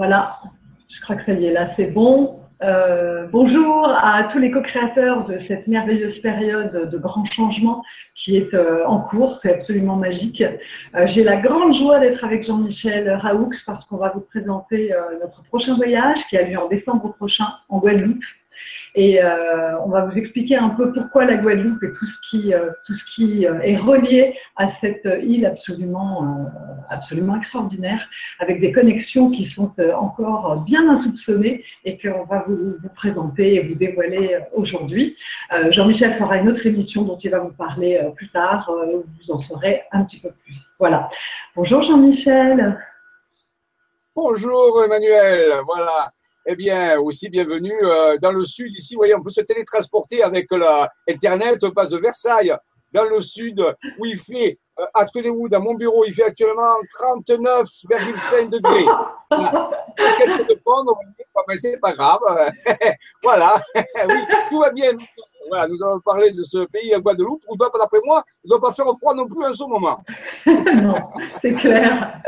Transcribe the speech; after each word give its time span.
Voilà, 0.00 0.38
je 0.88 0.98
crois 1.02 1.16
que 1.16 1.26
ça 1.26 1.34
y 1.34 1.44
est, 1.44 1.52
là 1.52 1.72
c'est 1.76 1.88
bon. 1.88 2.40
Euh, 2.62 3.26
bonjour 3.30 3.86
à 3.86 4.24
tous 4.32 4.38
les 4.38 4.50
co-créateurs 4.50 5.26
de 5.26 5.38
cette 5.46 5.66
merveilleuse 5.66 6.18
période 6.22 6.88
de 6.90 6.96
grands 6.96 7.26
changements 7.26 7.82
qui 8.14 8.38
est 8.38 8.54
euh, 8.54 8.86
en 8.86 9.00
cours, 9.00 9.38
c'est 9.42 9.60
absolument 9.60 9.96
magique. 9.96 10.40
Euh, 10.40 11.06
j'ai 11.08 11.22
la 11.22 11.36
grande 11.36 11.74
joie 11.74 11.98
d'être 11.98 12.24
avec 12.24 12.46
Jean-Michel 12.46 13.10
Raoux 13.10 13.50
parce 13.66 13.84
qu'on 13.88 13.98
va 13.98 14.10
vous 14.14 14.22
présenter 14.22 14.90
notre 15.20 15.42
prochain 15.42 15.76
voyage 15.76 16.16
qui 16.30 16.38
a 16.38 16.48
lieu 16.48 16.58
en 16.58 16.68
décembre 16.68 17.12
prochain 17.12 17.48
en 17.68 17.78
Guadeloupe. 17.80 18.24
Et 18.94 19.22
euh, 19.22 19.78
on 19.84 19.88
va 19.88 20.04
vous 20.04 20.16
expliquer 20.16 20.56
un 20.56 20.70
peu 20.70 20.92
pourquoi 20.92 21.24
la 21.24 21.36
Guadeloupe 21.36 21.82
et 21.82 21.92
tout 21.92 22.06
ce 22.06 22.30
qui, 22.30 22.54
euh, 22.54 22.70
tout 22.86 22.94
ce 22.94 23.14
qui 23.14 23.46
euh, 23.46 23.60
est 23.60 23.76
relié 23.76 24.34
à 24.56 24.70
cette 24.80 25.08
île 25.22 25.46
absolument, 25.46 26.50
absolument 26.88 27.36
extraordinaire, 27.36 28.08
avec 28.40 28.60
des 28.60 28.72
connexions 28.72 29.30
qui 29.30 29.48
sont 29.50 29.72
encore 29.94 30.62
bien 30.62 30.88
insoupçonnées 30.88 31.64
et 31.84 31.98
qu'on 31.98 32.24
va 32.24 32.44
vous, 32.46 32.76
présenter 32.94 33.54
et 33.54 33.68
vous 33.68 33.74
dévoiler 33.74 34.38
aujourd'hui. 34.52 35.16
Jean-Michel 35.70 36.18
fera 36.18 36.38
une 36.38 36.48
autre 36.48 36.66
émission 36.66 37.02
dont 37.02 37.18
il 37.18 37.30
va 37.30 37.38
vous 37.38 37.52
parler 37.52 38.00
plus 38.16 38.28
tard, 38.30 38.70
vous 38.70 39.32
en 39.32 39.40
saurez 39.42 39.82
un 39.92 40.04
petit 40.04 40.20
peu 40.20 40.30
plus. 40.44 40.54
Voilà. 40.78 41.08
Bonjour 41.56 41.82
Jean-Michel. 41.82 42.78
Bonjour 44.14 44.82
Emmanuel. 44.84 45.52
Voilà 45.64 46.12
eh 46.46 46.56
bien, 46.56 46.98
aussi 46.98 47.28
bienvenue 47.28 47.78
euh, 47.82 48.16
dans 48.18 48.32
le 48.32 48.44
sud. 48.44 48.74
Ici, 48.74 48.94
vous 48.94 49.00
voyez, 49.00 49.14
on 49.14 49.22
peut 49.22 49.30
se 49.30 49.42
télétransporter 49.42 50.22
avec 50.22 50.48
l'Internet. 50.50 51.62
On 51.62 51.70
passe 51.70 51.90
de 51.90 51.98
Versailles 51.98 52.54
dans 52.92 53.04
le 53.04 53.20
sud 53.20 53.60
où 53.98 54.06
il 54.06 54.18
fait, 54.18 54.58
euh, 54.78 54.84
à 54.94 55.04
vous 55.04 55.48
dans 55.48 55.60
mon 55.60 55.74
bureau, 55.74 56.04
il 56.04 56.14
fait 56.14 56.24
actuellement 56.24 56.76
39,5 56.98 58.50
degrés. 58.50 58.86
Voilà. 59.30 59.70
Est-ce 59.96 60.16
qu'elle 60.16 60.36
peut 60.38 60.44
répondre? 60.48 60.98
Mais 61.48 61.56
c'est 61.56 61.78
pas 61.78 61.92
grave. 61.92 62.20
voilà. 63.22 63.60
oui, 63.76 64.24
tout 64.50 64.60
va 64.60 64.70
bien. 64.70 64.92
Voilà, 65.48 65.66
nous 65.66 65.82
allons 65.82 66.00
parler 66.00 66.30
de 66.30 66.42
ce 66.42 66.58
pays 66.66 66.94
à 66.94 67.00
Guadeloupe 67.00 67.42
où, 67.48 67.56
d'après 67.56 67.98
moi, 68.04 68.22
il 68.44 68.48
ne 68.48 68.50
doit 68.50 68.68
pas 68.68 68.72
faire 68.72 68.86
froid 68.96 69.14
non 69.14 69.26
plus 69.26 69.44
en 69.44 69.52
ce 69.52 69.64
moment. 69.64 70.00
non, 70.46 70.94
c'est 71.42 71.54
clair. 71.54 72.20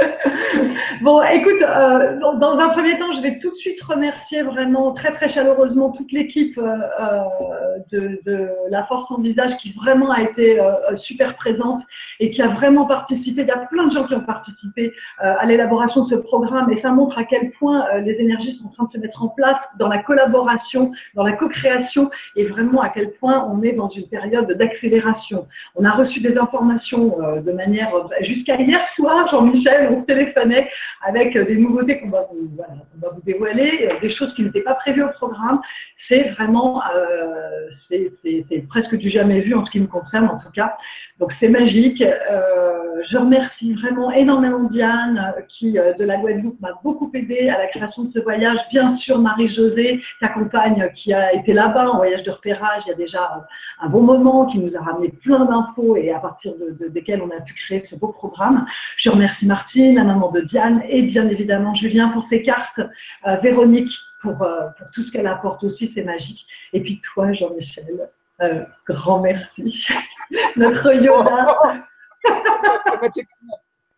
Bon, 1.03 1.23
écoute, 1.23 1.63
euh, 1.63 2.19
dans 2.19 2.59
un 2.59 2.69
premier 2.71 2.99
temps, 2.99 3.13
je 3.17 3.21
vais 3.23 3.39
tout 3.39 3.51
de 3.51 3.57
suite 3.57 3.83
remercier 3.83 4.43
vraiment 4.43 4.93
très 4.93 5.13
très 5.13 5.33
chaleureusement 5.33 5.91
toute 5.91 6.11
l'équipe 6.13 6.57
euh, 6.59 6.77
euh, 7.01 7.79
de, 7.91 8.21
de, 8.25 8.49
La 8.71 8.85
Force 8.85 9.11
en 9.11 9.21
Visage 9.21 9.57
qui 9.59 9.73
vraiment 9.73 10.11
a 10.11 10.23
été 10.23 10.59
super 10.97 11.37
présente 11.37 11.83
et 12.21 12.31
qui 12.31 12.41
a 12.43 12.49
vraiment 12.49 12.87
participé. 12.87 13.43
Il 13.43 13.49
y 13.49 13.51
a 13.51 13.59
plein 13.59 13.87
de 13.87 13.95
gens 13.95 14.07
qui 14.07 14.15
ont 14.15 14.21
participé 14.21 14.93
à 15.19 15.45
l'élaboration 15.45 16.05
de 16.05 16.11
ce 16.11 16.15
programme 16.15 16.73
et 16.73 16.81
ça 16.81 16.91
montre 16.91 17.19
à 17.19 17.25
quel 17.25 17.51
point 17.53 17.87
les 18.01 18.13
énergies 18.13 18.59
sont 18.59 18.67
en 18.67 18.71
train 18.71 18.85
de 18.85 18.93
se 18.93 18.99
mettre 18.99 19.23
en 19.23 19.29
place 19.29 19.59
dans 19.79 19.89
la 19.89 19.99
collaboration, 19.99 20.93
dans 21.15 21.25
la 21.25 21.33
co-création 21.33 22.11
et 22.37 22.45
vraiment 22.47 22.81
à 22.81 22.89
quel 22.89 23.13
point 23.13 23.47
on 23.51 23.63
est 23.63 23.73
dans 23.73 23.91
une 23.91 24.09
période 24.09 24.51
d'accélération. 24.53 25.47
On 25.75 25.85
a 25.85 25.91
reçu 25.91 26.21
des 26.21 26.37
informations 26.39 27.21
euh, 27.21 27.41
de 27.41 27.53
manière, 27.53 27.91
jusqu'à 28.21 28.57
hier 28.57 28.81
soir, 28.97 29.29
Jean-Michel, 29.29 29.91
on 29.93 30.03
téléphonait 30.03 30.69
avec 31.01 31.37
des 31.37 31.57
nouveautés 31.57 32.01
qu'on 32.01 32.11
va, 32.11 32.29
vous 32.31 33.23
dévoiler, 33.25 33.89
euh, 33.91 34.01
des 34.01 34.11
choses 34.11 34.35
qui 34.35 34.43
n'étaient 34.43 34.63
pas 34.63 34.75
prévues 34.75 35.05
au 35.05 35.11
programme. 35.11 35.61
C'est 36.09 36.31
vraiment, 36.31 36.83
euh, 36.95 37.69
c'est 37.91 38.69
presque 38.69 38.97
du 38.97 39.09
jamais 39.09 39.41
vu 39.41 39.55
en 39.55 39.65
ce 39.65 39.71
qui 39.71 39.81
me 39.81 39.87
concerne 39.87 40.27
en 40.27 40.39
tout 40.39 40.51
cas. 40.55 40.77
Donc 41.19 41.33
c'est 41.41 41.49
magique. 41.49 42.03
je 42.03 43.17
remercie 43.17 43.75
vraiment 43.75 44.11
énormément 44.11 44.65
Diane 44.65 45.35
qui, 45.49 45.73
de 45.73 46.05
la 46.05 46.17
Guadeloupe, 46.17 46.61
m'a 46.61 46.73
beaucoup 46.83 47.11
aidé 47.15 47.49
à 47.49 47.59
la 47.59 47.67
création 47.69 48.05
de 48.05 48.13
ce 48.13 48.19
voyage. 48.21 48.59
Bien 48.71 48.97
sûr, 48.97 49.19
Marie-Josée, 49.19 50.01
ta 50.21 50.29
compagne, 50.29 50.91
qui 50.95 51.13
a 51.13 51.33
été 51.33 51.53
là-bas 51.53 51.91
en 51.91 51.97
voyage 51.99 52.23
de 52.23 52.31
repérage 52.31 52.83
déjà 52.97 53.47
un 53.81 53.89
bon 53.89 54.03
moment, 54.03 54.47
qui 54.47 54.59
nous 54.59 54.75
a 54.77 54.81
ramené 54.81 55.09
plein 55.09 55.45
d'infos 55.45 55.97
et 55.97 56.13
à 56.13 56.19
partir 56.19 56.53
de, 56.57 56.89
desquelles 56.89 57.23
on 57.23 57.31
a 57.31 57.41
pu 57.41 57.55
créer 57.55 57.85
ce 57.91 57.97
beau 57.97 58.09
programme. 58.09 58.67
Je 58.97 59.11
remercie 59.11 59.47
Martine, 59.47 59.97
la 59.97 60.05
maman 60.05 60.31
de 60.31 60.41
Diane, 60.41 60.82
et 60.89 61.03
bien 61.03 61.29
évidemment 61.29 61.75
Julien 61.75 62.09
pour 62.09 62.27
ses 62.29 62.43
cartes, 62.43 62.81
euh, 63.27 63.37
Véronique 63.37 63.93
pour, 64.23 64.43
euh, 64.43 64.69
pour, 64.79 64.87
tout 64.95 65.03
ce 65.03 65.11
qu'elle 65.11 65.27
apporte 65.27 65.65
aussi, 65.65 65.93
c'est 65.95 66.05
magique. 66.05 66.45
Et 66.73 66.81
puis 66.81 67.01
toi, 67.13 67.33
Jean-Michel, 67.33 68.09
euh, 68.41 68.65
grand 68.87 69.21
merci. 69.21 69.85
Notre 70.57 70.95
Yoda. 70.95 71.85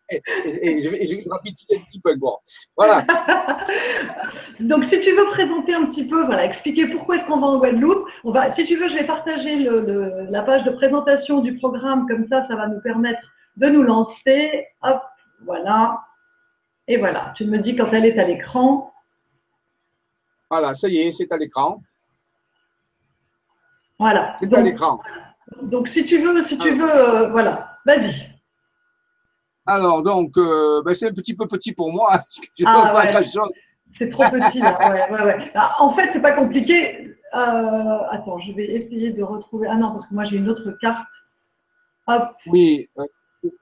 et, 0.09 0.81
je, 0.81 0.89
vais, 0.89 1.05
je 1.05 1.15
un 1.15 1.81
petit 1.85 1.99
peu. 1.99 2.15
Bon, 2.15 2.37
voilà. 2.75 3.05
Donc, 4.59 4.83
si 4.85 4.99
tu 4.99 5.11
veux 5.11 5.25
présenter 5.31 5.73
un 5.73 5.85
petit 5.87 6.05
peu, 6.05 6.25
voilà, 6.25 6.45
expliquer 6.45 6.87
pourquoi 6.87 7.17
est-ce 7.17 7.25
qu'on 7.25 7.39
va 7.39 7.47
en 7.47 7.57
Guadeloupe, 7.57 8.07
on 8.23 8.31
va, 8.31 8.55
si 8.55 8.65
tu 8.65 8.75
veux, 8.77 8.87
je 8.87 8.95
vais 8.95 9.05
partager 9.05 9.55
le, 9.57 10.27
la 10.29 10.41
page 10.43 10.63
de 10.63 10.71
présentation 10.71 11.39
du 11.41 11.57
programme, 11.57 12.07
comme 12.07 12.27
ça, 12.27 12.45
ça 12.47 12.55
va 12.55 12.67
nous 12.67 12.81
permettre 12.81 13.21
de 13.57 13.67
nous 13.67 13.83
lancer. 13.83 14.67
Hop, 14.81 15.01
voilà. 15.45 15.99
Et 16.87 16.97
voilà, 16.97 17.33
tu 17.35 17.45
me 17.45 17.59
dis 17.59 17.75
quand 17.75 17.91
elle 17.91 18.05
est 18.05 18.19
à 18.19 18.25
l'écran. 18.25 18.93
Voilà, 20.49 20.73
ça 20.73 20.87
y 20.87 20.97
est, 20.99 21.11
c'est 21.11 21.31
à 21.31 21.37
l'écran. 21.37 21.81
Voilà. 23.97 24.35
C'est 24.39 24.53
à 24.53 24.61
l'écran. 24.61 25.01
Donc, 25.63 25.87
si 25.89 26.05
tu 26.05 26.21
veux, 26.21 26.45
si 26.47 26.57
tu 26.57 26.75
veux, 26.75 26.95
euh, 26.95 27.29
voilà, 27.29 27.77
vas-y. 27.85 28.29
Alors, 29.65 30.03
donc, 30.03 30.37
euh, 30.37 30.81
ben, 30.83 30.93
c'est 30.93 31.07
un 31.07 31.13
petit 31.13 31.35
peu 31.35 31.47
petit 31.47 31.73
pour 31.73 31.91
moi. 31.91 32.11
Ah, 32.65 33.97
c'est 33.97 34.09
trop 34.09 34.23
petit, 34.23 34.59
là. 34.59 34.77
Ouais, 34.89 35.23
ouais, 35.23 35.51
ah, 35.55 35.75
en 35.79 35.95
fait, 35.95 36.09
c'est 36.11 36.21
pas 36.21 36.33
compliqué. 36.33 37.15
Euh, 37.33 37.99
attends, 38.11 38.39
je 38.39 38.51
vais 38.51 38.65
essayer 38.65 39.11
de 39.11 39.23
retrouver. 39.23 39.67
Ah 39.69 39.75
non, 39.75 39.93
parce 39.93 40.07
que 40.07 40.13
moi, 40.13 40.25
j'ai 40.25 40.35
une 40.35 40.49
autre 40.49 40.69
carte. 40.81 41.07
Hop. 42.07 42.35
Oui. 42.47 42.89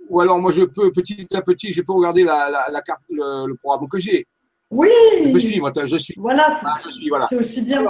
Ou 0.09 0.19
alors, 0.19 0.39
moi, 0.39 0.51
je 0.51 0.63
peux, 0.63 0.91
petit 0.91 1.27
à 1.33 1.41
petit, 1.41 1.73
je 1.73 1.81
peux 1.81 1.93
regarder 1.93 2.23
la, 2.23 2.69
la, 2.71 2.81
carte, 2.81 3.01
le, 3.09 3.53
programme 3.55 3.87
que 3.89 3.99
j'ai. 3.99 4.25
Oui. 4.71 4.89
Je 5.23 5.31
peux 5.31 5.39
suivre, 5.39 5.71
je 5.85 5.97
suis. 5.97 6.15
Voilà. 6.17 6.59
Ah, 6.63 6.79
je 6.85 6.89
suis, 6.91 7.09
voilà. 7.09 7.27
C'est 7.29 7.35
aussi 7.35 7.61
bien. 7.61 7.83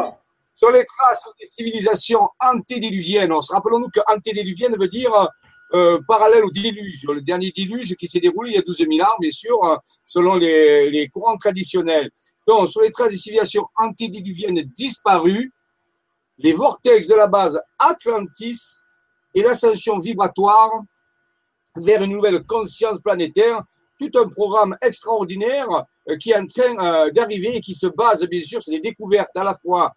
sur 0.55 0.71
les 0.71 0.85
traces 0.85 1.29
des 1.39 1.47
civilisations 1.47 2.29
antédiluviennes, 2.39 3.31
rappelons-nous 3.31 3.89
que 3.89 4.01
antédiluvienne 4.07 4.75
veut 4.77 4.87
dire 4.87 5.29
euh, 5.73 5.99
parallèle 6.07 6.43
au 6.43 6.51
déluge, 6.51 7.03
le 7.03 7.21
dernier 7.21 7.51
déluge 7.51 7.95
qui 7.95 8.07
s'est 8.07 8.19
déroulé 8.19 8.51
il 8.51 8.55
y 8.55 8.59
a 8.59 8.61
12 8.61 8.77
000 8.77 8.91
ans, 9.01 9.15
bien 9.19 9.31
sûr, 9.31 9.63
euh, 9.63 9.75
selon 10.05 10.35
les, 10.35 11.09
courants 11.11 11.35
traditionnels. 11.35 12.11
Donc, 12.47 12.67
sur 12.67 12.81
les 12.81 12.91
traces 12.91 13.09
des 13.09 13.17
civilisations 13.17 13.65
antédiluviennes 13.75 14.61
disparues, 14.77 15.51
les 16.37 16.53
vortex 16.53 17.07
de 17.07 17.15
la 17.15 17.25
base 17.25 17.59
Atlantis 17.79 18.59
et 19.33 19.41
l'ascension 19.41 19.97
vibratoire 19.97 20.69
vers 21.75 22.03
une 22.03 22.11
nouvelle 22.11 22.43
conscience 22.43 22.99
planétaire, 22.99 23.61
tout 23.99 24.11
un 24.19 24.27
programme 24.27 24.77
extraordinaire 24.81 25.67
euh, 26.09 26.17
qui 26.17 26.31
est 26.31 26.37
en 26.37 26.45
train 26.45 27.09
d'arriver 27.11 27.57
et 27.57 27.61
qui 27.61 27.73
se 27.73 27.87
base 27.87 28.27
bien 28.27 28.41
sûr 28.41 28.61
sur 28.61 28.71
des 28.71 28.79
découvertes 28.79 29.35
à 29.35 29.43
la 29.43 29.53
fois 29.53 29.93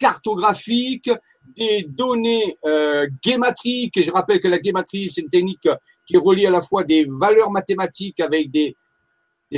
cartographiques, 0.00 1.10
des 1.54 1.84
données 1.88 2.58
euh, 2.64 3.06
guématriques. 3.22 4.02
Je 4.02 4.10
rappelle 4.10 4.40
que 4.40 4.48
la 4.48 4.58
guématrie, 4.58 5.08
c'est 5.10 5.20
une 5.20 5.28
technique 5.28 5.68
qui 6.06 6.16
relie 6.16 6.46
à 6.46 6.50
la 6.50 6.62
fois 6.62 6.82
des 6.82 7.06
valeurs 7.08 7.50
mathématiques 7.50 8.18
avec 8.20 8.50
des, 8.50 8.74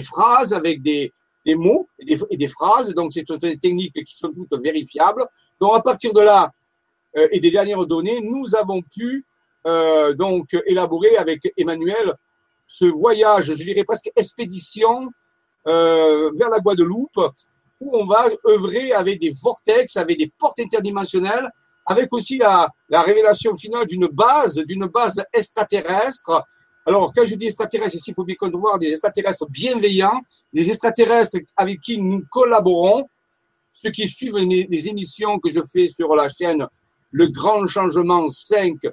phrases, 0.03 0.53
avec 0.53 0.83
des, 0.83 1.12
mots 1.47 1.89
et 1.99 2.05
des, 2.05 2.21
et 2.31 2.37
des, 2.37 2.49
phrases. 2.49 2.93
Donc, 2.94 3.12
c'est 3.12 3.29
une 3.29 3.39
technique 3.39 4.05
qui 4.05 4.15
sont 4.15 4.33
toutes 4.33 4.61
vérifiables. 4.62 5.27
Donc, 5.61 5.75
à 5.75 5.81
partir 5.81 6.12
de 6.12 6.21
là 6.21 6.50
euh, 7.17 7.29
et 7.31 7.41
des 7.41 7.50
dernières 7.50 7.87
données, 7.87 8.21
nous 8.21 8.55
avons 8.55 8.83
pu 8.83 9.25
euh, 9.67 10.15
donc 10.15 10.49
élaborer 10.67 11.17
avec 11.17 11.41
Emmanuel 11.56 12.15
ce 12.67 12.87
voyage, 12.87 13.47
je 13.47 13.53
dirais 13.53 13.84
presque 13.84 14.11
expédition 14.17 15.11
euh, 15.67 16.31
vers 16.35 16.49
la 16.49 16.59
Guadeloupe, 16.59 17.20
où 17.81 17.97
on 17.97 18.06
va 18.06 18.29
œuvrer 18.49 18.93
avec 18.93 19.20
des 19.20 19.31
vortex, 19.31 19.97
avec 19.97 20.19
des 20.19 20.32
portes 20.38 20.59
interdimensionnelles, 20.59 21.50
avec 21.85 22.12
aussi 22.12 22.38
la, 22.38 22.69
la 22.88 23.03
révélation 23.03 23.55
finale 23.55 23.87
d'une 23.87 24.06
base, 24.06 24.55
d'une 24.55 24.87
base 24.87 25.23
extraterrestre. 25.32 26.43
Alors, 26.87 27.12
quand 27.14 27.25
je 27.25 27.35
dis 27.35 27.47
extraterrestre, 27.47 27.97
ici, 27.97 28.11
il 28.11 28.14
faut 28.14 28.25
bien 28.25 28.37
voir 28.55 28.79
des 28.79 28.88
extraterrestres 28.88 29.47
bienveillants, 29.49 30.20
des 30.53 30.70
extraterrestres 30.70 31.38
avec 31.56 31.81
qui 31.81 32.00
nous 32.00 32.25
collaborons. 32.31 33.05
Ceux 33.75 33.91
qui 33.91 34.09
suivent 34.09 34.38
les, 34.38 34.88
émissions 34.88 35.38
que 35.38 35.50
je 35.50 35.61
fais 35.70 35.88
sur 35.88 36.14
la 36.14 36.29
chaîne 36.29 36.67
Le 37.11 37.26
Grand 37.26 37.67
Changement 37.67 38.29
5 38.31 38.76
euh, 38.85 38.91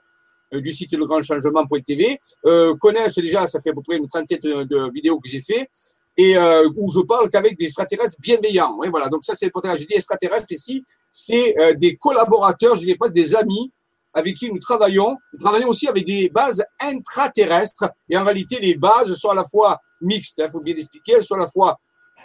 du 0.51 0.73
site 0.73 0.91
legrandchangement.tv 0.93 2.19
euh, 2.45 2.75
connaissent 2.75 3.19
déjà, 3.19 3.47
ça 3.47 3.61
fait 3.61 3.69
à 3.69 3.73
peu 3.73 3.81
près 3.81 3.97
une 3.97 4.07
trentaine 4.07 4.39
de, 4.39 4.91
vidéos 4.91 5.19
que 5.19 5.29
j'ai 5.29 5.41
fait, 5.41 5.69
et 6.17 6.37
euh, 6.37 6.67
où 6.75 6.91
je 6.91 6.99
parle 7.01 7.29
qu'avec 7.29 7.57
des 7.57 7.65
extraterrestres 7.65 8.17
bienveillants. 8.19 8.83
Et 8.83 8.89
voilà, 8.89 9.09
donc 9.09 9.23
ça 9.23 9.35
c'est 9.35 9.45
le 9.45 9.51
Je 9.77 9.85
dis 9.85 9.93
extraterrestre 9.93 10.51
ici, 10.51 10.83
c'est 11.11 11.57
euh, 11.59 11.73
des 11.73 11.95
collaborateurs, 11.95 12.75
je 12.75 12.81
dirais 12.81 12.97
pas 12.97 13.09
des 13.09 13.35
amis 13.35 13.71
avec 14.13 14.35
qui 14.35 14.51
nous 14.51 14.59
travaillons. 14.59 15.17
Nous 15.33 15.39
travaillons 15.39 15.69
aussi 15.69 15.87
avec 15.87 16.05
des 16.05 16.29
bases 16.29 16.63
intraterrestres. 16.79 17.89
Et 18.09 18.17
en 18.17 18.23
réalité, 18.23 18.59
les 18.59 18.75
bases 18.75 19.13
sont 19.13 19.29
à 19.29 19.35
la 19.35 19.43
fois 19.43 19.79
mixtes, 20.01 20.39
il 20.39 20.43
hein, 20.43 20.49
faut 20.49 20.61
bien 20.61 20.73
l'expliquer, 20.73 21.13
elles 21.13 21.23
sont 21.23 21.35
à 21.35 21.39
la 21.39 21.47
fois 21.47 21.77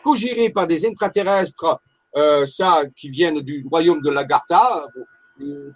co-gérés 0.03 0.51
par 0.51 0.67
des 0.67 0.87
intraterrestres, 0.87 1.79
euh, 2.17 2.47
ça, 2.47 2.83
qui 2.97 3.11
viennent 3.11 3.41
du 3.41 3.67
royaume 3.69 4.01
de 4.01 4.11
l'Agartha, 4.11 4.87
euh, 4.97 5.05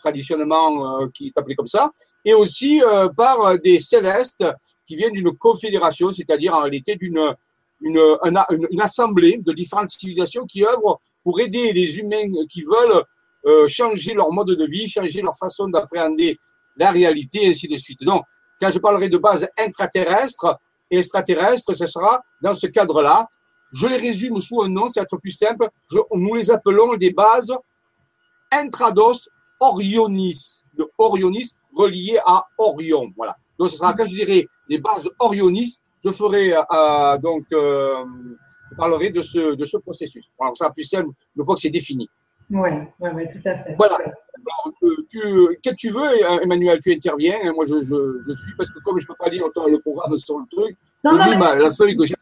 traditionnellement 0.00 1.02
euh, 1.02 1.08
qui 1.14 1.28
est 1.28 1.38
appelé 1.38 1.54
comme 1.54 1.66
ça, 1.66 1.90
et 2.24 2.34
aussi 2.34 2.82
euh, 2.82 3.08
par 3.08 3.58
des 3.58 3.78
célestes 3.78 4.44
qui 4.86 4.96
viennent 4.96 5.12
d'une 5.12 5.36
confédération, 5.36 6.10
c'est-à-dire 6.10 6.54
en 6.54 6.62
réalité 6.62 6.96
d'une 6.96 7.34
une, 7.80 7.98
une, 8.24 8.66
une, 8.72 8.80
assemblée 8.80 9.38
de 9.38 9.52
différentes 9.52 9.90
civilisations 9.90 10.44
qui 10.46 10.64
œuvrent 10.64 10.98
pour 11.22 11.38
aider 11.38 11.72
les 11.72 11.98
humains 11.98 12.26
qui 12.50 12.62
veulent 12.62 13.04
euh, 13.46 13.68
changer 13.68 14.14
leur 14.14 14.32
mode 14.32 14.48
de 14.48 14.66
vie, 14.66 14.88
changer 14.88 15.22
leur 15.22 15.36
façon 15.36 15.68
d'appréhender 15.68 16.38
la 16.76 16.90
réalité, 16.90 17.44
et 17.44 17.48
ainsi 17.50 17.68
de 17.68 17.76
suite. 17.76 18.02
Donc, 18.02 18.24
quand 18.60 18.70
je 18.70 18.78
parlerai 18.78 19.08
de 19.08 19.18
base 19.18 19.48
intraterrestre 19.56 20.58
et 20.90 20.98
extraterrestre, 20.98 21.72
ce 21.74 21.86
sera 21.86 22.20
dans 22.42 22.54
ce 22.54 22.66
cadre-là. 22.66 23.28
Je 23.72 23.86
les 23.86 23.96
résume 23.96 24.40
sous 24.40 24.62
un 24.62 24.68
nom, 24.68 24.88
c'est 24.88 25.00
être 25.00 25.16
plus 25.18 25.30
simple. 25.30 25.68
Nous 26.12 26.34
les 26.34 26.50
appelons 26.50 26.96
des 26.96 27.10
bases 27.10 27.52
intrados 28.50 29.28
orionis, 29.60 30.62
de 30.76 30.88
orionis 30.98 31.54
relié 31.76 32.18
à 32.26 32.44
Orion. 32.58 33.10
Voilà. 33.16 33.36
Donc, 33.58 33.70
ce 33.70 33.76
sera 33.76 33.92
quand 33.94 34.06
je 34.06 34.14
dirai 34.14 34.46
les 34.68 34.78
bases 34.78 35.08
orionis, 35.18 35.78
je 36.04 36.10
ferai 36.10 36.54
euh, 36.54 37.18
donc 37.18 37.44
euh, 37.52 38.04
je 38.70 38.76
parlerai 38.76 39.10
de 39.10 39.20
ce 39.22 39.54
de 39.54 39.64
ce 39.64 39.76
processus. 39.78 40.26
Voilà, 40.38 40.54
ça 40.54 40.64
sera 40.66 40.72
plus 40.74 40.84
simple 40.84 41.10
une 41.36 41.44
fois 41.44 41.54
que 41.54 41.60
c'est 41.60 41.70
défini. 41.70 42.08
Oui, 42.50 42.70
oui, 43.00 43.10
oui, 43.14 43.24
tout 43.32 43.46
à 43.46 43.54
fait. 43.58 43.74
Voilà. 43.76 43.96
Alors, 43.96 44.72
euh, 44.84 45.06
tu, 45.10 45.18
que 45.62 45.74
tu 45.74 45.90
veux, 45.90 46.08
Emmanuel, 46.42 46.78
tu 46.82 46.92
interviens? 46.92 47.52
Moi, 47.52 47.66
je, 47.66 47.82
je, 47.84 48.20
je 48.26 48.32
suis 48.32 48.54
parce 48.56 48.70
que 48.70 48.78
comme 48.80 48.98
je 49.00 49.06
peux 49.06 49.14
pas 49.18 49.28
lire 49.28 49.44
le 49.44 49.78
programme 49.80 50.16
sur 50.16 50.38
le 50.38 50.46
truc, 50.50 50.76
Non, 51.04 51.12
non, 51.18 51.28
mais- 51.30 51.36
ma- 51.36 51.56
la 51.56 51.70
feuille 51.70 51.96
que 51.96 52.06
j'ai. 52.06 52.14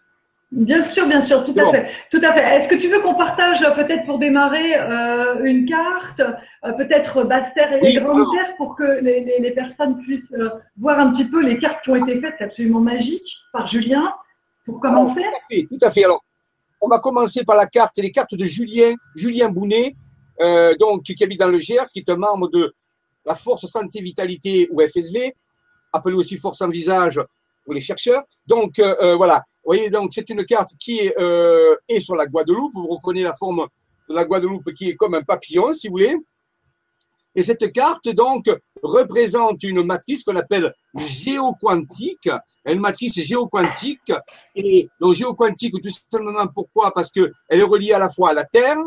Bien 0.53 0.89
sûr, 0.93 1.07
bien 1.09 1.27
sûr, 1.27 1.45
tout 1.45 1.59
à 1.59 1.65
bon. 1.65 1.73
fait. 1.73 1.89
Tout 2.11 2.21
à 2.23 2.33
fait. 2.33 2.41
Est-ce 2.41 2.69
que 2.69 2.77
tu 2.81 2.89
veux 2.89 3.01
qu'on 3.01 3.15
partage 3.15 3.61
euh, 3.63 3.73
peut-être 3.75 4.05
pour 4.07 4.19
démarrer 4.21 4.77
euh, 4.77 5.43
une 5.45 5.67
carte, 5.67 6.21
euh, 6.21 6.73
peut-être 6.75 7.25
basse 7.25 7.53
terre 7.55 7.73
et 7.75 7.81
Oui, 7.83 7.95
grande 7.95 8.17
alors. 8.17 8.33
terre 8.33 8.57
pour 8.57 8.77
que 8.77 9.01
les, 9.03 9.21
les- 9.25 9.41
les 9.41 9.51
personnes 9.51 10.01
puissent 10.03 10.23
euh, 10.35 10.51
voir 10.79 11.01
un 11.01 11.13
petit 11.13 11.25
peu 11.25 11.43
les 11.45 11.59
cartes 11.59 11.83
qui 11.83 11.91
ont 11.91 11.97
été 11.97 12.21
faites? 12.21 12.37
Absolument 12.41 12.81
magiques 12.81 13.29
par 13.53 13.67
Julien 13.67 14.15
pour 14.65 14.81
Alors, 14.87 15.03
commencer 15.15 15.23
tout 15.23 15.29
à 15.29 15.55
fait, 15.55 15.67
tout 15.69 15.79
à 15.83 15.91
fait. 15.91 16.05
Alors, 16.05 16.23
on 16.81 16.89
va 16.89 17.01
commencer 17.01 17.45
par 17.45 17.57
la 17.57 17.67
carte, 17.67 17.97
les 17.99 18.13
cartes 18.13 18.35
de 18.37 18.45
Julien, 18.45 18.95
Julien 19.17 19.49
Bounet, 19.49 19.97
donc 20.79 21.03
qui 21.03 21.25
habite 21.25 21.41
dans 21.41 21.49
le 21.49 21.59
Gers, 21.59 21.85
qui 21.93 21.99
est 22.01 22.09
un 22.11 22.17
membre 22.17 22.49
de 22.51 22.73
la 23.25 23.35
Force 23.35 23.67
Santé 23.67 24.01
Vitalité 24.01 24.69
ou 24.71 24.81
FSV, 24.81 25.35
appelée 25.93 26.15
aussi 26.15 26.37
Force 26.37 26.61
en 26.63 26.69
Visage 26.69 27.21
les 27.75 27.81
chercheurs. 27.81 28.23
Donc 28.47 28.79
euh, 28.79 28.97
euh, 29.01 29.17
voilà, 29.17 29.37
vous 29.65 29.73
voyez, 29.73 29.91
donc 29.91 30.11
c'est 30.13 30.29
une 30.31 30.45
carte 30.45 30.71
qui 30.79 30.99
est, 30.99 31.15
euh, 31.19 31.75
est 31.89 32.01
sur 32.01 32.17
la 32.17 32.27
Guadeloupe. 32.27 32.73
Vous 32.75 32.87
reconnaissez 32.87 33.25
la 33.25 33.35
forme 33.35 33.67
de 34.09 34.15
la 34.15 34.25
Guadeloupe 34.25 34.73
qui 34.73 34.91
est 34.91 34.97
comme 34.97 35.15
un 35.15 35.23
papillon, 35.23 35.73
si 35.73 35.89
vous 35.89 35.93
voulez. 35.93 36.17
Et 37.39 37.43
cette 37.43 37.71
carte, 37.71 38.09
donc, 38.09 38.47
représente 38.83 39.63
une 39.63 39.83
matrice 39.83 40.25
qu'on 40.25 40.37
appelle 40.37 40.73
géoquantique, 40.97 42.31
une 42.65 42.81
matrice 42.81 43.21
géoquantique 43.21 44.11
et 44.55 44.89
donc 44.99 45.15
géoquantique, 45.15 45.75
tout 45.83 45.91
simplement 46.11 46.47
pourquoi? 46.47 46.93
Parce 46.95 47.11
qu'elle 47.11 47.31
est 47.51 47.63
reliée 47.63 47.93
à 47.93 47.99
la 47.99 48.09
fois 48.09 48.31
à 48.31 48.33
la 48.33 48.45
Terre 48.45 48.79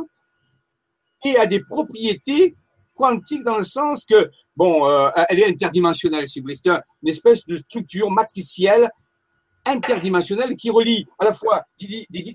et 1.23 1.37
à 1.37 1.45
des 1.45 1.59
propriétés 1.59 2.55
quantiques 2.95 3.43
dans 3.43 3.57
le 3.57 3.63
sens 3.63 4.03
que, 4.03 4.31
bon, 4.59 4.85
euh, 4.85 5.09
elle 5.29 5.39
est 5.39 5.47
interdimensionnelle, 5.47 6.27
si 6.27 6.39
vous 6.39 6.43
voulez. 6.43 6.55
C'est 6.55 6.69
un- 6.69 6.81
une 7.01 7.09
espèce 7.09 7.45
de 7.45 7.55
structure 7.55 8.11
matricielle 8.11 8.89
interdimensionnelle 9.65 10.55
qui 10.57 10.69
relie 10.69 11.07
à 11.17 11.25
la 11.25 11.33
fois 11.33 11.63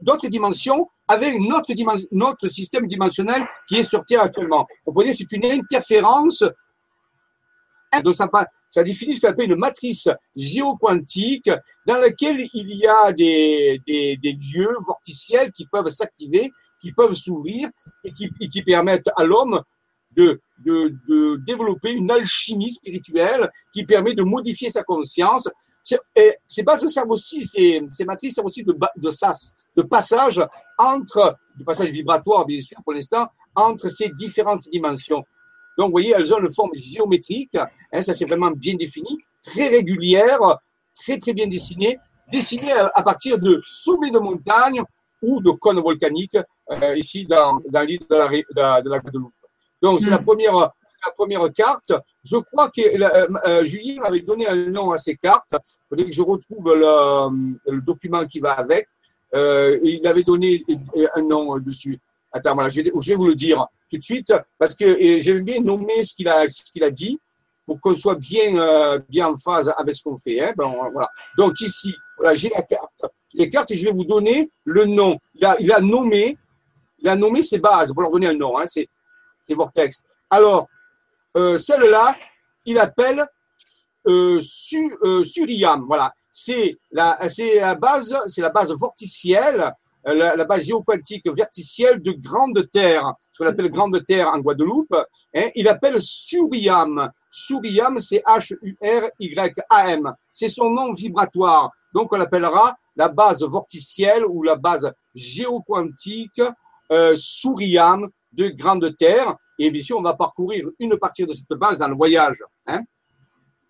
d'autres 0.02 0.28
dimensions 0.28 0.88
avec 1.06 1.38
notre, 1.38 2.48
système 2.48 2.86
dimensionnel 2.86 3.46
qui 3.68 3.76
est 3.76 3.82
sur 3.82 4.04
Terre 4.06 4.22
actuellement. 4.22 4.66
Dire 4.86 5.06
que 5.06 5.12
c'est 5.12 5.32
une 5.32 5.44
interférence. 5.44 6.42
Ça, 8.70 8.82
définit 8.82 9.14
ce 9.14 9.20
qu'on 9.20 9.28
appelle 9.28 9.52
une 9.52 9.58
matrice 9.58 10.08
géoquantique 10.34 11.50
dans 11.86 11.98
laquelle 11.98 12.40
il 12.54 12.70
y 12.76 12.86
a 12.86 13.12
des, 13.12 13.78
lieux 13.86 14.76
vorticiels 14.80 15.52
qui 15.52 15.66
peuvent 15.66 15.90
s'activer, 15.90 16.50
qui 16.80 16.90
peuvent 16.92 17.12
s'ouvrir 17.12 17.68
et 18.02 18.12
qui 18.48 18.62
permettent 18.62 19.10
à 19.16 19.24
l'homme 19.24 19.62
de, 20.16 20.40
de, 20.58 21.36
développer 21.44 21.92
une 21.92 22.10
alchimie 22.10 22.72
spirituelle 22.72 23.50
qui 23.72 23.84
permet 23.84 24.14
de 24.14 24.22
modifier 24.22 24.70
sa 24.70 24.82
conscience. 24.82 25.48
Ces 25.82 26.62
bases 26.62 26.84
aussi, 27.08 27.44
ces, 27.44 27.82
ces 27.90 28.04
matrices 28.04 28.34
servent 28.34 28.46
aussi 28.46 28.64
de, 28.64 28.76
de 28.96 29.10
sas, 29.10 29.52
de 29.76 29.82
passage 29.82 30.42
entre, 30.78 31.36
du 31.56 31.64
passage 31.64 31.90
vibratoire 31.90 32.46
bien 32.46 32.60
sûr 32.60 32.78
pour 32.82 32.94
l'instant, 32.94 33.28
entre 33.54 33.88
ces 33.88 34.08
différentes 34.10 34.68
dimensions. 34.70 35.22
Donc, 35.76 35.86
vous 35.86 35.92
voyez, 35.92 36.14
elles 36.16 36.32
ont 36.32 36.38
une 36.38 36.52
forme 36.52 36.74
géométrique, 36.74 37.56
hein, 37.92 38.02
ça 38.02 38.14
c'est 38.14 38.26
vraiment 38.26 38.50
bien 38.50 38.74
défini, 38.76 39.18
très 39.42 39.68
régulière, 39.68 40.38
très 40.94 41.18
très 41.18 41.32
bien 41.32 41.48
dessinée, 41.48 41.98
dessinée 42.30 42.72
à, 42.72 43.02
partir 43.02 43.38
de 43.38 43.60
sommets 43.64 44.10
de 44.10 44.18
montagne 44.18 44.82
ou 45.20 45.40
de 45.40 45.50
cônes 45.50 45.80
volcaniques, 45.80 46.38
euh, 46.70 46.96
ici 46.96 47.26
dans, 47.26 47.60
dans 47.68 47.82
l'île 47.82 48.06
de 48.08 48.16
la, 48.16 48.80
de 48.80 48.90
la 48.90 48.98
Guadeloupe. 48.98 49.32
Donc, 49.84 50.00
c'est 50.00 50.10
la 50.10 50.18
première 50.18 50.72
la 51.06 51.12
première 51.12 51.52
carte. 51.52 51.92
Je 52.24 52.38
crois 52.38 52.70
que 52.70 52.80
euh, 52.80 53.28
euh, 53.46 53.64
Julien 53.64 54.02
avait 54.04 54.20
donné 54.20 54.46
un 54.46 54.56
nom 54.70 54.92
à 54.92 54.98
ces 54.98 55.16
cartes. 55.16 55.52
Il 55.52 55.88
faudrait 55.90 56.06
que 56.06 56.12
je 56.12 56.22
retrouve 56.22 56.74
le, 56.74 56.90
le 57.70 57.80
document 57.82 58.24
qui 58.26 58.40
va 58.40 58.52
avec. 58.52 58.88
Euh, 59.34 59.78
et 59.82 59.98
il 60.00 60.06
avait 60.06 60.22
donné 60.22 60.64
un 61.14 61.20
nom 61.20 61.58
dessus. 61.58 61.98
Attends, 62.32 62.54
voilà, 62.54 62.70
je 62.70 62.80
vais, 62.80 62.92
je 62.98 63.08
vais 63.10 63.14
vous 63.16 63.26
le 63.26 63.34
dire 63.34 63.66
tout 63.90 63.98
de 63.98 64.02
suite 64.02 64.32
parce 64.58 64.74
que 64.74 65.20
j'aime 65.20 65.42
bien 65.42 65.60
nommer 65.60 66.02
ce 66.02 66.14
qu'il 66.14 66.28
a, 66.28 66.48
ce 66.48 66.62
qu'il 66.72 66.82
a 66.82 66.90
dit 66.90 67.18
pour 67.66 67.78
qu'on 67.80 67.94
soit 67.94 68.14
bien, 68.14 68.56
euh, 68.56 68.98
bien 69.08 69.28
en 69.28 69.36
phase 69.36 69.72
avec 69.76 69.94
ce 69.94 70.02
qu'on 70.02 70.16
fait. 70.16 70.40
Hein. 70.40 70.54
Ben, 70.56 70.72
voilà. 70.92 71.10
Donc 71.36 71.60
ici, 71.60 71.94
voilà, 72.16 72.34
j'ai 72.34 72.48
la 72.48 72.62
carte. 72.62 73.02
Les 73.34 73.50
cartes, 73.50 73.70
et 73.72 73.76
je 73.76 73.84
vais 73.84 73.92
vous 73.92 74.04
donner 74.04 74.50
le 74.64 74.86
nom. 74.86 75.18
Il 75.34 75.44
a, 75.44 75.56
il 75.60 75.72
a 75.72 75.80
nommé, 75.80 76.38
il 77.00 77.08
a 77.08 77.16
nommé 77.16 77.42
ses 77.42 77.58
bases 77.58 77.92
pour 77.92 78.02
leur 78.02 78.10
donner 78.10 78.28
un 78.28 78.34
nom. 78.34 78.56
Hein. 78.58 78.64
C'est, 78.66 78.88
c'est 79.44 79.54
Vortex. 79.54 80.02
Alors, 80.30 80.68
euh, 81.36 81.58
celle-là, 81.58 82.16
il 82.64 82.78
appelle 82.78 83.26
euh, 84.06 84.40
euh, 85.02 85.24
Suriam. 85.24 85.84
Voilà, 85.86 86.12
c'est 86.30 86.76
la, 86.90 87.16
base, 87.74 88.16
c'est 88.26 88.40
la 88.40 88.50
base 88.50 88.72
vorticielle, 88.72 89.72
la, 90.04 90.44
base 90.44 90.62
géoquantique 90.64 91.26
verticielle 91.26 92.02
de 92.02 92.12
Grande 92.12 92.70
Terre, 92.70 93.14
ce 93.32 93.42
qu'on 93.42 93.48
appelle 93.48 93.70
Grande 93.70 94.04
Terre 94.04 94.28
en 94.28 94.38
Guadeloupe. 94.38 94.94
Hein, 95.34 95.50
il 95.54 95.68
appelle 95.68 96.00
Suriam. 96.00 97.10
Suriam, 97.30 97.98
c'est 97.98 98.22
H-U-R-Y-A-M. 98.26 100.14
C'est 100.32 100.48
son 100.48 100.70
nom 100.70 100.92
vibratoire. 100.92 101.70
Donc, 101.92 102.12
on 102.12 102.16
l'appellera 102.16 102.76
la 102.96 103.08
base 103.08 103.42
vorticielle 103.42 104.24
ou 104.24 104.42
la 104.42 104.56
base 104.56 104.92
géoquantique 105.14 106.40
euh, 106.92 107.14
Suriam 107.16 108.08
de 108.36 108.48
Grande 108.48 108.96
Terre. 108.96 109.36
Et 109.58 109.70
bien 109.70 109.80
sûr, 109.82 109.98
on 109.98 110.02
va 110.02 110.14
parcourir 110.14 110.68
une 110.80 110.96
partie 110.98 111.24
de 111.26 111.32
cette 111.32 111.48
base 111.58 111.78
dans 111.78 111.88
le 111.88 111.94
voyage, 111.94 112.42
hein, 112.66 112.80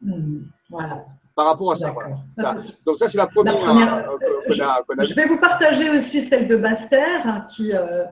Hmm, 0.01 0.43
Voilà. 0.71 1.05
par 1.35 1.47
rapport 1.47 1.73
à 1.73 1.77
ça. 1.77 1.91
Voilà. 1.93 2.17
Ça. 2.39 2.57
Donc 2.85 2.97
ça, 2.97 3.09
c'est 3.09 3.17
la 3.19 3.27
première, 3.27 3.59
première- 3.59 3.95
euh, 4.11 4.17
qu'on 4.47 4.61
a, 4.61 4.83
qu'on 4.83 4.99
a 4.99 5.05
Je 5.05 5.15
vais 5.15 5.27
vous 5.27 5.39
partager 5.39 5.89
aussi 5.91 6.29
celle 6.29 6.47
de 6.49 6.57
Basse-Terre 6.57 7.27
hein, 7.27 7.47
qui, 7.55 7.73
euh, 7.73 8.05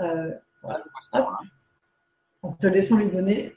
euh, 0.00 0.30
voilà. 0.62 0.82
en 2.42 2.52
te 2.52 2.66
laissant 2.66 2.96
lui 2.96 3.10
donner 3.10 3.54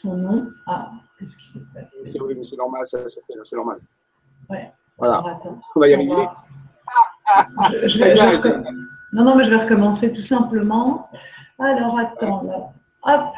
son 0.00 0.16
nom. 0.16 0.50
Ah, 0.66 0.90
qu'est-ce 1.18 1.30
qui 1.30 1.52
s'est 1.58 1.64
passé? 1.74 1.88
C'est 2.12 2.20
oui, 2.20 2.34
mais 2.36 2.42
c'est 2.42 2.56
normal, 2.56 2.86
ça, 2.86 3.06
ça 3.08 3.20
fait, 3.26 3.34
c'est 3.44 3.56
normal. 3.56 3.78
Ouais. 4.48 4.72
Voilà, 4.98 5.18
Alors, 5.18 5.60
on 5.76 5.80
va 5.80 5.88
y 5.88 5.94
arriver. 5.94 6.14
va- 6.14 6.44
Je- 7.70 7.88
je 7.88 7.98
vais- 7.98 8.16
je 8.16 8.22
vais 8.22 8.36
recom- 8.36 8.64
Non, 9.12 9.24
non, 9.24 9.36
mais 9.36 9.44
je 9.44 9.50
vais 9.50 9.64
recommencer 9.64 10.12
tout 10.12 10.26
simplement. 10.26 11.10
Alors, 11.58 11.98
attends, 11.98 12.42
là. 12.44 12.72
Hop. 13.04 13.34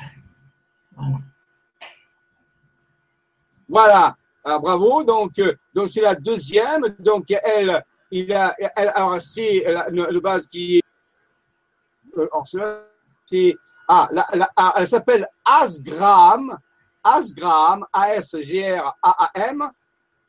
Voilà. 3.68 4.16
Ah, 4.44 4.58
bravo. 4.58 5.02
Donc, 5.02 5.38
euh, 5.38 5.54
donc 5.74 5.88
c'est 5.88 6.02
la 6.02 6.14
deuxième. 6.14 6.94
Donc 6.98 7.30
elle, 7.30 7.82
il 8.10 8.32
a, 8.32 8.54
elle, 8.76 8.92
alors 8.94 9.20
c'est 9.20 9.64
le, 9.90 10.20
base 10.20 10.46
qui 10.46 10.78
est, 10.78 10.82
euh, 12.18 12.28
alors 12.32 12.46
cela, 12.46 12.82
c'est 13.24 13.56
ah, 13.88 14.08
la, 14.12 14.26
la- 14.34 14.50
ah, 14.54 14.74
elle 14.76 14.88
s'appelle 14.88 15.26
Asgram, 15.44 16.56
Asgram, 17.02 17.84
A-S-G-R-A-A-M, 17.92 19.70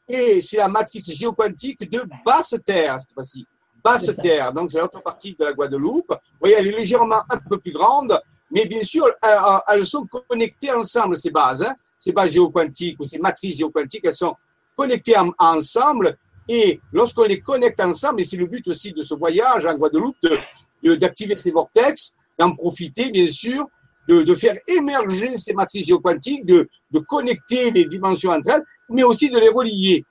et 0.07 0.41
c'est 0.41 0.57
la 0.57 0.67
matrice 0.67 1.11
géoquantique 1.11 1.89
de 1.89 2.03
basse 2.25 2.55
terre 2.65 2.99
cette 3.01 3.13
fois-ci. 3.13 3.45
Basse 3.85 4.05
C'est 4.07 4.15
ça. 4.15 4.21
terre, 4.21 4.53
donc 4.53 4.71
c'est 4.71 4.79
l'autre 4.79 5.01
partie 5.01 5.35
de 5.39 5.45
la 5.45 5.53
Guadeloupe. 5.53 6.09
Vous 6.09 6.39
voyez, 6.41 6.55
elle 6.57 6.67
est 6.67 6.77
légèrement 6.81 7.21
un 7.29 7.37
peu 7.49 7.57
plus 7.59 7.71
grande, 7.71 8.19
mais 8.51 8.65
bien 8.65 8.81
sûr, 8.83 9.05
elles, 9.21 9.39
elles 9.69 9.85
sont 9.85 10.05
connectées 10.29 10.71
ensemble, 10.71 11.17
ces 11.17 11.31
bases. 11.31 11.63
Hein 11.63 11.75
ces 11.97 12.11
bases 12.11 12.31
géoquantiques 12.33 12.99
ou 12.99 13.03
ces 13.03 13.17
matrices 13.17 13.57
géoquantiques, 13.57 14.05
elles 14.05 14.15
sont 14.15 14.35
connectées 14.75 15.17
en- 15.17 15.31
ensemble 15.39 16.17
Et 16.47 16.79
lorsqu'on 16.93 17.23
les 17.23 17.39
connecte 17.39 17.79
ensemble, 17.79 18.21
et 18.21 18.23
c'est 18.23 18.37
le 18.37 18.45
but 18.45 18.67
aussi 18.67 18.91
de 18.91 19.01
ce 19.01 19.15
voyage 19.15 19.65
en 19.65 19.73
Guadeloupe, 19.75 20.17
d'activer 20.83 21.35
ces 21.37 21.49
vortex, 21.51 22.13
d'en 22.37 22.51
profiter, 22.53 23.09
bien 23.09 23.25
sûr, 23.27 23.65
de, 24.07 24.21
de, 24.21 24.33
faire 24.35 24.57
émerger 24.67 25.37
ces 25.37 25.53
matrices 25.53 25.87
géoquantiques, 25.87 26.45
de, 26.45 26.69
de 26.91 26.99
connecter 26.99 27.71
les 27.71 27.85
dimensions 27.85 28.29
entre 28.31 28.49
elles, 28.51 28.63
mais 28.89 29.01
aussi 29.03 29.29
de 29.31 29.39
les 29.39 29.49
relier. 29.49 30.05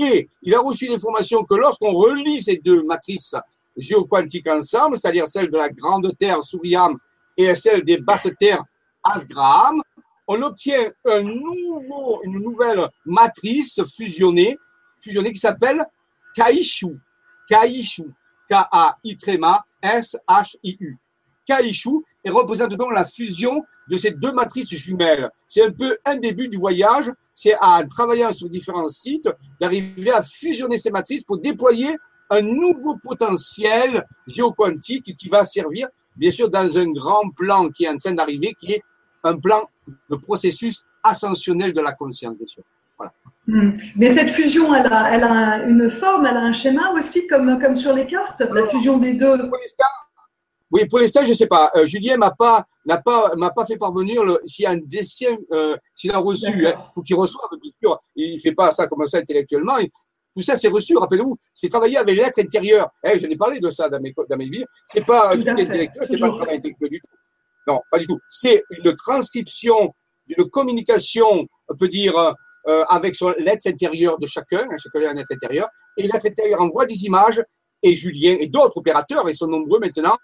Et 0.00 0.28
il 0.42 0.54
a 0.54 0.60
reçu 0.60 0.86
l'information 0.86 1.42
que 1.44 1.56
lorsqu'on 1.56 1.92
relie 1.92 2.40
ces 2.40 2.56
deux 2.56 2.84
matrices 2.84 3.34
géoquantiques 3.76 4.48
ensemble, 4.48 4.96
c'est-à-dire 4.96 5.26
celle 5.26 5.50
de 5.50 5.56
la 5.56 5.68
grande 5.68 6.16
Terre 6.16 6.40
Souriam 6.44 6.96
et 7.36 7.52
celle 7.56 7.84
des 7.84 7.98
basses 7.98 8.30
terres 8.38 8.62
Asgraham, 9.02 9.82
on 10.28 10.40
obtient 10.42 10.92
une 11.04 12.38
nouvelle 12.38 12.88
matrice 13.04 13.82
fusionnée, 13.96 14.56
fusionnée 14.98 15.32
qui 15.32 15.40
s'appelle 15.40 15.84
Kaishu. 16.34 17.00
Kaishu. 17.48 18.04
K-A-I-S-H-I-U. 18.48 19.48
Kaishu 21.44 21.90
et 22.24 22.30
représente 22.30 22.74
donc 22.74 22.92
la 22.94 23.04
fusion 23.04 23.64
de 23.88 23.96
ces 23.96 24.10
deux 24.10 24.32
matrices 24.32 24.70
jumelles. 24.70 25.30
C'est 25.46 25.62
un 25.62 25.70
peu 25.70 25.96
un 26.04 26.16
début 26.16 26.48
du 26.48 26.56
voyage, 26.56 27.10
c'est 27.34 27.54
à 27.60 27.82
travaillant 27.88 28.32
sur 28.32 28.48
différents 28.48 28.88
sites, 28.88 29.28
d'arriver 29.60 30.10
à 30.10 30.22
fusionner 30.22 30.76
ces 30.76 30.90
matrices 30.90 31.24
pour 31.24 31.38
déployer 31.38 31.96
un 32.30 32.42
nouveau 32.42 32.96
potentiel 33.02 34.04
géoquantique 34.26 35.16
qui 35.16 35.28
va 35.28 35.44
servir, 35.44 35.88
bien 36.16 36.30
sûr, 36.30 36.50
dans 36.50 36.76
un 36.76 36.90
grand 36.92 37.30
plan 37.30 37.68
qui 37.68 37.84
est 37.84 37.88
en 37.88 37.96
train 37.96 38.12
d'arriver, 38.12 38.54
qui 38.60 38.74
est 38.74 38.82
un 39.24 39.36
plan 39.36 39.68
de 40.10 40.16
processus 40.16 40.84
ascensionnel 41.02 41.72
de 41.72 41.80
la 41.80 41.92
conscience, 41.92 42.36
bien 42.36 42.46
sûr. 42.46 42.62
Voilà. 42.98 43.12
Hmm. 43.46 43.78
Mais 43.96 44.14
cette 44.14 44.34
fusion, 44.34 44.74
elle 44.74 44.92
a, 44.92 45.14
elle 45.14 45.24
a, 45.24 45.64
une 45.64 45.90
forme, 46.00 46.26
elle 46.26 46.36
a 46.36 46.40
un 46.40 46.52
schéma 46.52 46.92
aussi, 46.92 47.26
comme, 47.28 47.58
comme 47.60 47.78
sur 47.78 47.92
les 47.94 48.06
cartes, 48.06 48.40
la 48.40 48.68
fusion 48.68 48.98
des 48.98 49.14
deux? 49.14 49.38
Oui, 50.70 50.86
pour 50.86 50.98
les 50.98 51.08
stages, 51.08 51.28
je 51.28 51.32
sais 51.32 51.46
pas. 51.46 51.70
Euh, 51.76 51.86
Julien 51.86 52.16
m'a 52.18 52.30
pas, 52.30 52.66
n'a 52.84 52.98
pas, 52.98 53.34
m'a 53.36 53.50
pas 53.50 53.64
fait 53.64 53.76
parvenir 53.76 54.22
s'il 54.44 54.64
y 54.64 54.66
a 54.66 54.70
un 54.70 54.76
dessin, 54.76 55.36
euh, 55.52 55.76
s'il 55.94 56.12
a 56.12 56.18
reçu. 56.18 56.52
Il 56.58 56.66
hein, 56.66 56.74
faut 56.94 57.02
qu'il 57.02 57.16
reçoive, 57.16 57.48
bien 57.60 57.70
sûr. 57.80 57.98
Il 58.14 58.38
fait 58.40 58.52
pas 58.52 58.70
ça 58.72 58.86
comme 58.86 59.06
ça 59.06 59.18
intellectuellement. 59.18 59.76
tout 60.34 60.42
ça, 60.42 60.56
c'est 60.56 60.68
reçu. 60.68 60.96
Rappelez-vous, 60.96 61.38
c'est 61.54 61.68
travailler 61.68 61.96
avec 61.96 62.14
l'être 62.16 62.38
intérieur. 62.38 62.90
Eh, 63.02 63.18
J'en 63.18 63.28
ai 63.28 63.36
parlé 63.36 63.60
de 63.60 63.70
ça 63.70 63.88
dans 63.88 64.00
mes, 64.00 64.14
dans 64.28 64.36
mes 64.36 64.48
vies. 64.48 64.64
C'est 64.92 65.06
pas 65.06 65.32
un 65.32 65.38
truc 65.38 65.48
intellectuel, 65.48 66.04
c'est 66.04 66.18
pas 66.18 66.26
un 66.26 66.36
travail 66.36 66.56
intellectuel 66.56 66.90
du 66.90 67.00
tout. 67.00 67.16
Non, 67.66 67.80
pas 67.90 67.98
du 67.98 68.06
tout. 68.06 68.18
C'est 68.28 68.62
une 68.70 68.94
transcription 68.94 69.94
d'une 70.26 70.50
communication, 70.50 71.46
on 71.68 71.76
peut 71.76 71.88
dire, 71.88 72.14
euh, 72.66 72.84
avec 72.88 73.16
l'être 73.38 73.66
intérieur 73.66 74.18
de 74.18 74.26
chacun. 74.26 74.66
Hein, 74.70 74.76
chacun 74.76 75.08
a 75.08 75.12
un 75.12 75.16
être 75.16 75.32
intérieur. 75.32 75.68
Et 75.96 76.02
l'être 76.02 76.26
intérieur 76.26 76.60
envoie 76.60 76.84
des 76.84 77.04
images. 77.06 77.42
Et 77.82 77.94
Julien 77.94 78.36
et 78.40 78.48
d'autres 78.48 78.76
opérateurs, 78.76 79.28
ils 79.28 79.34
sont 79.34 79.46
nombreux 79.46 79.78
maintenant, 79.78 80.16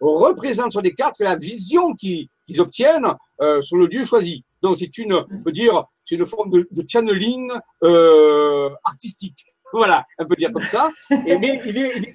représentent 0.00 0.72
sur 0.72 0.82
des 0.82 0.94
cartes 0.94 1.20
la 1.20 1.36
vision 1.36 1.94
qu'ils 1.94 2.28
obtiennent 2.58 3.14
euh, 3.40 3.62
sur 3.62 3.76
le 3.76 3.86
lieu 3.86 4.04
choisi. 4.04 4.44
Donc 4.62 4.76
c'est 4.76 4.98
une, 4.98 5.14
on 5.14 5.42
peut 5.42 5.52
dire, 5.52 5.84
c'est 6.04 6.16
une 6.16 6.26
forme 6.26 6.50
de, 6.50 6.84
channeling 6.86 7.50
euh, 7.82 8.70
artistique. 8.84 9.44
Voilà, 9.72 10.04
on 10.18 10.26
peut 10.26 10.36
dire 10.36 10.52
comme 10.52 10.66
ça. 10.66 10.90
Et, 11.26 11.38
mais 11.38 11.60
il 11.64 11.78
est, 11.78 12.14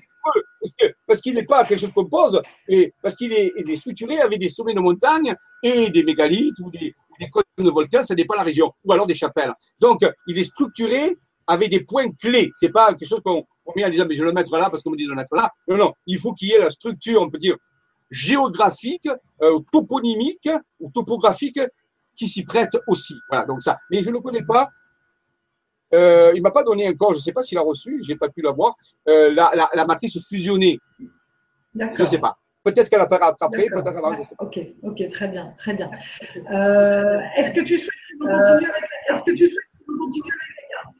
parce 1.07 1.21
qu'il 1.21 1.35
n'est 1.35 1.45
pas 1.45 1.63
quelque 1.63 1.79
chose 1.79 1.93
qu'on 1.93 2.05
pose, 2.05 2.41
et 2.67 2.93
parce 3.01 3.15
qu'il 3.15 3.31
est, 3.31 3.75
structuré 3.75 4.19
avec 4.19 4.39
des 4.39 4.49
sommets 4.49 4.73
de 4.73 4.79
montagne 4.79 5.35
et 5.63 5.89
des 5.89 6.03
mégalithes 6.03 6.59
ou 6.59 6.69
des, 6.71 6.93
des 7.19 7.29
côtes 7.29 7.45
de 7.57 7.69
volcans, 7.69 8.03
ça 8.03 8.15
dépend 8.15 8.33
de 8.33 8.39
la 8.39 8.43
région, 8.43 8.73
ou 8.83 8.91
alors 8.91 9.07
des 9.07 9.15
chapelles. 9.15 9.53
Donc, 9.79 10.01
il 10.27 10.37
est 10.37 10.43
structuré 10.43 11.15
avec 11.47 11.69
des 11.69 11.81
points 11.81 12.11
clés. 12.11 12.51
C'est 12.59 12.71
pas 12.71 12.93
quelque 12.93 13.07
chose 13.07 13.21
qu'on 13.23 13.45
met 13.75 13.85
en 13.85 13.89
disant, 13.89 14.05
mais 14.07 14.15
je 14.15 14.21
vais 14.21 14.27
le 14.27 14.33
mettre 14.33 14.55
là 14.57 14.69
parce 14.69 14.83
qu'on 14.83 14.91
me 14.91 14.97
dit 14.97 15.05
de 15.05 15.09
le 15.09 15.15
mettre 15.15 15.35
là. 15.35 15.51
Non, 15.67 15.77
non, 15.77 15.93
il 16.07 16.17
faut 16.17 16.33
qu'il 16.33 16.49
y 16.49 16.53
ait 16.53 16.59
la 16.59 16.69
structure, 16.69 17.21
on 17.21 17.29
peut 17.29 17.37
dire, 17.37 17.55
géographique, 18.09 19.09
euh, 19.41 19.59
toponymique 19.71 20.49
ou 20.79 20.89
topographique 20.91 21.59
qui 22.15 22.27
s'y 22.27 22.43
prête 22.43 22.77
aussi. 22.87 23.15
Voilà, 23.29 23.45
donc 23.45 23.61
ça. 23.61 23.77
Mais 23.91 24.01
je 24.01 24.09
ne 24.09 24.13
le 24.13 24.19
connais 24.21 24.43
pas. 24.43 24.69
Euh, 25.93 26.31
il 26.35 26.41
m'a 26.41 26.51
pas 26.51 26.63
donné 26.63 26.87
encore, 26.89 27.13
je 27.13 27.19
ne 27.19 27.23
sais 27.23 27.31
pas 27.31 27.43
s'il 27.43 27.57
a 27.57 27.61
reçu, 27.61 28.01
j'ai 28.01 28.15
pas 28.15 28.27
pu 28.29 28.41
l'avoir, 28.41 28.75
euh, 29.07 29.33
la, 29.33 29.51
la, 29.55 29.69
la, 29.73 29.85
matrice 29.85 30.19
fusionnée. 30.27 30.79
Je 31.75 32.01
ne 32.01 32.05
sais 32.05 32.17
pas. 32.17 32.37
Peut-être 32.63 32.89
qu'elle 32.89 33.01
a 33.01 33.05
pas 33.05 33.19
rattrapé, 33.19 33.69
peut-être 33.69 33.93
qu'elle 33.93 34.37
Ok, 34.39 34.59
ok, 34.81 35.11
très 35.11 35.27
bien, 35.27 35.53
très 35.59 35.75
bien. 35.75 35.89
Euh, 36.51 37.19
est-ce 37.35 37.53
que 37.53 37.61
tu 37.61 37.77
souhaites 37.77 37.93
continuer 38.17 38.31
avec, 38.31 38.69
est-ce 39.07 39.23
que 39.23 39.31
tu 39.37 39.49
souhaites 39.51 39.67
continuer 39.85 40.33
avec 40.33 40.57
les 40.57 40.67
cartes? 40.73 40.95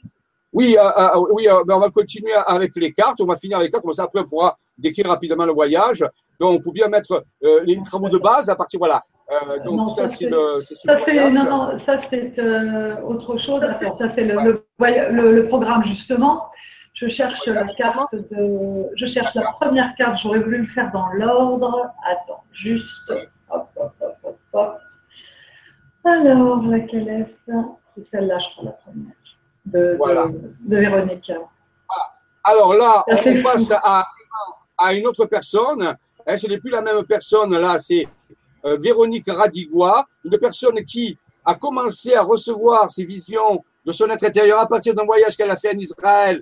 Oui, 0.53 0.77
euh, 0.77 1.17
euh, 1.17 1.25
oui, 1.31 1.47
ben 1.65 1.75
on 1.75 1.79
va 1.79 1.89
continuer 1.89 2.33
avec 2.33 2.71
les 2.75 2.93
cartes. 2.93 3.19
On 3.19 3.25
va 3.25 3.35
finir 3.35 3.57
les 3.57 3.71
cartes, 3.71 3.83
comme 3.83 3.93
ça 3.93 4.03
après 4.03 4.21
on 4.21 4.27
pourra 4.27 4.59
décrire 4.77 5.07
rapidement 5.07 5.45
le 5.45 5.53
voyage. 5.53 6.03
Donc, 6.39 6.59
il 6.59 6.61
faut 6.61 6.71
bien 6.71 6.87
mettre 6.87 7.25
euh, 7.43 7.61
les 7.63 7.81
travaux 7.81 8.09
de 8.09 8.17
base 8.17 8.49
à 8.49 8.55
partir, 8.55 8.79
voilà. 8.79 9.03
Euh, 9.31 9.59
donc, 9.63 9.75
non, 9.75 9.87
ça, 9.87 10.07
c'est 10.07 10.29
le. 10.29 10.59
Ça, 10.61 10.99
c'est, 11.05 11.31
non, 11.31 11.43
non, 11.45 11.79
ça, 11.85 11.99
c'est 12.09 12.37
euh, 12.37 13.01
autre 13.01 13.37
chose. 13.37 13.61
Ça, 13.61 14.11
c'est 14.15 14.23
le, 14.23 14.63
le, 14.79 15.31
le, 15.31 15.47
programme, 15.47 15.83
justement. 15.85 16.45
Je 16.93 17.07
cherche 17.07 17.45
la 17.47 17.65
carte 17.73 18.13
de. 18.13 18.85
Je 18.95 19.05
cherche 19.07 19.33
la 19.33 19.51
première 19.53 19.95
carte. 19.95 20.19
J'aurais 20.21 20.39
voulu 20.39 20.59
le 20.59 20.67
faire 20.67 20.91
dans 20.91 21.07
l'ordre. 21.13 21.87
Attends, 22.05 22.43
juste. 22.51 23.11
Hop, 23.49 23.67
hop, 23.77 23.93
hop, 23.99 24.15
hop, 24.23 24.37
hop. 24.53 24.77
Alors, 26.03 26.61
laquelle 26.67 27.07
est-ce? 27.07 27.53
C'est 27.95 28.07
celle-là, 28.11 28.37
je 28.37 28.45
crois, 28.51 28.65
la 28.65 28.71
première. 28.71 29.13
De, 29.65 29.95
voilà. 29.97 30.27
de, 30.27 30.53
de 30.59 30.77
Véronique. 30.77 31.31
Voilà. 31.31 32.13
Alors 32.43 32.75
là, 32.75 33.03
on 33.07 33.41
passe 33.41 33.71
à, 33.71 34.05
à 34.77 34.93
une 34.93 35.07
autre 35.07 35.25
personne 35.25 35.95
Hein, 36.27 36.37
ce 36.37 36.47
n'est 36.47 36.57
plus 36.57 36.71
la 36.71 36.81
même 36.81 37.03
personne 37.05 37.55
là, 37.55 37.77
c'est 37.79 38.07
euh, 38.65 38.77
Véronique 38.77 39.29
Radigua, 39.29 40.07
une 40.23 40.37
personne 40.39 40.83
qui 40.83 41.17
a 41.43 41.53
commencé 41.53 42.15
à 42.15 42.23
recevoir 42.23 42.89
ses 42.89 43.05
visions 43.05 43.63
de 43.85 43.91
son 43.91 44.09
être 44.09 44.23
intérieur 44.23 44.59
à 44.59 44.67
partir 44.67 44.95
d'un 44.95 45.05
voyage 45.05 45.37
qu'elle 45.37 45.51
a 45.51 45.55
fait 45.55 45.75
en 45.75 45.77
Israël. 45.77 46.41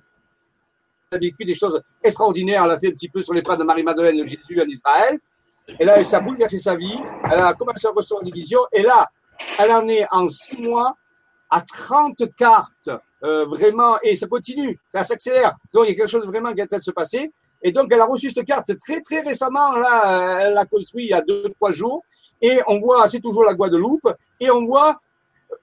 Elle 1.11 1.17
a 1.17 1.19
vécu 1.19 1.43
des 1.43 1.55
choses 1.55 1.81
extraordinaires. 2.01 2.63
Elle 2.63 2.71
a 2.71 2.79
fait 2.79 2.87
un 2.87 2.91
petit 2.91 3.09
peu 3.09 3.21
sur 3.21 3.33
les 3.33 3.41
pas 3.41 3.57
de 3.57 3.63
Marie-Madeleine 3.65 4.17
de 4.17 4.23
Jésus 4.23 4.61
en 4.61 4.67
Israël. 4.67 5.19
Et 5.77 5.83
là, 5.83 6.01
ça 6.05 6.17
a 6.17 6.19
bouleversé 6.21 6.59
sa 6.59 6.75
vie. 6.75 6.97
Elle 7.29 7.39
a 7.39 7.53
commencé 7.53 7.85
à 7.85 7.91
recevoir 7.91 8.23
des 8.23 8.31
visions. 8.31 8.61
Et 8.71 8.81
là, 8.81 9.09
elle 9.59 9.71
en 9.71 9.85
est 9.89 10.07
en 10.09 10.29
six 10.29 10.61
mois 10.61 10.95
à 11.49 11.59
30 11.59 12.33
cartes. 12.37 12.89
Euh, 13.23 13.45
vraiment, 13.45 13.99
et 14.01 14.15
ça 14.15 14.27
continue, 14.27 14.79
ça 14.89 15.03
s'accélère. 15.03 15.55
Donc, 15.73 15.85
il 15.85 15.89
y 15.89 15.91
a 15.93 15.95
quelque 15.95 16.09
chose 16.09 16.25
vraiment 16.25 16.53
qui 16.53 16.59
est 16.61 16.63
en 16.63 16.67
train 16.67 16.77
de 16.77 16.83
se 16.83 16.91
passer. 16.91 17.31
Et 17.63 17.71
donc, 17.71 17.87
elle 17.91 18.01
a 18.01 18.05
reçu 18.05 18.29
cette 18.29 18.45
carte 18.45 18.77
très, 18.79 19.01
très 19.01 19.21
récemment. 19.21 19.77
Là, 19.77 20.41
elle 20.41 20.53
l'a 20.53 20.65
construite 20.65 21.05
il 21.05 21.09
y 21.11 21.13
a 21.13 21.21
deux, 21.21 21.49
trois 21.55 21.71
jours. 21.71 22.03
Et 22.41 22.59
on 22.67 22.79
voit, 22.79 23.07
c'est 23.07 23.21
toujours 23.21 23.45
la 23.45 23.53
Guadeloupe. 23.53 24.13
Et 24.39 24.51
on 24.51 24.65
voit, 24.65 24.99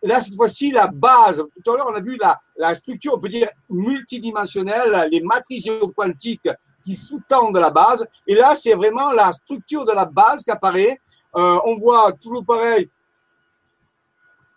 là, 0.02 0.22
cette 0.22 0.34
fois-ci, 0.34 0.70
la 0.72 0.86
base. 0.86 1.44
Tout 1.62 1.72
à 1.72 1.76
l'heure, 1.76 1.88
on 1.90 1.94
a 1.94 2.00
vu 2.00 2.18
la, 2.56 2.74
structure, 2.74 3.12
on 3.14 3.20
peut 3.20 3.28
dire, 3.28 3.50
multidimensionnelle, 3.68 5.08
les 5.12 5.20
matrices 5.20 5.64
géoquantiques 5.64 6.48
qui 6.84 6.96
sous-tendent 6.96 7.58
la 7.58 7.70
base. 7.70 8.08
Et 8.26 8.34
là, 8.34 8.54
c'est 8.56 8.74
vraiment 8.74 9.12
la 9.12 9.32
structure 9.34 9.84
de 9.84 9.92
la 9.92 10.06
base 10.06 10.42
qui 10.42 10.50
apparaît. 10.50 10.98
Euh, 11.36 11.60
on 11.64 11.76
voit 11.76 12.10
toujours 12.12 12.44
pareil, 12.44 12.88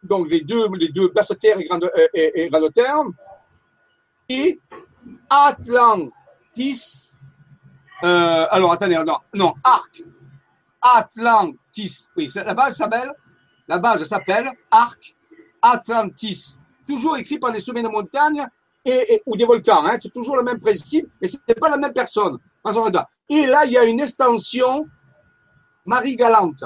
donc 0.01 0.27
les 0.29 0.41
deux, 0.41 0.67
les 0.73 0.91
terres 1.39 1.59
et 1.59 1.65
grandes, 1.65 1.83
euh, 1.83 2.07
et. 2.13 2.49
Et 4.29 4.59
Atlantis 5.29 7.12
euh, 8.03 8.47
alors, 8.49 8.71
attendez, 8.73 9.01
non, 9.05 9.17
non, 9.33 9.53
Arc, 9.63 10.03
Atlantis. 10.81 12.07
Oui, 12.17 12.29
la 12.35 12.53
base 12.53 12.77
s'appelle, 12.77 13.11
la 13.67 13.79
base 13.79 14.03
s'appelle 14.03 14.49
Arc 14.69 15.15
Atlantis. 15.61 16.57
Toujours 16.85 17.15
écrit 17.17 17.39
par 17.39 17.53
des 17.53 17.61
sommets 17.61 17.83
de 17.83 17.87
montagne 17.87 18.45
et, 18.83 19.21
ou 19.25 19.37
des 19.37 19.45
volcans. 19.45 19.85
Hein, 19.85 19.97
c'est 20.01 20.11
toujours 20.11 20.35
le 20.35 20.43
même 20.43 20.59
principe, 20.59 21.07
mais 21.21 21.27
ce 21.27 21.37
n'est 21.47 21.55
pas 21.55 21.69
la 21.69 21.77
même 21.77 21.93
personne. 21.93 22.37
Et 23.29 23.45
là, 23.45 23.65
il 23.65 23.71
y 23.71 23.77
a 23.77 23.83
une 23.83 24.01
extension 24.01 24.85
Marie-Galante. 25.85 26.63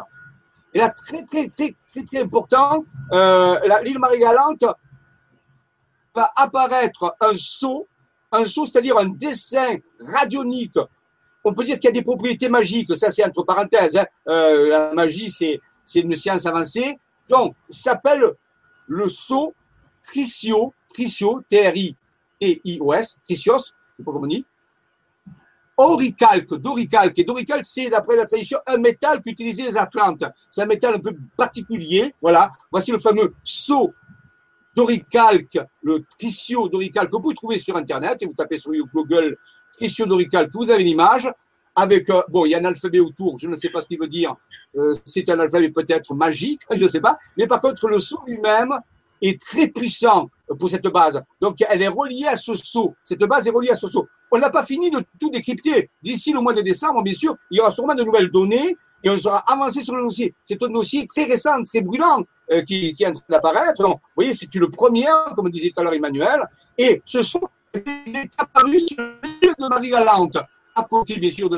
Et 0.73 0.79
là, 0.79 0.89
très, 0.89 1.23
très, 1.23 1.49
très, 1.49 1.75
très, 1.89 2.03
très 2.03 2.21
important, 2.21 2.83
euh, 3.11 3.59
l'île 3.83 3.99
Marie-Galante 3.99 4.65
va 6.15 6.31
apparaître 6.35 7.15
un 7.19 7.33
saut, 7.35 7.87
un 8.31 8.43
saut, 8.45 8.65
c'est-à-dire 8.65 8.97
un 8.97 9.09
dessin 9.09 9.77
radionique 9.99 10.77
on 11.47 11.53
peut 11.53 11.63
dire 11.63 11.79
qu'il 11.79 11.85
y 11.85 11.91
a 11.91 11.93
des 11.93 12.01
propriétés 12.01 12.49
magiques, 12.49 12.93
ça 12.95 13.09
c'est 13.09 13.23
entre 13.23 13.43
parenthèses. 13.43 13.95
Hein. 13.95 14.05
Euh, 14.27 14.69
la 14.69 14.93
magie, 14.93 15.31
c'est, 15.31 15.59
une 15.95 16.15
science 16.15 16.45
avancée. 16.45 16.99
Donc, 17.29 17.55
s'appelle 17.69 18.33
le 18.87 19.07
saut 19.07 19.53
Tricio, 20.03 20.73
Tricio, 20.93 21.41
T-R-I-T-I-O-S, 21.49 23.19
Tricios, 23.23 23.57
je 23.57 23.63
sais 23.63 24.03
pas 24.03 24.11
comment 24.11 24.25
on 24.25 24.27
dit. 24.27 24.45
Oricalque, 25.77 26.55
d'oricalque. 26.55 27.19
Et 27.19 27.23
d'oricalque, 27.23 27.65
c'est, 27.65 27.89
d'après 27.89 28.15
la 28.15 28.25
tradition, 28.25 28.57
un 28.65 28.77
métal 28.77 29.21
qu'utilisaient 29.21 29.63
les 29.63 29.77
Atlantes. 29.77 30.23
C'est 30.49 30.63
un 30.63 30.65
métal 30.65 30.95
un 30.95 30.99
peu 30.99 31.15
particulier. 31.37 32.15
Voilà. 32.21 32.51
Voici 32.71 32.91
le 32.91 32.99
fameux 32.99 33.35
saut 33.43 33.93
Doricalque, 34.75 35.59
le 35.83 36.03
Tricio 36.17 36.67
Doricalque 36.67 37.09
que 37.09 37.15
vous 37.15 37.21
pouvez 37.21 37.35
trouver 37.35 37.59
sur 37.59 37.75
Internet, 37.77 38.21
et 38.21 38.25
vous 38.25 38.33
tapez 38.33 38.57
sur 38.57 38.71
Google 38.93 39.37
Tricio 39.77 40.05
Doricalque, 40.05 40.51
vous 40.53 40.69
avez 40.69 40.83
l'image, 40.83 41.31
avec, 41.75 42.09
euh, 42.09 42.23
bon, 42.29 42.45
il 42.45 42.51
y 42.51 42.55
a 42.55 42.57
un 42.57 42.65
alphabet 42.65 42.99
autour, 42.99 43.37
je 43.37 43.47
ne 43.47 43.55
sais 43.55 43.69
pas 43.69 43.81
ce 43.81 43.87
qu'il 43.87 43.99
veut 43.99 44.07
dire, 44.07 44.35
euh, 44.75 44.93
c'est 45.05 45.29
un 45.29 45.39
alphabet 45.39 45.69
peut-être 45.69 46.13
magique, 46.15 46.61
je 46.75 46.81
ne 46.81 46.87
sais 46.87 46.99
pas, 46.99 47.17
mais 47.37 47.47
par 47.47 47.61
contre, 47.61 47.87
le 47.87 47.99
sceau 47.99 48.19
lui-même 48.25 48.73
est 49.21 49.39
très 49.39 49.67
puissant 49.67 50.29
pour 50.59 50.69
cette 50.69 50.87
base. 50.87 51.21
Donc, 51.41 51.57
elle 51.67 51.81
est 51.81 51.87
reliée 51.87 52.27
à 52.27 52.37
ce 52.37 52.53
sceau. 52.53 52.93
Cette 53.03 53.23
base 53.23 53.47
est 53.47 53.51
reliée 53.51 53.71
à 53.71 53.75
ce 53.75 53.87
sceau. 53.87 54.07
On 54.31 54.37
n'a 54.37 54.49
pas 54.49 54.63
fini 54.63 54.91
de 54.91 55.03
tout 55.19 55.29
décrypter. 55.29 55.89
D'ici 56.01 56.31
le 56.31 56.39
mois 56.39 56.53
de 56.53 56.61
décembre, 56.61 57.01
bien 57.01 57.13
sûr, 57.13 57.35
il 57.49 57.57
y 57.57 57.59
aura 57.59 57.71
sûrement 57.71 57.95
de 57.95 58.03
nouvelles 58.03 58.29
données 58.29 58.77
et 59.03 59.09
on 59.09 59.17
sera 59.17 59.39
avancé 59.51 59.81
sur 59.81 59.95
le 59.95 60.03
dossier. 60.03 60.33
C'est 60.45 60.61
un 60.61 60.69
dossier 60.69 61.07
très 61.07 61.25
récent, 61.25 61.63
très 61.63 61.81
brûlant 61.81 62.23
euh, 62.51 62.61
qui, 62.61 62.93
qui, 62.93 63.03
est 63.03 63.07
en 63.07 63.13
train 63.13 63.23
d'apparaître. 63.29 63.83
vous 63.83 63.99
voyez, 64.15 64.33
c'est 64.33 64.53
une 64.53 64.69
première, 64.69 65.33
comme 65.35 65.49
disait 65.49 65.71
tout 65.71 65.81
à 65.81 65.83
l'heure 65.83 65.93
Emmanuel, 65.93 66.47
et 66.77 67.01
ce 67.05 67.21
sont 67.85 68.15
est 68.15 68.31
apparu 68.37 68.79
sur 68.79 68.97
l'île 68.97 69.53
de 69.57 69.67
Marie-Galante, 69.67 70.37
à 70.75 70.83
côté 70.83 71.17
bien 71.17 71.29
sûr 71.29 71.49
de 71.49 71.55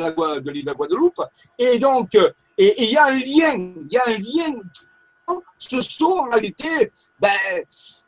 l'île 0.49 0.63
de 0.63 0.69
la 0.69 0.73
Guadeloupe. 0.73 1.21
Et 1.57 1.77
donc, 1.79 2.15
euh, 2.15 2.31
il 2.57 2.89
y 2.91 2.97
a 2.97 3.05
un 3.05 3.15
lien, 3.15 3.55
il 3.55 3.91
y 3.91 3.97
a 3.97 4.03
un 4.07 4.17
lien. 4.17 4.59
Ce 5.57 5.79
sont 5.81 6.17
en 6.17 6.29
réalité, 6.29 6.91
ben, 7.19 7.31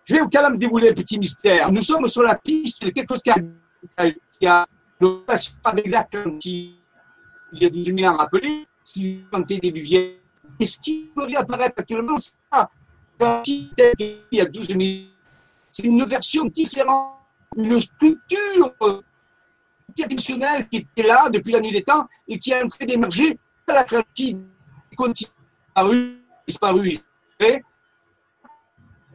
je 0.04 0.16
vais 0.16 0.22
quand 0.32 0.42
même 0.42 0.58
dévoiler 0.58 0.90
un 0.90 0.94
petit 0.94 1.20
mystère. 1.20 1.72
Nous 1.72 1.82
sommes 1.82 2.08
sur 2.08 2.24
la 2.24 2.36
piste 2.36 2.84
de 2.84 2.90
quelque 2.90 3.14
chose 3.14 3.22
qui 3.22 3.30
a, 3.30 3.38
qui 4.40 4.48
a 4.48 4.66
avec 5.64 5.88
l'Atlantique. 5.88 6.78
Il 7.54 7.66
a 7.66 7.70
18 7.70 8.00
000 8.00 8.14
ans 8.14 8.18
rappelé, 8.18 8.66
qui 8.84 9.24
des 9.48 9.58
déluvienne. 9.58 10.14
Et 10.60 10.66
ce 10.66 10.80
qui 10.80 11.12
pourrait 11.14 11.36
apparaître 11.36 11.76
actuellement, 11.78 12.18
c'est 12.18 12.34
pas 12.50 12.70
il 13.46 13.70
y 14.32 14.42
a 14.42 14.46
12 14.46 14.68
000 14.68 14.80
c'est 15.72 15.84
une 15.84 16.04
version 16.04 16.46
différente, 16.46 17.21
une 17.58 17.80
structure 17.80 18.74
traditionnelle 19.96 20.68
qui 20.70 20.78
était 20.78 21.08
là 21.08 21.30
depuis 21.30 21.52
la 21.52 21.60
nuit 21.60 21.72
des 21.72 21.84
temps 21.84 22.08
et 22.28 22.40
qui 22.40 22.52
est 22.52 22.64
en 22.64 22.68
train 22.68 22.86
d'émerger 22.86 23.38
à 23.68 23.74
l'Atlantide, 23.74 24.42
qui 24.90 24.96
continue 24.96 25.32
à 25.76 25.84
disparu, 25.84 26.18
disparu, 26.48 26.98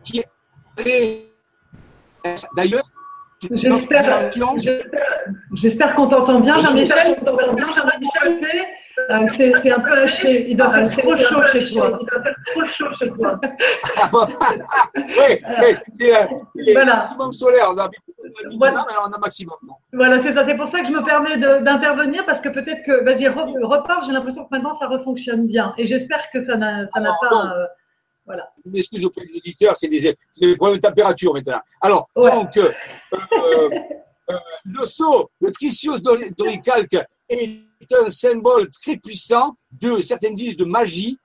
qui 0.05 0.19
est 0.19 1.33
d'ailleurs 2.57 2.91
J'espère 5.53 5.95
qu'on 5.95 6.09
t'entend 6.09 6.41
bien, 6.41 6.59
Jean-Michel. 6.63 7.19
Euh, 9.11 9.27
c'est 9.39 9.71
un 9.71 9.81
peu 9.81 9.93
haché. 9.93 10.51
Il 10.51 10.57
doit 10.57 10.73
faire 10.73 10.97
trop 10.99 11.17
chaud 11.17 11.43
chez 11.53 11.73
toi. 11.73 11.99
Il 12.01 12.07
doit 12.07 12.23
faire 12.23 12.37
trop 12.47 12.65
chaud 12.67 12.95
chez 12.99 13.11
toi. 13.11 13.41
oui, 14.95 15.41
c'est 15.99 16.11
le 16.55 16.73
voilà. 16.73 16.97
maximum 16.97 17.33
solaire. 17.33 17.73
On 17.73 17.79
a, 17.79 17.91
voilà. 18.59 18.87
on 19.07 19.13
a 19.13 19.19
maximum. 19.19 19.57
Voilà, 19.93 20.23
c'est 20.23 20.35
ça. 20.35 20.45
C'est 20.47 20.57
pour 20.57 20.71
ça 20.71 20.81
que 20.81 20.87
je 20.87 20.93
me 20.93 21.05
permets 21.05 21.37
d'intervenir 21.39 22.25
parce 22.27 22.41
que 22.41 22.49
peut-être 22.49 22.85
que, 22.85 23.05
vas-y, 23.05 23.29
repars. 23.29 24.05
J'ai 24.07 24.13
l'impression 24.13 24.45
que 24.45 24.51
maintenant 24.51 24.79
ça 24.79 24.89
refonctionne 24.89 25.47
bien. 25.47 25.75
Et 25.79 25.87
j'espère 25.87 26.31
que 26.33 26.45
ça 26.47 26.57
n'a 26.57 26.89
pas. 26.95 27.55
Euh, 27.57 27.67
voilà. 28.27 28.53
Je 28.65 28.71
m'excuse 28.71 29.05
auprès 29.05 29.25
de 29.25 29.33
l'éditeur, 29.33 29.77
c'est 29.77 29.89
des, 29.89 30.17
des, 30.41 30.57
problèmes 30.57 30.79
de 30.79 30.83
température 30.83 31.33
maintenant. 31.33 31.61
Alors, 31.81 32.09
donc, 32.17 32.57
euh, 32.57 32.73
euh, 33.13 33.71
euh, 34.31 34.39
le 34.65 34.85
saut, 34.85 35.31
le 35.41 35.53
tritios 35.53 35.99
doricalque 36.37 36.97
est 37.29 37.61
un 37.93 38.11
symbole 38.11 38.71
très 38.71 38.97
puissant 38.97 39.57
de 39.73 40.01
certains 40.01 40.33
disent 40.33 40.57
de 40.57 40.65
magie, 40.65 41.19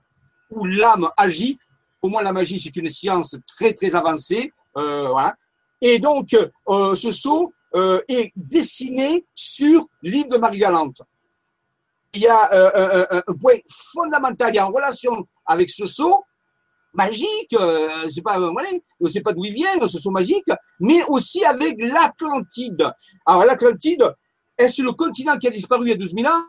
où 0.50 0.66
l'âme 0.66 1.10
agit. 1.18 1.58
Pour 2.00 2.10
moi, 2.10 2.24
la 2.24 2.34
magie, 2.34 2.60
c'est 2.60 2.76
une 2.76 2.88
science 2.88 3.38
très, 3.48 3.74
très 3.74 3.96
avancée. 3.96 4.52
voilà. 4.74 5.36
Et 5.82 6.00
donc, 6.00 6.30
ce 6.32 7.12
saut 7.12 7.54
est 8.08 8.32
dessiné 8.36 9.26
sur 9.34 9.86
l'île 10.02 10.30
de 10.30 10.38
Marie-Galante. 10.38 11.02
Il 12.14 12.22
y 12.22 12.28
a 12.28 12.50
un, 12.52 13.34
point 13.40 13.58
fondamental, 13.94 14.54
il 14.54 14.58
y 14.58 14.60
en 14.60 14.72
relation 14.72 15.26
avec 15.46 15.70
ce 15.70 15.86
saut, 15.86 16.24
magique, 16.94 17.54
euh, 17.54 18.10
c'est 18.10 18.22
pas, 18.22 18.40
voilà, 18.40 18.70
on 19.00 19.08
sait 19.08 19.22
pas 19.22 19.34
d'où 19.34 19.46
ils 19.46 19.54
viennent, 19.54 19.86
ce 19.88 20.00
sont 20.00 20.12
magiques, 20.12 20.52
mais 20.80 21.04
aussi 21.06 21.44
avec 21.44 21.76
l'Atlantide. 21.80 22.92
Alors 23.26 23.46
l'Atlantide, 23.46 24.14
est-ce 24.58 24.82
le 24.82 24.92
continent 24.92 25.38
qui 25.38 25.48
a 25.48 25.52
disparu 25.52 25.88
il 25.88 25.90
y 25.90 25.94
a 25.94 25.98
12 25.98 26.14
000 26.14 26.28
ans 26.28 26.44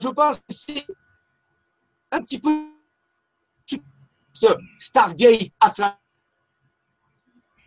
Je 0.00 0.08
pense 0.08 0.38
que 0.38 0.44
c'est 0.48 0.86
un 2.10 2.22
petit 2.22 2.38
peu 2.38 2.66
ce 4.32 4.46
Stargate 4.78 5.50
Atlantide. 5.60 5.96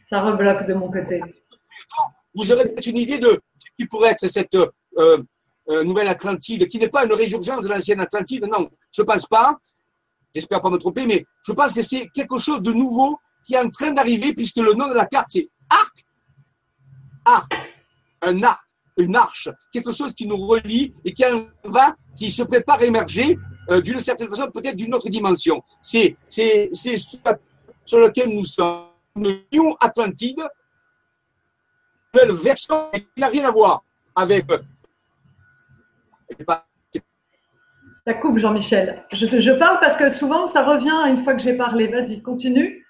Ça 0.10 0.22
rebloque 0.22 0.68
de 0.68 0.74
mon 0.74 0.92
côté. 0.92 1.20
Vous 2.34 2.50
aurez 2.52 2.64
peut-être 2.70 2.88
une 2.88 2.98
idée 2.98 3.18
de 3.18 3.42
ce 3.60 3.68
qui 3.78 3.86
pourrait 3.88 4.12
être 4.12 4.28
cette 4.28 4.56
euh, 4.56 4.72
euh, 4.98 5.84
nouvelle 5.84 6.08
Atlantide, 6.08 6.68
qui 6.68 6.80
n'est 6.80 6.90
pas 6.90 7.06
une 7.06 7.14
résurgence 7.14 7.62
de 7.62 7.68
l'ancienne 7.68 8.00
Atlantide, 8.00 8.46
non, 8.46 8.70
je 8.92 9.02
ne 9.02 9.06
pense 9.06 9.26
pas 9.26 9.60
j'espère 10.34 10.62
pas 10.62 10.70
me 10.70 10.78
tromper, 10.78 11.06
mais 11.06 11.26
je 11.46 11.52
pense 11.52 11.74
que 11.74 11.82
c'est 11.82 12.08
quelque 12.14 12.38
chose 12.38 12.62
de 12.62 12.72
nouveau 12.72 13.20
qui 13.46 13.56
est 13.56 13.60
en 13.60 13.70
train 13.70 13.92
d'arriver 13.92 14.34
puisque 14.34 14.58
le 14.58 14.74
nom 14.74 14.88
de 14.88 14.94
la 14.94 15.06
carte 15.06 15.28
c'est 15.30 15.50
arc. 15.70 16.06
Arc. 17.26 17.52
Un 18.22 18.44
arc, 18.44 18.66
une 18.98 19.16
arche, 19.16 19.50
quelque 19.72 19.92
chose 19.92 20.14
qui 20.14 20.28
nous 20.28 20.38
relie 20.38 20.94
et 21.06 21.14
qui 21.14 21.24
va, 21.64 21.96
qui 22.16 22.32
se 22.32 22.44
prépare 22.44 22.80
à 22.80 22.86
émerger 22.86 23.38
euh, 23.70 23.82
d'une 23.82 24.00
certaine 24.00 24.28
façon, 24.28 24.50
peut-être 24.52 24.76
d'une 24.76 24.94
autre 24.94 25.10
dimension. 25.10 25.64
C'est, 25.82 26.18
sur 26.30 28.00
lequel 28.00 28.30
nous 28.30 28.46
sommes. 28.46 28.86
Une 29.14 29.42
Union 29.52 29.76
Atlantide, 29.82 30.42
nouvelle 32.14 32.32
version 32.32 32.90
qui 32.94 33.06
n'a 33.18 33.28
rien 33.28 33.46
à 33.46 33.52
voir 33.52 33.84
avec 34.16 34.46
ça 38.06 38.16
coupe, 38.16 38.40
Jean-Michel. 38.40 39.04
Je, 39.12 39.60
parle 39.60 39.80
parce 39.80 39.98
que 39.98 40.18
souvent, 40.18 40.52
ça 40.54 40.64
revient 40.64 41.16
une 41.16 41.24
fois 41.24 41.36
que 41.36 41.44
j'ai 41.44 41.54
parlé. 41.54 41.88
Vas-y, 41.88 42.22
continue. 42.22 42.81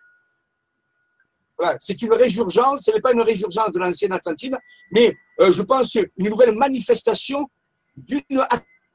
C'est 1.80 2.02
une 2.02 2.14
résurgence, 2.14 2.82
ce 2.86 2.92
n'est 2.92 3.02
pas 3.02 3.14
une 3.14 3.22
résurgence 3.22 3.72
de 3.72 3.80
l'ancienne 3.80 4.12
Atlantide, 4.12 4.58
mais 4.92 5.16
euh, 5.40 5.52
je 5.52 5.62
pense 5.62 5.96
une 5.96 6.30
nouvelle 6.30 6.54
manifestation 6.54 7.50
d'une 7.96 8.46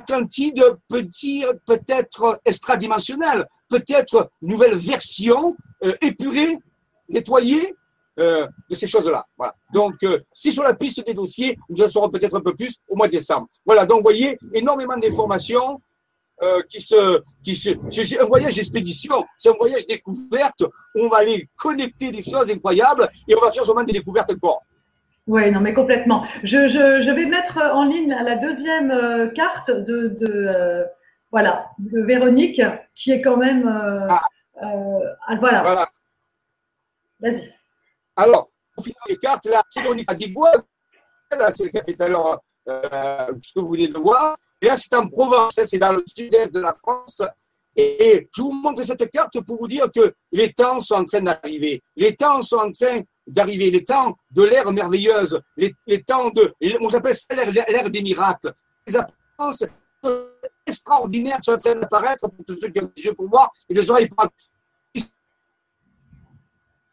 Atlantide 0.00 0.62
peut 0.88 1.02
dire 1.02 1.52
peut-être 1.66 2.40
extradimensionnelle, 2.44 3.46
peut-être 3.68 4.30
nouvelle 4.42 4.74
version 4.74 5.56
euh, 5.84 5.94
épurée, 6.00 6.58
nettoyée 7.08 7.74
euh, 8.18 8.46
de 8.70 8.74
ces 8.74 8.86
choses-là. 8.86 9.26
Donc, 9.72 9.94
si 10.32 10.50
sur 10.50 10.62
la 10.62 10.74
piste 10.74 11.04
des 11.04 11.14
dossiers, 11.14 11.58
nous 11.68 11.82
en 11.82 11.88
saurons 11.88 12.08
peut-être 12.08 12.36
un 12.36 12.40
peu 12.40 12.54
plus 12.54 12.76
au 12.88 12.96
mois 12.96 13.06
de 13.06 13.12
décembre. 13.12 13.48
Voilà, 13.64 13.84
donc 13.84 13.98
vous 13.98 14.04
voyez, 14.04 14.38
énormément 14.54 14.96
d'informations, 14.96 15.80
euh, 16.42 16.60
qui 16.68 16.82
se, 16.82 17.22
qui 17.42 17.56
se, 17.56 17.70
c'est 17.90 18.20
un 18.20 18.26
voyage 18.26 18.58
expédition, 18.58 19.24
c'est 19.38 19.48
un 19.48 19.54
voyage 19.54 19.86
découverte. 19.86 20.64
On 20.94 21.08
va 21.08 21.18
aller 21.18 21.48
connecter 21.56 22.12
des 22.12 22.22
choses 22.22 22.50
incroyables 22.50 23.08
et 23.26 23.34
on 23.34 23.40
va 23.40 23.50
faire 23.50 23.64
sûrement 23.64 23.84
des 23.84 23.94
découvertes 23.94 24.30
encore. 24.30 24.62
Oui, 25.26 25.50
non, 25.50 25.60
mais 25.60 25.72
complètement. 25.72 26.26
Je, 26.42 26.68
je, 26.68 27.02
je, 27.02 27.10
vais 27.10 27.24
mettre 27.24 27.56
en 27.56 27.86
ligne 27.86 28.10
la 28.10 28.36
deuxième 28.36 28.90
euh, 28.90 29.28
carte 29.28 29.70
de, 29.70 30.08
de 30.08 30.26
euh, 30.30 30.84
voilà, 31.32 31.70
de 31.78 32.02
Véronique, 32.02 32.60
qui 32.94 33.12
est 33.12 33.22
quand 33.22 33.38
même, 33.38 33.66
ah. 33.66 34.20
ah. 34.60 35.36
voilà. 35.40 35.62
voilà. 35.62 35.90
Vas-y. 37.20 37.50
Alors, 38.14 38.50
pour 38.74 38.84
finir 38.84 39.00
les 39.08 39.16
cartes, 39.16 39.46
là, 39.46 39.62
c'est 39.70 39.80
Véronique 39.80 40.06
là, 40.10 41.50
c'est 41.54 41.64
le 41.64 41.70
café 41.70 41.94
tout 41.94 42.04
à 42.04 42.08
l'heure, 42.08 42.40
ce 42.66 43.54
que 43.54 43.60
vous 43.60 43.70
venez 43.70 43.88
de 43.88 43.98
voir. 43.98 44.36
Et 44.60 44.66
là, 44.66 44.76
c'est 44.76 44.94
en 44.94 45.06
Provence, 45.06 45.58
hein, 45.58 45.64
c'est 45.66 45.78
dans 45.78 45.92
le 45.92 46.04
sud-est 46.06 46.52
de 46.52 46.60
la 46.60 46.72
France. 46.72 47.16
Et 47.76 48.26
je 48.34 48.40
vous 48.40 48.52
montre 48.52 48.82
cette 48.82 49.10
carte 49.10 49.38
pour 49.42 49.58
vous 49.58 49.68
dire 49.68 49.86
que 49.94 50.14
les 50.32 50.52
temps 50.52 50.80
sont 50.80 50.94
en 50.94 51.04
train 51.04 51.20
d'arriver. 51.20 51.82
Les 51.94 52.16
temps 52.16 52.40
sont 52.40 52.56
en 52.56 52.72
train 52.72 53.02
d'arriver. 53.26 53.70
Les 53.70 53.84
temps 53.84 54.16
de 54.30 54.44
l'ère 54.44 54.72
merveilleuse. 54.72 55.38
Les, 55.56 55.74
temps 56.02 56.30
de. 56.30 56.54
Moi, 56.80 56.90
j'appelle 56.90 57.14
ça 57.14 57.34
l'ère 57.34 57.90
des 57.90 58.02
miracles. 58.02 58.54
Les 58.86 58.96
apparences 58.96 59.64
extraordinaires 60.66 61.38
sont 61.42 61.52
en 61.52 61.58
train 61.58 61.74
d'apparaître 61.74 62.28
pour 62.30 62.44
tous 62.46 62.58
ceux 62.58 62.68
qui 62.68 62.80
ont 62.80 62.90
des 62.96 63.02
yeux 63.02 63.14
pour 63.14 63.28
voir 63.28 63.52
et 63.68 63.74
des 63.74 63.90
oreilles 63.90 64.08
pour 64.08 64.26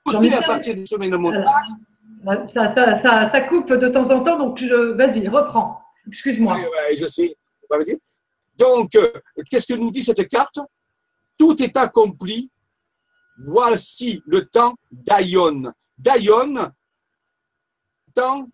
à 0.05 0.41
partir 0.41 0.75
du 0.75 0.85
sommet 0.85 1.09
de 1.09 1.15
montagne. 1.15 1.45
Ça, 2.25 2.73
ça, 2.75 3.01
ça, 3.01 3.31
ça, 3.31 3.41
coupe 3.41 3.71
de 3.71 3.87
temps 3.89 4.09
en 4.09 4.23
temps, 4.23 4.37
donc 4.37 4.61
vas-y, 4.61 5.27
reprends. 5.27 5.81
Excuse-moi. 6.07 6.55
Oui, 6.55 6.65
oui, 6.65 6.97
je 6.97 7.05
sais. 7.05 7.35
Donc, 8.57 8.95
euh, 8.95 9.11
qu'est-ce 9.49 9.67
que 9.67 9.77
nous 9.77 9.91
dit 9.91 10.03
cette 10.03 10.27
carte? 10.27 10.59
Tout 11.37 11.61
est 11.61 11.75
accompli. 11.77 12.49
Voici 13.45 14.21
le 14.25 14.45
temps 14.45 14.75
d'Aion. 14.91 15.73
D'Aion, 15.97 16.71
temps, 18.13 18.47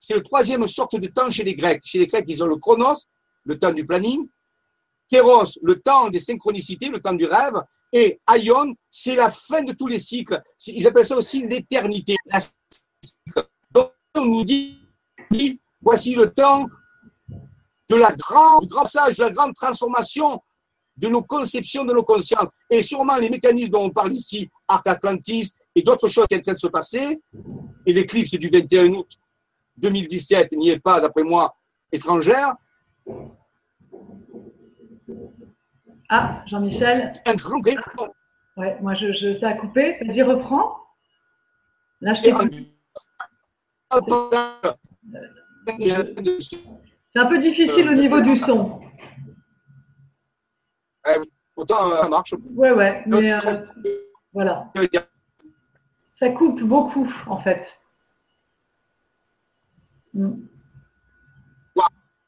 c'est 0.00 0.14
le 0.14 0.22
troisième 0.22 0.66
sorte 0.66 0.96
de 0.96 1.06
temps 1.08 1.30
chez 1.30 1.44
les 1.44 1.54
Grecs. 1.54 1.82
Chez 1.84 1.98
les 1.98 2.06
Grecs, 2.06 2.24
ils 2.28 2.42
ont 2.42 2.46
le 2.46 2.56
chronos, 2.56 2.96
le 3.44 3.58
temps 3.58 3.72
du 3.72 3.84
planning. 3.86 4.26
Kéros, 5.08 5.58
le 5.62 5.80
temps 5.80 6.08
des 6.08 6.20
synchronicités, 6.20 6.88
le 6.88 7.00
temps 7.00 7.12
du 7.12 7.26
rêve. 7.26 7.60
Et 7.92 8.20
Aion, 8.32 8.74
c'est 8.90 9.14
la 9.14 9.30
fin 9.30 9.62
de 9.62 9.72
tous 9.72 9.86
les 9.86 9.98
cycles. 9.98 10.40
Ils 10.66 10.86
appellent 10.86 11.06
ça 11.06 11.16
aussi 11.16 11.46
l'éternité. 11.46 12.16
Donc, 13.70 13.92
on 14.14 14.24
nous 14.24 14.44
dit, 14.44 14.80
voici 15.80 16.14
le 16.14 16.32
temps 16.32 16.68
de 17.88 17.96
la 17.96 18.10
grande, 18.12 18.62
du 18.62 18.68
grand 18.68 18.82
passage, 18.82 19.16
de 19.16 19.22
la 19.24 19.30
grande 19.30 19.54
transformation 19.54 20.40
de 20.96 21.08
nos 21.08 21.22
conceptions, 21.22 21.84
de 21.84 21.92
nos 21.92 22.04
consciences. 22.04 22.48
Et 22.70 22.82
sûrement 22.82 23.16
les 23.16 23.30
mécanismes 23.30 23.72
dont 23.72 23.84
on 23.84 23.90
parle 23.90 24.12
ici, 24.12 24.48
Art 24.68 24.82
Atlantis 24.86 25.52
et 25.74 25.82
d'autres 25.82 26.08
choses 26.08 26.26
qui 26.28 26.34
sont 26.36 26.40
en 26.40 26.42
train 26.42 26.52
de 26.52 26.58
se 26.58 26.66
passer, 26.68 27.20
et 27.84 27.92
l'éclipse 27.92 28.30
du 28.32 28.48
21 28.48 28.92
août 28.92 29.08
2017 29.76 30.52
n'y 30.52 30.70
est 30.70 30.78
pas, 30.78 31.00
d'après 31.00 31.24
moi, 31.24 31.56
étrangère. 31.90 32.54
Ah, 36.08 36.42
Jean-Michel. 36.46 37.20
Un 37.26 37.34
grand 37.34 37.60
Ouais, 38.56 38.78
moi, 38.80 38.94
je, 38.94 39.12
je, 39.12 39.40
ça 39.40 39.48
a 39.48 39.54
coupé. 39.54 39.96
Vas-y, 40.06 40.22
reprends. 40.22 40.76
Là, 42.00 42.14
je 42.14 42.22
t'écoute. 42.22 42.54
C'est 47.14 47.22
un 47.22 47.26
peu 47.26 47.38
difficile 47.38 47.88
au 47.88 47.94
niveau 47.94 48.20
du 48.20 48.38
son. 48.40 48.80
Autant 51.56 52.02
ça 52.02 52.08
marche. 52.08 52.34
Ouais, 52.56 52.72
ouais. 52.72 53.02
Mais 53.06 53.32
euh, 53.32 53.38
voilà. 54.32 54.72
Ça 56.18 56.30
coupe 56.30 56.60
beaucoup, 56.62 57.08
en 57.26 57.38
fait. 57.40 57.66
Mm. 60.12 60.32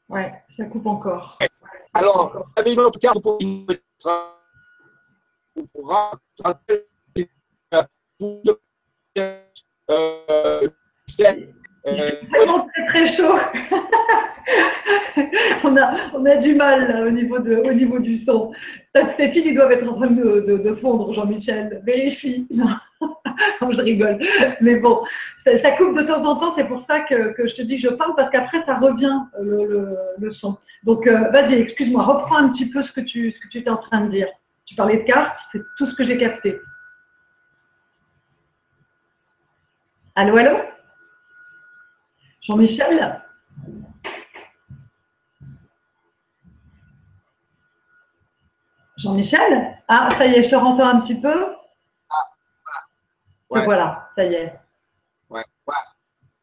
Ouais, 0.07 0.33
ça 0.55 0.63
coupe 0.65 0.85
encore. 0.85 1.37
Alors, 1.93 2.47
avec 2.55 2.73
une 2.73 2.79
autre 2.79 2.99
carte 2.99 3.21
pour 3.21 3.37
euh, 9.89 10.69
vraiment 11.93 12.67
très 12.67 12.85
très 12.87 13.15
chaud. 13.15 13.33
on, 15.63 15.77
a, 15.77 15.93
on 16.13 16.25
a 16.25 16.35
du 16.37 16.55
mal 16.55 17.05
au, 17.07 17.11
niveau 17.11 17.37
de, 17.39 17.57
au 17.57 17.73
niveau 17.73 17.99
du 17.99 18.23
son. 18.25 18.51
Ces 18.95 19.31
filles, 19.31 19.47
ils 19.47 19.55
doivent 19.55 19.71
être 19.71 19.87
en 19.87 19.95
train 19.95 20.09
de, 20.09 20.77
fondre, 20.81 21.13
Jean-Michel. 21.13 21.81
Vérifie. 21.85 22.47
Non. 23.61 23.71
je 23.71 23.81
rigole. 23.81 24.17
Mais 24.61 24.77
bon, 24.77 25.03
ça, 25.45 25.71
coupe 25.77 25.95
de 25.95 26.01
temps 26.03 26.25
en 26.25 26.37
temps. 26.37 26.55
C'est 26.57 26.67
pour 26.67 26.83
ça 26.87 27.01
que, 27.01 27.33
que, 27.33 27.47
je 27.47 27.53
te 27.53 27.61
dis 27.61 27.79
que 27.79 27.89
je 27.89 27.93
parle, 27.93 28.15
parce 28.15 28.31
qu'après, 28.31 28.63
ça 28.65 28.79
revient 28.79 29.19
le, 29.39 29.65
le, 29.65 29.95
le 30.17 30.31
son. 30.31 30.57
Donc, 30.83 31.05
euh, 31.05 31.29
vas-y, 31.29 31.53
excuse-moi, 31.53 32.03
reprends 32.03 32.37
un 32.37 32.49
petit 32.49 32.65
peu 32.65 32.81
ce 32.81 32.91
que 32.93 33.01
tu 33.01 33.31
ce 33.31 33.39
que 33.39 33.47
tu 33.49 33.59
étais 33.59 33.69
en 33.69 33.77
train 33.77 34.01
de 34.01 34.09
dire. 34.09 34.27
Tu 34.65 34.73
parlais 34.73 34.97
de 34.97 35.03
cartes, 35.03 35.37
c'est 35.51 35.61
tout 35.77 35.85
ce 35.85 35.95
que 35.95 36.05
j'ai 36.05 36.17
capté. 36.17 36.57
Allô, 40.15 40.35
allô? 40.37 40.57
Jean-Michel 42.47 43.21
Jean-Michel 48.97 49.77
Ah, 49.87 50.15
ça 50.17 50.25
y 50.25 50.33
est, 50.35 50.45
je 50.45 50.49
te 50.49 50.55
rentends 50.55 50.87
un 50.87 51.01
petit 51.01 51.15
peu. 51.15 51.45
Ah, 52.09 52.15
voilà. 53.49 53.65
voilà, 53.65 54.09
ça 54.15 54.25
y 54.25 54.33
est. 54.33 54.53
Ouais, 55.29 55.43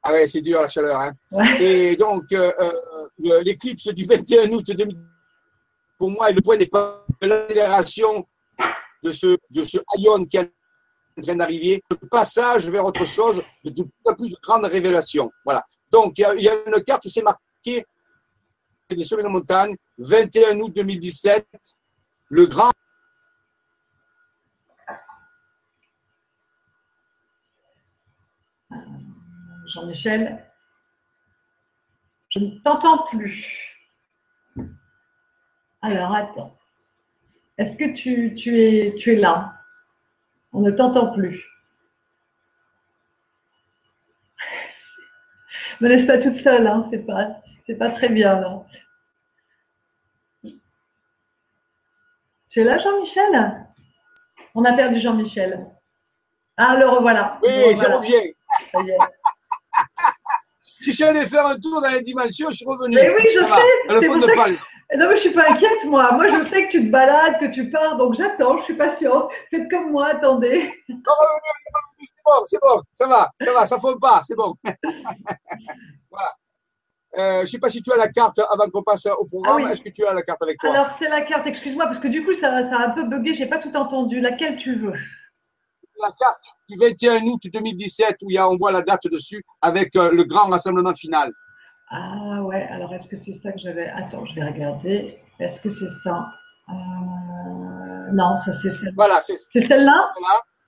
Ah 0.03 0.13
ouais, 0.13 0.27
c'est 0.27 0.43
dur 0.43 0.61
la 0.61 0.69
chaleur. 0.69 1.01
Hein. 1.01 1.13
Et 1.59 1.97
donc, 1.97 2.25
euh, 2.33 2.53
euh, 2.61 3.43
l'éclipse 3.43 3.89
du 3.89 4.05
21 4.05 4.51
août 4.53 4.67
2000, 4.67 4.97
pour 5.99 6.11
moi, 6.11 6.31
le 6.31 6.43
point 6.43 6.59
n'est 6.59 6.67
pas 6.67 7.05
l'accélération 7.23 8.27
de 9.03 9.11
ce, 9.11 9.39
de 9.51 9.65
ce 9.65 9.79
ion 9.99 10.25
qui 10.27 10.37
est 10.37 10.53
en 11.19 11.23
train 11.23 11.37
d'arriver, 11.37 11.83
le 11.91 12.09
passage 12.09 12.69
vers 12.69 12.85
autre 12.85 13.07
chose, 13.07 13.43
de 13.65 13.71
plus 13.71 13.93
en 14.05 14.15
plus 14.15 14.31
de 14.31 14.37
grandes 14.43 14.67
révélations. 14.67 15.31
Voilà. 15.45 15.65
Donc, 15.95 16.19
il 16.19 16.23
y, 16.41 16.49
a, 16.49 16.55
une 16.67 16.83
carte 16.83 17.05
où 17.05 17.09
c'est 17.09 17.23
marqué 17.23 17.87
des 18.91 19.05
sommets 19.05 19.23
de 19.23 19.29
montagne, 19.29 19.77
21 19.99 20.59
août 20.59 20.73
2017, 20.75 21.47
le 22.31 22.47
grand. 22.47 22.73
Jean-Michel, 29.73 30.45
je 32.31 32.41
ne 32.41 32.59
t'entends 32.65 33.07
plus. 33.13 33.47
Alors, 35.81 36.13
attends. 36.13 36.59
Est-ce 37.57 37.79
que 37.79 37.95
tu 37.95 39.13
es 39.13 39.15
là? 39.15 39.61
On 40.53 40.61
ne 40.61 40.73
t'entend 40.73 41.15
plus. 41.15 41.54
Me 45.81 45.89
laisse 45.89 46.07
pas 46.07 46.19
toute 46.19 46.43
seule, 46.43 46.67
hein, 46.67 46.89
c'est 46.91 47.07
pas, 47.07 47.29
c'est 47.67 47.77
pas 47.77 47.91
très 47.91 48.09
bien 48.09 48.41
là. 48.41 48.63
Tu 52.51 52.61
es 52.61 52.65
là, 52.65 52.79
Jean-Michel? 52.79 53.67
On 54.55 54.65
a 54.65 54.73
perdu 54.75 55.01
Jean-Michel. 55.01 55.67
Ah, 56.57 56.77
le 56.77 56.89
revoilà. 56.89 57.39
Oui, 57.43 57.75
je 57.75 57.93
reviens. 57.93 58.21
Ça 58.73 58.83
y 58.83 58.91
est. 58.91 58.99
si 60.81 60.91
je 60.91 60.97
suis 60.97 61.05
allé 61.05 61.27
faire 61.27 61.47
un 61.47 61.59
tour 61.59 61.83
dans 61.83 61.91
les 61.91 62.03
dimensions, 62.03 62.51
je 62.51 62.57
suis 62.57 62.67
revenu. 62.67 62.95
Mais 62.95 63.13
oui, 63.13 63.23
je 63.35 63.41
sais. 63.41 63.95
Le 63.95 64.01
fond 64.03 64.19
de 64.19 64.33
parle. 64.37 64.57
Non, 64.97 65.09
mais 65.09 65.17
je 65.17 65.23
suis 65.23 65.33
pas 65.33 65.51
inquiète, 65.51 65.85
moi. 65.87 66.11
Moi, 66.13 66.29
je 66.29 66.49
sais 66.51 66.67
que 66.67 66.71
tu 66.71 66.87
te 66.87 66.91
balades, 66.91 67.41
que 67.41 67.53
tu 67.53 67.71
pars, 67.71 67.97
donc 67.97 68.15
j'attends, 68.15 68.59
je 68.59 68.65
suis 68.65 68.75
patiente. 68.75 69.31
Faites 69.51 69.69
comme 69.69 69.91
moi, 69.91 70.11
attendez. 70.13 70.73
Bon, 72.25 72.45
c'est 72.47 72.61
bon, 72.61 72.83
ça 72.93 73.07
va, 73.07 73.31
ça 73.41 73.53
va, 73.53 73.67
ça 73.67 73.77
ne 73.77 73.81
faut 73.81 73.99
pas, 73.99 74.23
c'est 74.25 74.37
bon. 74.37 74.55
voilà. 76.11 76.33
Euh, 77.17 77.39
je 77.39 77.41
ne 77.43 77.47
sais 77.47 77.59
pas 77.59 77.71
si 77.71 77.81
tu 77.81 77.93
as 77.93 77.97
la 77.97 78.09
carte 78.09 78.41
avant 78.51 78.69
qu'on 78.71 78.83
passe 78.83 79.07
au 79.07 79.25
programme. 79.25 79.63
Ah 79.67 79.73
Est-ce 79.73 79.83
que 79.83 79.89
tu 79.91 80.05
as 80.05 80.13
la 80.13 80.23
carte 80.23 80.43
avec 80.43 80.59
toi? 80.59 80.71
Alors, 80.71 80.97
c'est 80.99 81.09
la 81.09 81.23
carte, 81.23 81.47
excuse-moi, 81.47 81.87
parce 81.87 82.01
que 82.01 82.09
du 82.09 82.25
coup, 82.25 82.33
ça, 82.41 82.69
ça 82.69 82.77
a 82.77 82.87
un 82.89 82.91
peu 82.91 83.05
bugué, 83.05 83.35
je 83.35 83.41
n'ai 83.41 83.49
pas 83.49 83.59
tout 83.59 83.75
entendu. 83.77 84.21
Laquelle 84.21 84.57
tu 84.57 84.75
veux? 84.77 84.95
La 86.03 86.11
carte 86.19 86.43
du 86.69 86.77
21 86.77 87.23
août 87.23 87.41
2017, 87.53 88.17
où 88.23 88.31
il 88.31 88.35
y 88.35 88.39
a, 88.39 88.49
on 88.49 88.57
voit 88.57 88.73
la 88.73 88.83
date 88.83 89.07
dessus, 89.07 89.45
avec 89.63 89.95
euh, 89.95 90.11
le 90.11 90.25
grand 90.25 90.47
rassemblement 90.47 90.95
final. 90.95 91.31
Ah 91.91 92.43
ouais, 92.43 92.67
alors 92.71 92.93
est-ce 92.95 93.07
que 93.09 93.17
c'est 93.25 93.39
ça 93.43 93.53
que 93.53 93.59
j'avais 93.59 93.89
Attends, 93.89 94.25
je 94.27 94.35
vais 94.35 94.45
regarder. 94.45 95.19
Est-ce 95.39 95.61
que 95.63 95.73
c'est 95.79 96.03
ça? 96.03 96.27
Euh... 96.69 98.13
Non, 98.13 98.39
ça 98.45 98.53
c'est 98.63 98.71
celle-là. 98.71 98.91
Voilà, 98.97 99.21
c'est 99.21 99.37
celle-là 99.53 100.05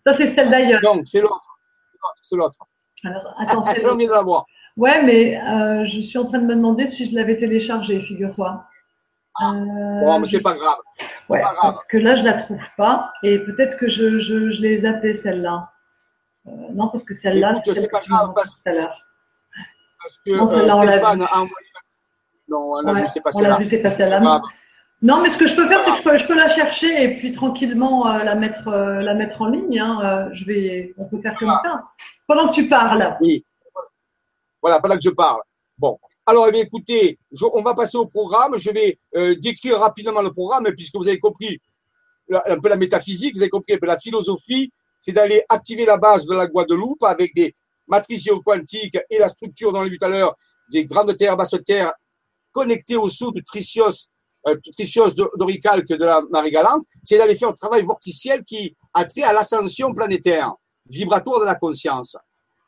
Ça 0.06 0.16
c'est 0.16 0.34
celle 0.34 0.50
d'ailleurs. 0.50 0.80
Non, 0.82 1.02
c'est 1.04 1.20
l'autre. 1.20 1.58
C'est 2.22 2.36
l'autre. 2.36 2.58
Alors, 3.04 3.34
attends, 3.38 3.66
c'est 3.66 3.82
l'autre. 3.82 3.96
de 3.96 4.10
la 4.10 4.22
voir. 4.22 4.46
Ouais, 4.76 5.02
mais 5.02 5.40
euh, 5.40 5.84
je 5.86 6.00
suis 6.02 6.18
en 6.18 6.26
train 6.26 6.38
de 6.38 6.44
me 6.44 6.54
demander 6.54 6.90
si 6.92 7.10
je 7.10 7.14
l'avais 7.14 7.38
téléchargée, 7.38 8.00
figure-toi. 8.02 8.64
Ah. 9.38 9.52
Euh, 9.52 10.04
bon, 10.04 10.20
mais 10.20 10.26
c'est 10.26 10.40
pas 10.40 10.54
grave. 10.54 10.78
Ouais, 11.28 11.40
pas 11.40 11.54
grave. 11.54 11.74
parce 11.74 11.86
que 11.88 11.96
là, 11.96 12.16
je 12.16 12.22
la 12.22 12.42
trouve 12.42 12.62
pas. 12.76 13.12
Et 13.22 13.38
peut-être 13.38 13.76
que 13.78 13.88
je, 13.88 14.18
je, 14.18 14.50
je 14.50 14.62
l'ai 14.62 14.82
zappée, 14.82 15.20
celle-là. 15.22 15.70
Euh, 16.46 16.50
non, 16.74 16.88
parce 16.88 17.04
que 17.04 17.14
celle-là, 17.22 17.60
c'est 17.64 17.74
celle 17.74 17.88
pas 17.88 18.02
grave, 18.06 18.32
parce... 18.34 18.54
tout 18.54 18.70
à 18.70 18.72
l'heure 18.72 19.02
parce 20.06 20.18
que 20.24 20.66
non, 20.66 20.82
Stéphane 20.82 21.22
a 21.22 21.34
envoyé. 21.34 21.66
Non, 22.48 22.72
on 22.74 22.80
l'a 22.80 22.92
vu, 22.94 23.08
c'est 23.08 23.20
passé 23.20 23.42
là. 23.42 23.58
Non, 25.02 25.20
mais 25.22 25.32
ce 25.32 25.38
que 25.38 25.46
je 25.46 25.54
peux 25.54 25.68
faire, 25.68 25.84
c'est 25.84 25.90
que 25.92 25.98
je 25.98 26.02
peux, 26.02 26.18
je 26.18 26.26
peux, 26.26 26.34
la 26.34 26.54
chercher 26.54 27.04
et 27.04 27.16
puis 27.18 27.34
tranquillement 27.34 28.08
euh, 28.08 28.24
la, 28.24 28.34
mettre, 28.34 28.66
euh, 28.68 29.00
la 29.02 29.14
mettre 29.14 29.40
en 29.42 29.48
ligne. 29.48 29.78
Hein. 29.78 30.00
Euh, 30.02 30.34
je 30.34 30.44
vais, 30.44 30.94
on 30.96 31.04
peut 31.04 31.20
faire 31.20 31.36
comme 31.38 31.50
ça. 31.62 31.84
Pendant 32.26 32.48
que 32.48 32.54
tu 32.54 32.68
parles. 32.68 33.16
Oui. 33.20 33.44
Voilà, 34.62 34.80
pendant 34.80 34.96
que 34.96 35.02
je 35.02 35.10
parle. 35.10 35.40
Bon. 35.78 35.98
Alors, 36.24 36.48
eh 36.52 36.60
écoutez, 36.60 37.18
on 37.52 37.62
va 37.62 37.74
passer 37.74 37.96
au 37.96 38.06
programme. 38.06 38.58
Je 38.58 38.70
vais 38.70 38.98
décrire 39.36 39.78
rapidement 39.78 40.22
le 40.22 40.32
programme 40.32 40.66
puisque 40.74 40.96
vous 40.96 41.06
avez 41.06 41.20
compris 41.20 41.60
un 42.32 42.58
peu 42.58 42.68
la 42.68 42.76
métaphysique, 42.76 43.36
vous 43.36 43.42
avez 43.42 43.50
compris 43.50 43.74
un 43.74 43.78
peu 43.78 43.86
la 43.86 43.98
philosophie. 43.98 44.72
C'est 45.02 45.12
d'aller 45.12 45.44
activer 45.48 45.84
la 45.84 45.98
base 45.98 46.26
de 46.26 46.34
la 46.34 46.48
Guadeloupe 46.48 47.04
avec 47.04 47.32
des 47.32 47.54
matrice 47.88 48.22
géoquantique 48.22 48.98
et 49.10 49.18
la 49.18 49.28
structure 49.28 49.72
dont 49.72 49.80
on 49.80 49.82
l'a 49.82 49.88
vu 49.88 49.98
tout 49.98 50.04
à 50.04 50.08
l'heure 50.08 50.36
des 50.70 50.84
grandes 50.84 51.16
terres, 51.16 51.36
basses 51.36 51.54
terres 51.64 51.92
connectées 52.52 52.96
au 52.96 53.08
sous 53.08 53.30
de 53.30 53.40
Euh, 54.48 54.56
Tricios 54.72 55.10
d'Oricalque 55.10 55.88
de 55.88 56.04
la 56.04 56.20
marée 56.30 56.52
galante, 56.52 56.86
c'est 57.02 57.18
d'aller 57.18 57.34
faire 57.34 57.48
un 57.48 57.52
travail 57.52 57.82
vorticiel 57.82 58.44
qui 58.44 58.76
a 58.94 59.04
trait 59.04 59.22
à 59.22 59.32
l'ascension 59.32 59.92
planétaire, 59.92 60.52
vibratoire 60.88 61.40
de 61.40 61.46
la 61.46 61.56
conscience. 61.56 62.16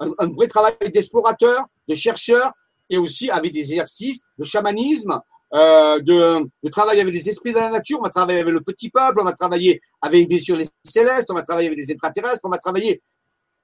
Un, 0.00 0.26
vrai 0.28 0.48
travail 0.48 0.74
d'explorateur, 0.92 1.66
de 1.88 1.94
chercheur, 1.94 2.52
et 2.90 2.98
aussi 2.98 3.30
avec 3.30 3.52
des 3.52 3.60
exercices 3.60 4.22
de 4.38 4.44
chamanisme, 4.44 5.20
euh, 5.54 6.00
de, 6.00 6.68
travail 6.70 7.00
avec 7.00 7.12
des 7.12 7.28
esprits 7.28 7.52
de 7.52 7.58
la 7.58 7.70
nature, 7.70 7.98
on 8.00 8.02
va 8.02 8.10
travailler 8.10 8.40
avec 8.40 8.52
le 8.52 8.60
petit 8.60 8.90
peuple, 8.90 9.20
on 9.20 9.24
va 9.24 9.32
travailler 9.32 9.80
avec 10.00 10.28
bien 10.28 10.38
sûr 10.38 10.56
les 10.56 10.68
célestes, 10.84 11.30
on 11.30 11.34
va 11.34 11.42
travailler 11.42 11.68
avec 11.68 11.78
les 11.78 11.90
extraterrestres, 11.92 12.40
on 12.44 12.50
va 12.50 12.58
travailler 12.58 13.02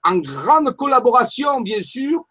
en 0.05 0.19
grande 0.19 0.75
collaboration, 0.77 1.61
bien 1.61 1.81
sûr, 1.81 2.25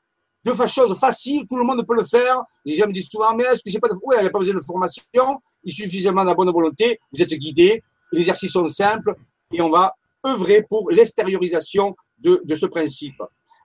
de 0.45 0.51
façon 0.53 0.93
facile, 0.95 1.45
tout 1.47 1.55
le 1.57 1.63
monde 1.63 1.85
peut 1.87 1.95
le 1.95 2.03
faire. 2.03 2.41
Les 2.65 2.75
gens 2.75 2.87
me 2.87 2.93
disent 2.93 3.07
souvent, 3.09 3.33
mais 3.33 3.45
est-ce 3.45 3.63
que 3.63 3.69
j'ai 3.69 3.79
pas 3.79 3.87
de, 3.87 3.93
oui, 4.03 4.15
il 4.17 4.21
n'y 4.21 4.27
a 4.27 4.29
pas 4.29 4.39
besoin 4.39 4.55
de 4.55 4.59
formation, 4.59 5.41
il 5.63 5.71
suffit 5.71 5.89
suffisamment 5.89 6.23
de 6.23 6.29
la 6.29 6.33
bonne 6.33 6.51
volonté, 6.51 6.99
vous 7.11 7.21
êtes 7.21 7.33
guidé, 7.33 7.83
les 8.11 8.19
exercices 8.19 8.51
sont 8.51 8.67
simples, 8.67 9.15
et 9.51 9.61
on 9.61 9.69
va 9.69 9.95
œuvrer 10.25 10.63
pour 10.63 10.89
l'extériorisation 10.91 11.95
de, 12.19 12.55
ce 12.55 12.65
principe. 12.65 13.21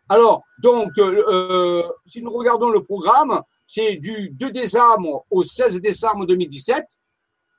Alors, 0.08 0.42
donc, 0.62 0.90
euh, 0.98 1.82
si 2.06 2.22
nous 2.22 2.32
regardons 2.32 2.70
le 2.70 2.82
programme, 2.82 3.42
c'est 3.66 3.96
du 3.96 4.30
2 4.30 4.50
décembre 4.50 5.26
au 5.30 5.42
16 5.42 5.80
décembre 5.80 6.26
2017, 6.26 6.84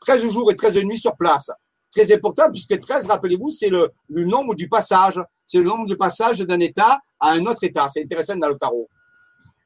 13 0.01 0.27
jours 0.27 0.51
et 0.51 0.55
13 0.55 0.77
nuits 0.79 0.97
sur 0.97 1.15
place. 1.15 1.51
Très 1.91 2.11
important, 2.13 2.49
puisque 2.51 2.79
13, 2.79 3.07
rappelez-vous, 3.07 3.51
c'est 3.51 3.69
le, 3.69 3.91
le 4.09 4.25
nombre 4.25 4.55
du 4.55 4.67
passage. 4.67 5.19
C'est 5.45 5.59
le 5.59 5.65
nombre 5.65 5.87
de 5.87 5.95
passage 5.95 6.39
d'un 6.39 6.59
état 6.59 6.99
à 7.19 7.31
un 7.31 7.45
autre 7.45 7.63
état. 7.63 7.87
C'est 7.89 8.03
intéressant 8.03 8.35
dans 8.35 8.49
le 8.49 8.57
tarot. 8.57 8.87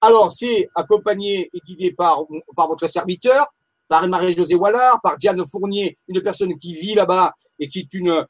Alors, 0.04 0.34
c'est 0.34 0.70
accompagné 0.76 1.50
et 1.54 1.60
guidé 1.66 1.94
par, 1.94 2.26
par 2.58 2.68
votre 2.68 2.88
serviteur, 2.90 3.48
par 3.88 4.06
Marie-Josée 4.06 4.56
Wallard, 4.56 5.00
par 5.02 5.18
Diane 5.18 5.42
Fournier, 5.50 5.98
une 6.10 6.22
personne 6.22 6.58
qui 6.60 6.74
vit 6.74 6.94
là-bas 6.94 7.34
et 7.58 7.70
qui 7.70 7.80
est 7.80 7.94
une, 7.94 8.26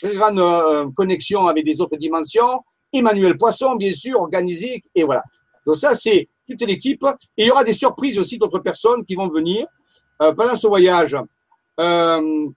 très 0.00 0.14
grande 0.14 0.38
euh, 0.38 0.88
connexion 0.96 1.46
avec 1.46 1.66
des 1.66 1.78
autres 1.78 1.98
dimensions. 1.98 2.64
Emmanuel 2.90 3.36
Poisson, 3.36 3.74
bien 3.76 3.92
sûr, 3.92 4.18
organisé, 4.18 4.82
et 4.94 5.02
voilà. 5.02 5.22
Donc 5.66 5.76
ça, 5.76 5.94
c'est 5.94 6.26
toute 6.48 6.62
l'équipe. 6.62 7.04
Et 7.36 7.44
il 7.44 7.46
y 7.48 7.50
aura 7.50 7.64
des 7.64 7.74
surprises 7.74 8.18
aussi 8.18 8.38
d'autres 8.38 8.60
personnes 8.60 9.04
qui 9.04 9.14
vont 9.14 9.28
venir 9.28 9.66
euh, 10.22 10.32
pendant 10.32 10.56
ce 10.56 10.68
voyage. 10.68 11.14
Euh, 11.80 12.48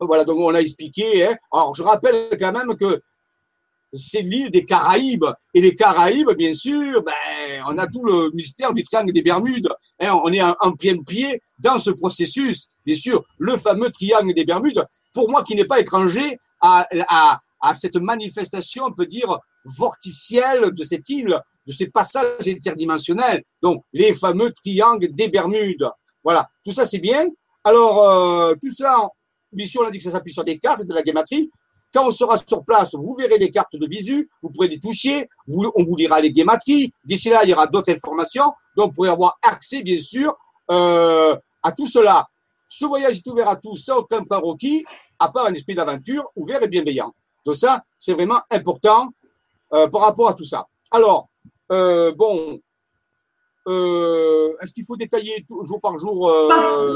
voilà, 0.00 0.24
donc 0.24 0.38
on 0.40 0.50
l'a 0.50 0.60
expliqué. 0.60 1.24
Hein. 1.24 1.36
Alors, 1.52 1.72
je 1.76 1.84
rappelle 1.84 2.30
quand 2.36 2.50
même 2.50 2.76
que 2.76 3.00
c'est 3.96 4.22
l'île 4.22 4.50
des 4.50 4.64
Caraïbes. 4.64 5.26
Et 5.54 5.60
les 5.60 5.74
Caraïbes, 5.74 6.30
bien 6.32 6.52
sûr, 6.52 7.02
ben, 7.02 7.62
on 7.66 7.78
a 7.78 7.86
tout 7.86 8.04
le 8.04 8.30
mystère 8.32 8.72
du 8.72 8.82
triangle 8.84 9.12
des 9.12 9.22
Bermudes. 9.22 9.68
Hein. 10.00 10.18
on 10.24 10.32
est 10.32 10.42
en, 10.42 10.72
plein 10.72 11.02
pied 11.02 11.42
dans 11.58 11.78
ce 11.78 11.90
processus. 11.90 12.68
Bien 12.84 12.94
sûr, 12.94 13.24
le 13.38 13.56
fameux 13.56 13.90
triangle 13.90 14.34
des 14.34 14.44
Bermudes, 14.44 14.84
pour 15.12 15.30
moi 15.30 15.42
qui 15.42 15.54
n'ai 15.54 15.64
pas 15.64 15.80
étranger 15.80 16.38
à, 16.60 16.86
cette 17.74 17.96
manifestation, 17.96 18.84
on 18.84 18.92
peut 18.92 19.06
dire, 19.06 19.38
vorticielle 19.64 20.70
de 20.72 20.84
cette 20.84 21.08
île, 21.08 21.40
de 21.66 21.72
ces 21.72 21.88
passages 21.88 22.46
interdimensionnels. 22.46 23.42
Donc, 23.60 23.82
les 23.92 24.14
fameux 24.14 24.52
triangles 24.52 25.08
des 25.12 25.28
Bermudes. 25.28 25.90
Voilà, 26.22 26.48
tout 26.64 26.72
ça 26.72 26.86
c'est 26.86 26.98
bien. 26.98 27.26
Alors, 27.64 28.08
euh, 28.08 28.54
tout 28.60 28.70
ça, 28.70 29.08
bien 29.52 29.66
sûr, 29.66 29.82
on 29.82 29.86
a 29.86 29.90
dit 29.90 29.98
que 29.98 30.04
ça 30.04 30.12
s'appuie 30.12 30.32
sur 30.32 30.44
des 30.44 30.58
cartes 30.58 30.84
de 30.84 30.94
la 30.94 31.02
guématrie. 31.02 31.50
Quand 31.96 32.08
on 32.08 32.10
sera 32.10 32.36
sur 32.36 32.62
place, 32.62 32.94
vous 32.94 33.14
verrez 33.14 33.38
les 33.38 33.50
cartes 33.50 33.74
de 33.74 33.86
visu, 33.86 34.28
vous 34.42 34.50
pourrez 34.50 34.68
les 34.68 34.78
toucher, 34.78 35.30
on 35.48 35.82
vous 35.82 35.96
lira 35.96 36.20
les 36.20 36.30
guématries. 36.30 36.92
D'ici 37.02 37.30
là, 37.30 37.40
il 37.42 37.48
y 37.48 37.54
aura 37.54 37.66
d'autres 37.66 37.90
informations. 37.90 38.52
Donc, 38.76 38.90
vous 38.90 38.96
pourrez 38.96 39.08
avoir 39.08 39.38
accès, 39.40 39.80
bien 39.80 39.96
sûr, 39.96 40.36
euh, 40.70 41.34
à 41.62 41.72
tout 41.72 41.86
cela. 41.86 42.28
Ce 42.68 42.84
voyage 42.84 43.16
est 43.16 43.26
ouvert 43.26 43.48
à 43.48 43.56
tous, 43.56 43.78
sans 43.78 44.00
aucun 44.00 44.22
prérequis, 44.24 44.84
à 45.18 45.30
part 45.30 45.46
un 45.46 45.54
esprit 45.54 45.74
d'aventure 45.74 46.30
ouvert 46.36 46.62
et 46.62 46.68
bienveillant. 46.68 47.14
Donc 47.46 47.54
ça, 47.56 47.82
c'est 47.96 48.12
vraiment 48.12 48.42
important 48.50 49.08
euh, 49.72 49.88
par 49.88 50.02
rapport 50.02 50.28
à 50.28 50.34
tout 50.34 50.44
ça. 50.44 50.66
Alors, 50.90 51.30
euh, 51.72 52.12
bon, 52.14 52.60
euh, 53.68 54.48
est-ce 54.60 54.72
qu'il 54.72 54.84
faut 54.84 54.96
détailler 54.96 55.44
jour 55.64 55.80
par 55.80 55.98
jour 55.98 56.30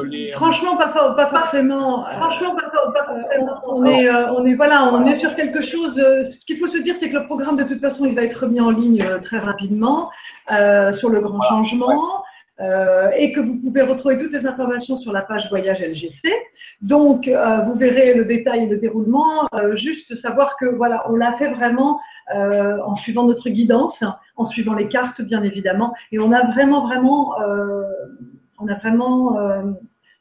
les... 0.05 0.33
Franchement, 0.33 0.77
pas, 0.77 0.89
pas, 0.89 1.31
forcément. 1.31 2.05
Franchement, 2.05 2.55
pas, 2.55 2.71
forcément. 3.07 3.61
On 3.67 3.85
est, 3.85 4.11
on 4.11 4.47
est, 4.47 4.55
voilà, 4.55 4.93
on 4.93 5.05
est 5.05 5.19
sur 5.21 5.35
quelque 5.35 5.63
chose. 5.63 5.95
ce 5.97 6.45
qu'il 6.47 6.59
faut 6.59 6.69
se 6.69 6.79
dire, 6.79 6.97
c'est 7.01 7.11
que 7.11 7.17
le 7.17 7.27
programme, 7.27 7.57
de 7.57 7.65
toute 7.65 7.81
façon, 7.81 8.05
il 8.05 8.15
va 8.15 8.23
être 8.23 8.47
mis 8.47 8.61
en 8.61 8.71
ligne 8.71 9.05
très 9.25 9.39
rapidement 9.39 10.11
sur 10.49 11.09
le 11.09 11.21
grand 11.21 11.43
changement. 11.43 12.23
Euh, 12.61 13.11
et 13.17 13.33
que 13.33 13.41
vous 13.41 13.57
pouvez 13.57 13.81
retrouver 13.83 14.19
toutes 14.19 14.33
les 14.33 14.47
informations 14.47 14.99
sur 14.99 15.13
la 15.13 15.23
page 15.23 15.49
Voyage 15.49 15.81
LGC. 15.81 16.21
Donc, 16.83 17.27
euh, 17.27 17.61
vous 17.61 17.75
verrez 17.75 18.15
le 18.15 18.27
détail 18.27 18.65
et 18.65 18.67
le 18.67 18.77
déroulement. 18.77 19.49
Euh, 19.55 19.77
juste 19.77 20.15
savoir 20.21 20.57
que 20.59 20.67
voilà, 20.67 21.11
on 21.11 21.17
l'a 21.17 21.33
fait 21.35 21.51
vraiment 21.53 22.01
en 22.33 22.95
suivant 22.95 23.25
notre 23.25 23.51
guidance, 23.51 23.99
en 24.37 24.47
suivant 24.47 24.75
les 24.75 24.87
cartes 24.87 25.21
bien 25.21 25.43
évidemment, 25.43 25.95
et 26.13 26.21
on 26.21 26.31
a 26.31 26.47
vraiment 26.53 26.87
vraiment, 26.87 27.35
on 28.61 28.69
a 28.69 28.75
vraiment 28.75 29.37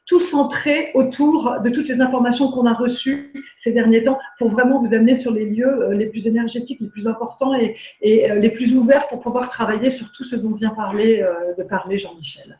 tout 0.06 0.20
centré 0.30 0.90
autour 0.94 1.60
de 1.60 1.70
toutes 1.70 1.88
les 1.88 2.00
informations 2.00 2.50
qu'on 2.50 2.66
a 2.66 2.74
reçues 2.74 3.32
ces 3.62 3.72
derniers 3.72 4.02
temps 4.04 4.18
pour 4.38 4.50
vraiment 4.50 4.82
vous 4.82 4.92
amener 4.92 5.20
sur 5.20 5.30
les 5.30 5.44
lieux 5.44 5.82
euh, 5.82 5.94
les 5.94 6.06
plus 6.06 6.26
énergétiques, 6.26 6.80
les 6.80 6.88
plus 6.88 7.06
importants 7.06 7.54
et, 7.54 7.76
euh, 8.30 8.34
les 8.36 8.50
plus 8.50 8.76
ouverts 8.76 9.06
pour 9.08 9.20
pouvoir 9.20 9.50
travailler 9.50 9.96
sur 9.98 10.10
tout 10.12 10.24
ce 10.24 10.36
dont 10.36 10.54
vient 10.54 10.70
parler, 10.70 11.22
euh, 11.22 11.54
de 11.56 11.62
parler 11.62 11.98
Jean-Michel. 11.98 12.58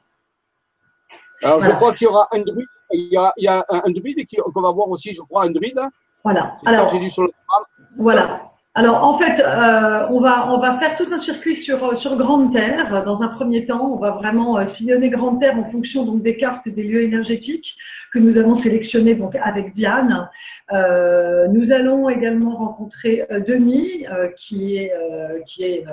Alors, 1.42 1.60
je 1.60 1.70
crois 1.70 1.94
qu'il 1.94 2.04
y 2.04 2.08
aura 2.08 2.28
un 2.32 2.40
druide, 2.40 2.68
il 2.92 3.08
y 3.10 3.16
a, 3.16 3.32
il 3.36 3.44
y 3.44 3.48
a 3.48 3.64
un 3.68 3.90
druide 3.90 4.26
qu'on 4.54 4.60
va 4.60 4.70
voir 4.72 4.88
aussi, 4.88 5.14
je 5.14 5.22
crois, 5.22 5.44
un 5.44 5.50
druide. 5.50 5.80
Voilà. 6.22 6.58
Alors, 6.66 6.88
j'ai 6.88 6.98
lu 6.98 7.08
sur 7.08 7.22
le 7.22 7.30
programme. 7.30 7.66
Voilà. 7.96 8.49
Alors 8.74 9.02
en 9.02 9.18
fait, 9.18 9.42
euh, 9.42 10.06
on, 10.10 10.20
va, 10.20 10.48
on 10.52 10.58
va 10.58 10.78
faire 10.78 10.96
tout 10.96 11.06
un 11.12 11.20
circuit 11.22 11.60
sur, 11.64 12.00
sur 12.00 12.16
Grande 12.16 12.52
Terre. 12.52 13.02
Dans 13.04 13.20
un 13.20 13.28
premier 13.28 13.66
temps, 13.66 13.94
on 13.94 13.96
va 13.96 14.12
vraiment 14.12 14.58
euh, 14.58 14.66
sillonner 14.76 15.08
Grande 15.08 15.40
Terre 15.40 15.58
en 15.58 15.68
fonction 15.72 16.04
donc, 16.04 16.22
des 16.22 16.36
cartes 16.36 16.64
et 16.68 16.70
des 16.70 16.84
lieux 16.84 17.02
énergétiques 17.02 17.74
que 18.12 18.20
nous 18.20 18.36
avons 18.36 18.62
sélectionnés 18.62 19.16
donc, 19.16 19.34
avec 19.42 19.74
Diane. 19.74 20.28
Euh, 20.72 21.48
nous 21.48 21.72
allons 21.72 22.08
également 22.08 22.56
rencontrer 22.56 23.24
euh, 23.30 23.40
Denis, 23.40 24.06
euh, 24.06 24.28
qui 24.36 24.76
est, 24.76 24.92
qui 25.46 25.64
est 25.64 25.84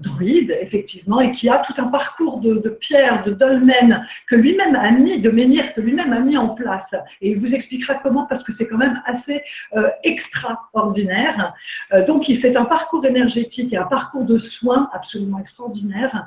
druide, 0.00 0.56
effectivement, 0.60 1.20
et 1.20 1.32
qui 1.32 1.48
a 1.48 1.62
tout 1.66 1.74
un 1.78 1.88
parcours 1.88 2.38
de, 2.38 2.54
de 2.54 2.68
pierre, 2.68 3.22
de 3.24 3.32
dolmen, 3.32 4.04
que 4.28 4.36
lui-même 4.36 4.74
a 4.74 4.90
mis, 4.90 5.20
de 5.20 5.30
menhir, 5.30 5.72
que 5.74 5.80
lui-même 5.80 6.12
a 6.12 6.20
mis 6.20 6.36
en 6.36 6.50
place. 6.50 6.82
Et 7.20 7.30
il 7.30 7.40
vous 7.40 7.52
expliquera 7.52 7.94
comment, 7.96 8.26
parce 8.26 8.42
que 8.44 8.52
c'est 8.58 8.66
quand 8.66 8.78
même 8.78 9.00
assez 9.04 9.42
extraordinaire. 10.02 11.54
donc, 12.06 12.28
il 12.28 12.40
fait 12.40 12.56
un 12.56 12.64
parcours 12.64 13.04
énergétique 13.04 13.72
et 13.72 13.76
un 13.76 13.84
parcours 13.84 14.24
de 14.24 14.38
soins 14.38 14.88
absolument 14.92 15.38
extraordinaire. 15.38 16.26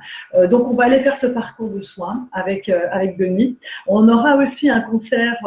donc, 0.49 0.67
on 0.67 0.75
va 0.75 0.85
aller 0.85 1.01
faire 1.01 1.17
ce 1.21 1.27
parcours 1.27 1.69
de 1.69 1.81
soins 1.81 2.27
avec, 2.31 2.69
avec 2.69 3.17
Denis. 3.17 3.57
On 3.88 4.07
aura 4.07 4.38
aussi 4.38 4.69
un 4.69 4.81
concert 4.81 5.38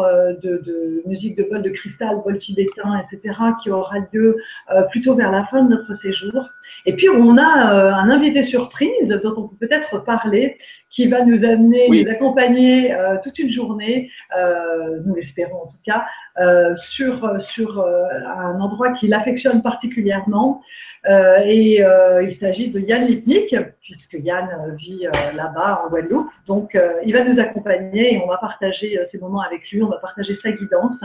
de, 0.42 0.62
de 0.64 1.02
musique 1.06 1.36
de 1.36 1.44
bol 1.44 1.62
de 1.62 1.70
cristal, 1.70 2.16
bol 2.24 2.38
tibétain, 2.42 3.02
etc., 3.04 3.34
qui 3.62 3.70
aura 3.70 3.96
lieu 4.12 4.36
euh, 4.70 4.82
plutôt 4.90 5.14
vers 5.14 5.30
la 5.30 5.46
fin 5.46 5.62
de 5.62 5.70
notre 5.70 5.94
séjour. 6.02 6.48
Et 6.86 6.94
puis, 6.94 7.08
on 7.08 7.36
a 7.36 7.74
euh, 7.74 7.92
un 7.92 8.10
invité 8.10 8.46
surprise 8.46 9.08
dont 9.22 9.34
on 9.36 9.48
peut 9.48 9.66
peut-être 9.66 10.04
parler, 10.04 10.58
qui 10.90 11.06
va 11.06 11.24
nous 11.24 11.42
amener, 11.44 11.88
nous 11.88 12.10
accompagner 12.10 12.94
euh, 12.94 13.16
toute 13.24 13.38
une 13.38 13.48
journée, 13.50 14.10
nous 15.06 15.14
l'espérons 15.14 15.62
en 15.62 15.66
tout 15.66 15.78
cas, 15.86 16.04
sur, 16.90 17.40
sur 17.54 17.86
un 17.86 18.60
endroit 18.60 18.92
qu'il 18.92 19.14
affectionne 19.14 19.62
particulièrement. 19.62 20.62
et 21.08 21.78
il 21.78 22.36
s'agit 22.40 22.70
de 22.70 22.80
Yann 22.80 23.06
Lipnik, 23.06 23.56
puisque 23.80 24.24
Yann 24.24 24.76
vit 24.78 25.06
là-bas 25.34 25.82
en 25.84 25.88
Guadeloupe. 25.88 26.30
Donc, 26.46 26.78
il 27.06 27.12
va 27.14 27.24
nous 27.24 27.40
accompagner 27.40 28.14
et 28.14 28.22
on 28.22 28.26
va 28.26 28.36
partager 28.36 28.98
ces 29.10 29.18
moments 29.18 29.40
avec 29.40 29.70
lui, 29.70 29.82
on 29.82 29.88
va 29.88 29.98
partager 29.98 30.36
sa 30.42 30.52
guidance 30.52 30.96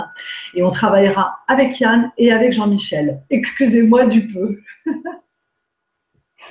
et 0.54 0.64
on 0.64 0.72
travaillera 0.72 1.27
avec 1.48 1.80
Yann 1.80 2.12
et 2.18 2.32
avec 2.32 2.54
Jean-Michel. 2.54 3.22
Excusez-moi 3.30 4.06
du 4.06 4.28
peu. 4.28 4.60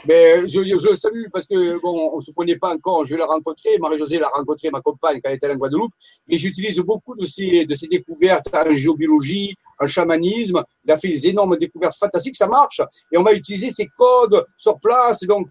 Mais 0.05 0.47
je, 0.47 0.63
je, 0.63 0.89
le 0.89 0.97
salue 0.97 1.25
parce 1.33 1.47
que 1.47 1.81
bon, 1.81 2.11
on 2.15 2.21
se 2.21 2.31
connaît 2.31 2.57
pas 2.57 2.75
encore. 2.75 3.07
Je 3.07 3.15
vais 3.15 3.21
la 3.21 3.27
rencontrer. 3.27 3.79
Marie-Josée 3.79 4.19
l'a 4.19 4.29
rencontré, 4.29 4.71
ma 4.71 4.81
compagne, 4.81 5.21
quand 5.23 5.31
elle 5.31 5.37
était 5.37 5.51
en 5.51 5.57
Guadeloupe. 5.57 5.93
Et 6.29 6.39
j'utilise 6.39 6.79
beaucoup 6.79 7.17
de 7.17 7.25
ces, 7.25 7.65
de 7.65 7.75
ces 7.75 7.89
découvertes 7.89 8.47
en 8.55 8.75
géobiologie, 8.75 9.55
en 9.81 9.87
chamanisme. 9.87 10.63
Il 10.85 10.93
a 10.93 10.97
fait 10.97 11.09
des 11.09 11.27
énormes 11.29 11.57
découvertes 11.57 11.97
fantastiques. 11.99 12.37
Ça 12.37 12.47
marche. 12.47 12.81
Et 13.11 13.19
on 13.19 13.23
va 13.23 13.33
utiliser 13.33 13.71
ces 13.71 13.89
codes 13.99 14.45
sur 14.57 14.79
place. 14.79 15.23
Donc, 15.25 15.51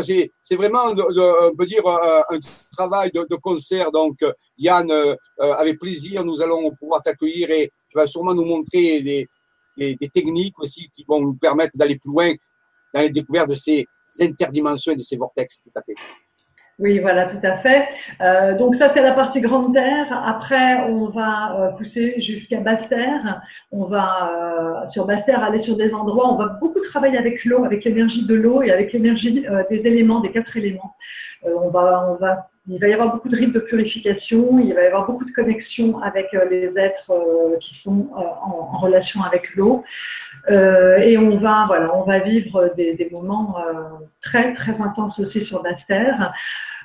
c'est, 0.00 0.56
vraiment, 0.56 0.86
on 0.88 1.56
peut 1.56 1.66
dire, 1.66 1.86
euh, 1.86 2.20
un 2.30 2.38
travail 2.72 3.10
de, 3.12 3.26
de 3.28 3.36
concert. 3.36 3.90
Donc, 3.90 4.18
Yann, 4.58 4.90
euh, 4.90 5.14
avec 5.38 5.78
plaisir, 5.78 6.24
nous 6.24 6.42
allons 6.42 6.70
pouvoir 6.78 7.02
t'accueillir 7.02 7.50
et 7.50 7.70
tu 7.94 8.00
vas 8.00 8.06
sûrement 8.06 8.34
nous 8.34 8.44
montrer 8.44 9.02
des, 9.76 10.08
techniques 10.12 10.58
aussi 10.58 10.90
qui 10.94 11.04
vont 11.06 11.20
nous 11.20 11.34
permettre 11.34 11.76
d'aller 11.78 11.96
plus 11.96 12.10
loin 12.10 12.32
dans 12.92 13.00
les 13.00 13.10
découvertes 13.10 13.50
de 13.50 13.54
ces 13.54 13.86
interdimensions 14.20 14.92
et 14.92 14.96
de 14.96 15.02
ces 15.02 15.16
vortex, 15.16 15.62
tout 15.62 15.70
à 15.76 15.82
fait. 15.82 15.94
Oui, 16.80 16.98
voilà, 16.98 17.26
tout 17.26 17.46
à 17.46 17.58
fait. 17.58 17.88
Euh, 18.20 18.58
donc 18.58 18.74
ça, 18.76 18.90
c'est 18.92 19.02
la 19.02 19.12
partie 19.12 19.40
grande 19.40 19.74
terre. 19.74 20.06
Après, 20.26 20.80
on 20.88 21.08
va 21.08 21.56
euh, 21.56 21.68
pousser 21.72 22.20
jusqu'à 22.20 22.60
basse 22.60 22.88
terre. 22.88 23.42
On 23.70 23.84
va 23.84 24.84
euh, 24.86 24.90
sur 24.90 25.06
basse 25.06 25.24
terre 25.24 25.44
aller 25.44 25.62
sur 25.62 25.76
des 25.76 25.94
endroits. 25.94 26.32
On 26.32 26.36
va 26.36 26.48
beaucoup 26.60 26.80
travailler 26.80 27.16
avec 27.16 27.44
l'eau, 27.44 27.64
avec 27.64 27.84
l'énergie 27.84 28.26
de 28.26 28.34
l'eau 28.34 28.62
et 28.62 28.72
avec 28.72 28.92
l'énergie 28.92 29.46
des 29.70 29.76
éléments, 29.76 30.18
des 30.20 30.32
quatre 30.32 30.56
éléments. 30.56 30.96
on 31.44 31.68
va, 31.68 32.10
on 32.10 32.14
va 32.16 32.48
il 32.66 32.80
va 32.80 32.88
y 32.88 32.94
avoir 32.94 33.12
beaucoup 33.12 33.28
de 33.28 33.36
rites 33.36 33.52
de 33.52 33.60
purification, 33.60 34.58
il 34.58 34.72
va 34.72 34.84
y 34.84 34.86
avoir 34.86 35.06
beaucoup 35.06 35.26
de 35.26 35.32
connexions 35.32 35.98
avec 35.98 36.34
les 36.50 36.72
êtres 36.78 37.12
qui 37.60 37.74
sont 37.82 38.08
en, 38.14 38.72
en, 38.74 38.78
relation 38.78 39.20
avec 39.22 39.54
l'eau. 39.54 39.84
Euh, 40.50 40.98
et 40.98 41.16
on 41.16 41.38
va, 41.38 41.64
voilà, 41.66 41.94
on 41.96 42.02
va 42.02 42.18
vivre 42.18 42.72
des, 42.76 42.94
des 42.94 43.08
moments 43.10 43.56
euh, 43.58 44.04
très 44.22 44.54
très 44.54 44.78
intenses 44.80 45.18
aussi 45.18 45.44
sur 45.44 45.62
terre. 45.88 46.32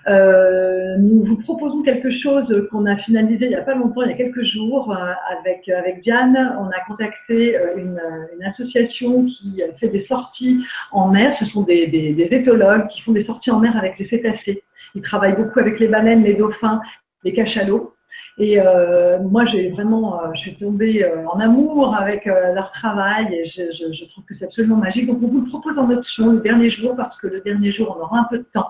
Euh, 0.07 0.95
nous 0.97 1.25
vous 1.25 1.35
proposons 1.37 1.83
quelque 1.83 2.09
chose 2.09 2.67
qu'on 2.71 2.85
a 2.85 2.95
finalisé 2.97 3.45
il 3.45 3.49
n'y 3.49 3.55
a 3.55 3.61
pas 3.61 3.75
longtemps, 3.75 4.01
il 4.03 4.09
y 4.09 4.13
a 4.13 4.17
quelques 4.17 4.43
jours, 4.43 4.91
euh, 4.91 5.13
avec, 5.37 5.67
avec 5.67 6.01
Diane. 6.01 6.55
On 6.59 6.67
a 6.67 6.79
contacté 6.87 7.57
euh, 7.57 7.75
une, 7.77 8.01
une, 8.35 8.43
association 8.43 9.25
qui 9.25 9.61
fait 9.79 9.89
des 9.89 10.05
sorties 10.05 10.63
en 10.91 11.09
mer. 11.09 11.35
Ce 11.39 11.45
sont 11.45 11.63
des, 11.63 11.87
des, 11.87 12.13
des 12.13 12.29
éthologues 12.31 12.87
qui 12.87 13.01
font 13.01 13.11
des 13.11 13.25
sorties 13.25 13.51
en 13.51 13.59
mer 13.59 13.75
avec 13.77 13.99
les 13.99 14.07
cétacés. 14.07 14.63
Ils 14.95 15.01
travaillent 15.01 15.35
beaucoup 15.35 15.59
avec 15.59 15.79
les 15.79 15.87
baleines, 15.87 16.23
les 16.23 16.33
dauphins, 16.33 16.81
les 17.23 17.33
cachalots. 17.33 17.93
Et 18.41 18.57
euh, 18.57 19.19
moi, 19.19 19.45
j'ai 19.45 19.69
vraiment, 19.69 20.23
euh, 20.23 20.27
je 20.33 20.39
suis 20.39 20.55
tombée 20.55 21.03
euh, 21.03 21.27
en 21.27 21.41
amour 21.41 21.93
avec 21.93 22.23
leur 22.25 22.71
travail 22.71 23.27
et 23.33 23.45
je, 23.45 24.05
trouve 24.05 24.23
que 24.23 24.33
c'est 24.39 24.45
absolument 24.45 24.77
magique. 24.77 25.07
Donc, 25.07 25.19
on 25.21 25.27
vous 25.27 25.41
le 25.41 25.49
propose 25.49 25.77
en 25.77 25.91
option 25.91 26.31
le 26.31 26.39
dernier 26.39 26.69
jour 26.69 26.95
parce 26.95 27.17
que 27.17 27.27
le 27.27 27.41
dernier 27.41 27.71
jour, 27.73 27.97
on 27.99 28.01
aura 28.01 28.19
un 28.19 28.27
peu 28.29 28.37
de 28.37 28.47
temps. 28.53 28.69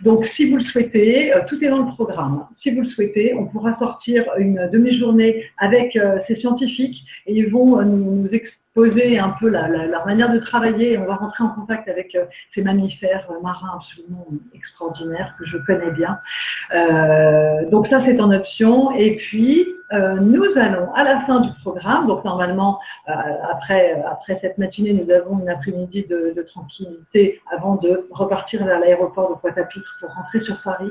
Donc, 0.00 0.24
si 0.36 0.48
vous 0.48 0.58
le 0.58 0.64
souhaitez, 0.64 1.32
tout 1.48 1.62
est 1.62 1.68
dans 1.68 1.84
le 1.84 1.92
programme. 1.92 2.46
Si 2.62 2.70
vous 2.70 2.82
le 2.82 2.88
souhaitez, 2.88 3.34
on 3.34 3.46
pourra 3.46 3.76
sortir 3.80 4.24
une 4.38 4.70
demi-journée 4.72 5.44
avec 5.58 5.98
ces 6.28 6.36
scientifiques 6.36 7.04
et 7.26 7.34
ils 7.34 7.50
vont 7.50 7.82
nous, 7.82 8.22
nous 8.22 8.28
expliquer 8.28 8.59
poser 8.80 9.18
un 9.18 9.34
peu 9.38 9.48
la, 9.50 9.68
leur 9.68 10.06
manière 10.06 10.32
de 10.32 10.38
travailler 10.38 10.92
et 10.92 10.98
on 10.98 11.04
va 11.04 11.16
rentrer 11.16 11.44
en 11.44 11.50
contact 11.50 11.86
avec 11.86 12.14
euh, 12.14 12.24
ces 12.54 12.62
mammifères 12.62 13.26
euh, 13.30 13.42
marins 13.42 13.72
absolument 13.76 14.26
extraordinaires 14.54 15.34
que 15.38 15.44
je 15.44 15.58
connais 15.58 15.90
bien. 15.90 16.18
Euh, 16.74 17.68
donc 17.68 17.88
ça 17.88 18.00
c'est 18.06 18.18
en 18.20 18.32
option 18.32 18.90
et 18.92 19.16
puis 19.16 19.66
nous 20.20 20.44
allons 20.54 20.92
à 20.94 21.02
la 21.02 21.18
fin 21.26 21.40
du 21.40 21.48
programme, 21.62 22.06
donc 22.06 22.24
normalement 22.24 22.78
après, 23.06 24.00
après 24.08 24.38
cette 24.40 24.56
matinée 24.56 24.92
nous 24.92 25.12
avons 25.12 25.40
une 25.40 25.48
après-midi 25.48 26.06
de, 26.08 26.46
tranquillité 26.46 27.40
avant 27.50 27.74
de 27.74 28.06
repartir 28.12 28.64
vers 28.64 28.78
l'aéroport 28.78 29.30
de 29.30 29.40
Pointe-à-Pitre 29.40 29.96
pour 29.98 30.10
rentrer 30.10 30.42
sur 30.42 30.62
Paris. 30.62 30.90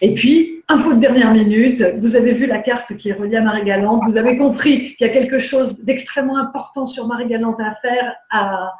Et 0.00 0.14
puis, 0.14 0.64
info 0.68 0.92
de 0.94 0.98
dernière 0.98 1.32
minute, 1.32 1.80
vous 2.00 2.16
avez 2.16 2.34
vu 2.34 2.46
la 2.46 2.58
carte 2.58 2.96
qui 2.96 3.10
est 3.10 3.12
reliée 3.12 3.36
à 3.36 3.42
Marie-Galante, 3.42 4.02
vous 4.10 4.16
avez 4.16 4.36
compris 4.36 4.96
qu'il 4.96 5.06
y 5.06 5.10
a 5.10 5.12
quelque 5.12 5.38
chose 5.38 5.76
d'extrêmement 5.78 6.36
important 6.36 6.88
sur 6.88 7.06
Marie-Galante 7.22 7.60
à 7.60 7.74
faire, 7.76 8.14
à, 8.30 8.72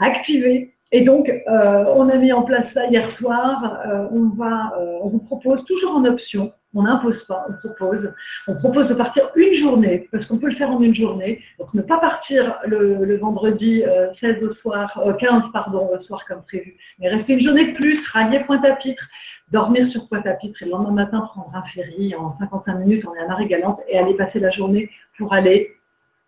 à 0.00 0.04
activer. 0.04 0.72
Et 0.92 1.02
donc, 1.02 1.28
euh, 1.28 1.84
on 1.96 2.08
a 2.08 2.16
mis 2.16 2.32
en 2.32 2.42
place 2.42 2.66
ça 2.72 2.86
hier 2.86 3.10
soir. 3.18 3.80
Euh, 3.86 4.06
on, 4.12 4.28
va, 4.36 4.72
euh, 4.78 4.98
on 5.02 5.08
vous 5.08 5.18
propose 5.18 5.64
toujours 5.64 5.96
en 5.96 6.04
option. 6.04 6.52
On 6.74 6.82
n'impose 6.82 7.24
pas, 7.26 7.46
on 7.48 7.68
propose. 7.68 8.12
On 8.46 8.54
propose 8.54 8.86
de 8.88 8.94
partir 8.94 9.30
une 9.34 9.54
journée, 9.54 10.08
parce 10.12 10.26
qu'on 10.26 10.38
peut 10.38 10.50
le 10.50 10.56
faire 10.56 10.70
en 10.70 10.80
une 10.80 10.94
journée. 10.94 11.40
Donc, 11.58 11.72
ne 11.72 11.80
pas 11.80 11.98
partir 11.98 12.58
le, 12.66 13.04
le 13.04 13.16
vendredi 13.16 13.82
16 14.20 14.42
au 14.42 14.54
soir, 14.54 15.02
15 15.18 15.44
pardon, 15.54 15.88
au 15.90 16.02
soir 16.02 16.24
comme 16.26 16.42
prévu, 16.42 16.76
mais 16.98 17.08
rester 17.08 17.32
une 17.32 17.40
journée 17.40 17.72
de 17.72 17.76
plus, 17.76 17.98
rallier 18.12 18.40
Pointe-à-Pitre, 18.40 19.04
dormir 19.50 19.90
sur 19.90 20.06
Pointe-à-Pitre 20.08 20.62
et 20.62 20.66
le 20.66 20.72
lendemain 20.72 21.04
matin 21.04 21.20
prendre 21.32 21.50
un 21.54 21.62
ferry 21.62 22.14
en 22.14 22.36
55 22.38 22.74
minutes, 22.80 23.06
on 23.06 23.14
est 23.14 23.20
à 23.20 23.26
Marie-Galante 23.26 23.80
et 23.88 23.98
aller 23.98 24.14
passer 24.14 24.38
la 24.38 24.50
journée 24.50 24.90
pour 25.16 25.32
aller 25.32 25.76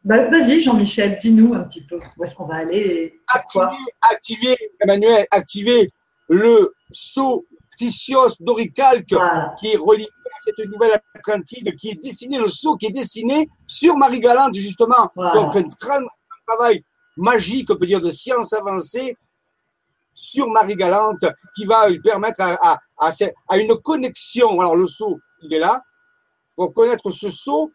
bah, 0.04 0.28
Vas-y, 0.28 0.62
Jean-Michel, 0.62 1.18
dis-nous 1.22 1.54
un 1.54 1.64
petit 1.64 1.82
peu 1.82 1.98
où 2.16 2.24
est-ce 2.24 2.34
qu'on 2.34 2.46
va 2.46 2.56
aller. 2.56 2.78
Et 2.78 3.20
activer, 3.28 3.66
activer, 4.00 4.56
Emmanuel, 4.80 5.26
activer 5.30 5.90
le 6.28 6.74
saut 6.92 7.46
Tricios 7.78 8.36
Doricalque 8.40 9.12
voilà. 9.12 9.54
qui 9.58 9.68
est 9.68 9.76
relié 9.76 10.04
à 10.04 10.38
cette 10.44 10.58
nouvelle 10.66 11.00
Atlantide, 11.14 11.76
qui 11.76 11.90
est 11.90 12.02
dessiné, 12.02 12.38
le 12.38 12.48
saut 12.48 12.76
qui 12.76 12.86
est 12.86 12.90
dessiné 12.90 13.48
sur 13.66 13.96
Marie-Galante, 13.96 14.54
justement. 14.54 15.10
Voilà. 15.14 15.32
Donc, 15.34 15.56
un, 15.56 15.62
tra 15.62 15.98
un 15.98 16.06
travail 16.46 16.82
magique, 17.16 17.70
on 17.70 17.76
peut 17.76 17.86
dire, 17.86 18.00
de 18.00 18.10
science 18.10 18.52
avancée 18.52 19.16
sur 20.12 20.48
Marie-Galante 20.48 21.24
qui 21.54 21.64
va 21.64 21.86
permettre 22.02 22.40
à, 22.40 22.54
à, 22.72 22.80
à, 22.98 23.10
à, 23.48 23.58
une 23.58 23.76
connexion. 23.76 24.60
Alors, 24.60 24.76
le 24.76 24.86
saut, 24.86 25.18
il 25.42 25.54
est 25.54 25.60
là. 25.60 25.82
Pour 26.56 26.74
connaître 26.74 27.10
ce 27.10 27.30
saut 27.30 27.70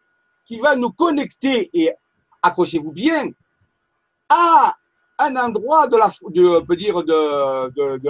qui 0.46 0.58
va 0.58 0.76
nous 0.76 0.90
connecter 0.90 1.70
et 1.72 1.90
accrochez-vous 2.44 2.92
bien, 2.92 3.30
à 4.28 4.76
un 5.18 5.36
endroit 5.36 5.88
de 5.88 5.96
la, 5.96 6.10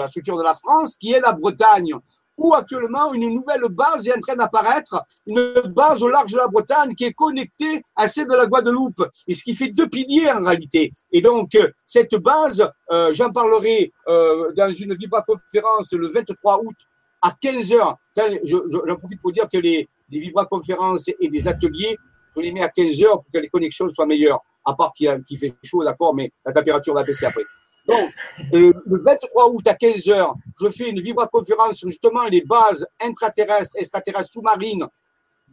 structure 0.09 0.37
de 0.37 0.43
la 0.43 0.55
France 0.55 0.97
qui 0.97 1.13
est 1.13 1.21
la 1.21 1.33
Bretagne, 1.33 1.95
où 2.37 2.53
actuellement 2.53 3.15
une 3.15 3.33
nouvelle 3.33 3.63
base 3.71 4.09
est 4.09 4.17
en 4.17 4.21
train 4.21 4.35
d'apparaître, 4.35 5.01
une 5.27 5.53
base 5.67 6.03
au 6.03 6.09
large 6.09 6.33
de 6.33 6.39
la 6.39 6.49
Bretagne 6.49 6.95
qui 6.95 7.05
est 7.05 7.13
connectée 7.13 7.85
à 7.95 8.09
celle 8.09 8.27
de 8.27 8.35
la 8.35 8.47
Guadeloupe, 8.47 9.05
et 9.29 9.35
ce 9.35 9.45
qui 9.45 9.55
fait 9.55 9.69
deux 9.69 9.89
piliers 9.89 10.31
en 10.31 10.43
réalité. 10.43 10.93
Et 11.13 11.21
donc 11.21 11.57
cette 11.87 12.17
base, 12.17 12.69
euh, 12.91 13.15
j'en 13.15 13.31
parlerai 13.31 13.93
euh, 14.09 14.53
dans 14.53 14.73
une 14.73 14.95
vibra-conférence 14.95 15.93
le 15.93 16.09
23 16.09 16.61
août 16.65 16.77
à 17.23 17.33
15 17.41 17.73
heures. 17.73 17.97
J'en 18.45 18.97
profite 18.97 19.21
pour 19.23 19.31
dire 19.33 19.49
que 19.51 19.59
les, 19.59 19.89
les 20.11 20.19
vibra-conférences 20.19 21.09
et 21.09 21.29
les 21.29 21.47
ateliers 21.47 21.97
je 22.35 22.41
les 22.41 22.53
mets 22.53 22.63
à 22.63 22.69
15 22.69 23.03
heures 23.03 23.23
pour 23.23 23.33
que 23.33 23.39
les 23.39 23.49
connexions 23.49 23.89
soient 23.89 24.07
meilleures. 24.07 24.41
À 24.65 24.75
part 24.75 24.93
qu'il 24.95 25.23
qu 25.29 25.37
fait 25.37 25.55
chaud, 25.63 25.85
d'accord, 25.85 26.15
mais 26.15 26.33
la 26.45 26.53
température 26.53 26.95
va 26.95 27.03
baisser 27.03 27.27
après. 27.27 27.45
Donc, 27.87 28.11
le, 28.51 28.73
le 28.87 29.03
23 29.03 29.51
août 29.51 29.67
à 29.67 29.75
15 29.75 30.09
heures, 30.09 30.35
je 30.61 30.69
fais 30.71 30.89
une 30.89 31.01
vibra-conférence 31.01 31.77
sur 31.77 31.91
justement 31.91 32.25
les 32.25 32.41
bases 32.41 32.87
intraterrestres, 33.01 33.73
extraterrestres, 33.77 34.31
sous-marines 34.31 34.87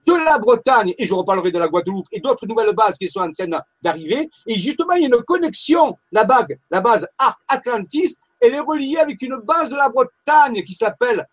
de 0.05 0.13
la 0.13 0.39
Bretagne, 0.39 0.93
et 0.97 1.05
je 1.05 1.13
reparlerai 1.13 1.51
de 1.51 1.59
la 1.59 1.67
Guadeloupe, 1.67 2.07
et 2.11 2.19
d'autres 2.19 2.47
nouvelles 2.47 2.73
bases 2.73 2.97
qui 2.97 3.07
sont 3.07 3.19
en 3.19 3.31
train 3.31 3.47
d'arriver. 3.81 4.29
Et 4.47 4.55
justement, 4.57 4.93
il 4.93 5.01
y 5.01 5.05
a 5.05 5.07
une 5.07 5.23
connexion, 5.23 5.97
la 6.11 6.25
la 6.69 6.81
base 6.81 7.07
Arc 7.17 7.39
Atlantis, 7.47 8.17
elle 8.39 8.55
est 8.55 8.59
reliée 8.59 8.97
avec 8.97 9.21
une 9.21 9.37
base 9.37 9.69
de 9.69 9.75
la 9.75 9.89
Bretagne 9.89 10.63
qui 10.63 10.73
s'appelle 10.73 11.27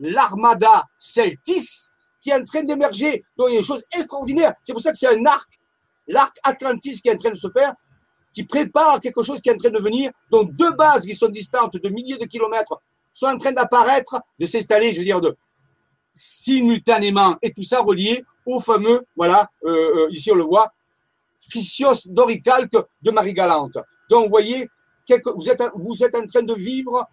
l'Armada 0.00 0.84
Celtis, 0.98 1.90
qui 2.24 2.30
est 2.30 2.34
en 2.34 2.42
train 2.42 2.64
d'émerger. 2.64 3.22
Donc, 3.36 3.48
il 3.50 3.54
y 3.54 3.56
a 3.58 3.60
des 3.60 3.66
choses 3.66 3.84
extraordinaires. 3.94 4.54
C'est 4.62 4.72
pour 4.72 4.80
ça 4.80 4.90
que 4.90 4.98
c'est 4.98 5.14
un 5.14 5.24
arc, 5.26 5.60
l'arc 6.08 6.34
Atlantis 6.42 7.00
qui 7.00 7.08
est 7.08 7.12
en 7.12 7.18
train 7.18 7.30
de 7.30 7.36
se 7.36 7.48
faire, 7.50 7.74
qui 8.32 8.44
prépare 8.44 8.98
quelque 8.98 9.22
chose 9.22 9.40
qui 9.42 9.50
est 9.50 9.52
en 9.52 9.58
train 9.58 9.70
de 9.70 9.78
venir. 9.78 10.10
Donc, 10.30 10.52
deux 10.56 10.72
bases 10.72 11.04
qui 11.04 11.14
sont 11.14 11.28
distantes 11.28 11.76
de 11.76 11.88
milliers 11.90 12.16
de 12.16 12.24
kilomètres 12.24 12.80
sont 13.12 13.26
en 13.26 13.36
train 13.36 13.52
d'apparaître, 13.52 14.20
de 14.40 14.46
s'installer, 14.46 14.92
je 14.92 14.98
veux 14.98 15.04
dire, 15.04 15.20
de 15.20 15.36
simultanément, 16.14 17.36
et 17.42 17.52
tout 17.52 17.62
ça 17.62 17.80
relié 17.80 18.24
au 18.46 18.58
fameux, 18.58 19.04
voilà, 19.16 19.50
euh, 19.64 20.08
ici 20.10 20.30
on 20.32 20.36
le 20.36 20.44
voit, 20.44 20.72
Tricios 21.50 22.08
doricalque 22.08 22.76
de 23.02 23.10
Marie-Galante. 23.10 23.76
Donc, 24.08 24.24
vous 24.24 24.30
voyez, 24.30 24.68
vous, 25.08 25.50
êtes, 25.50 25.62
vous 25.74 26.02
êtes 26.02 26.14
en 26.14 26.26
train 26.26 26.42
de 26.42 26.54
vivre 26.54 27.06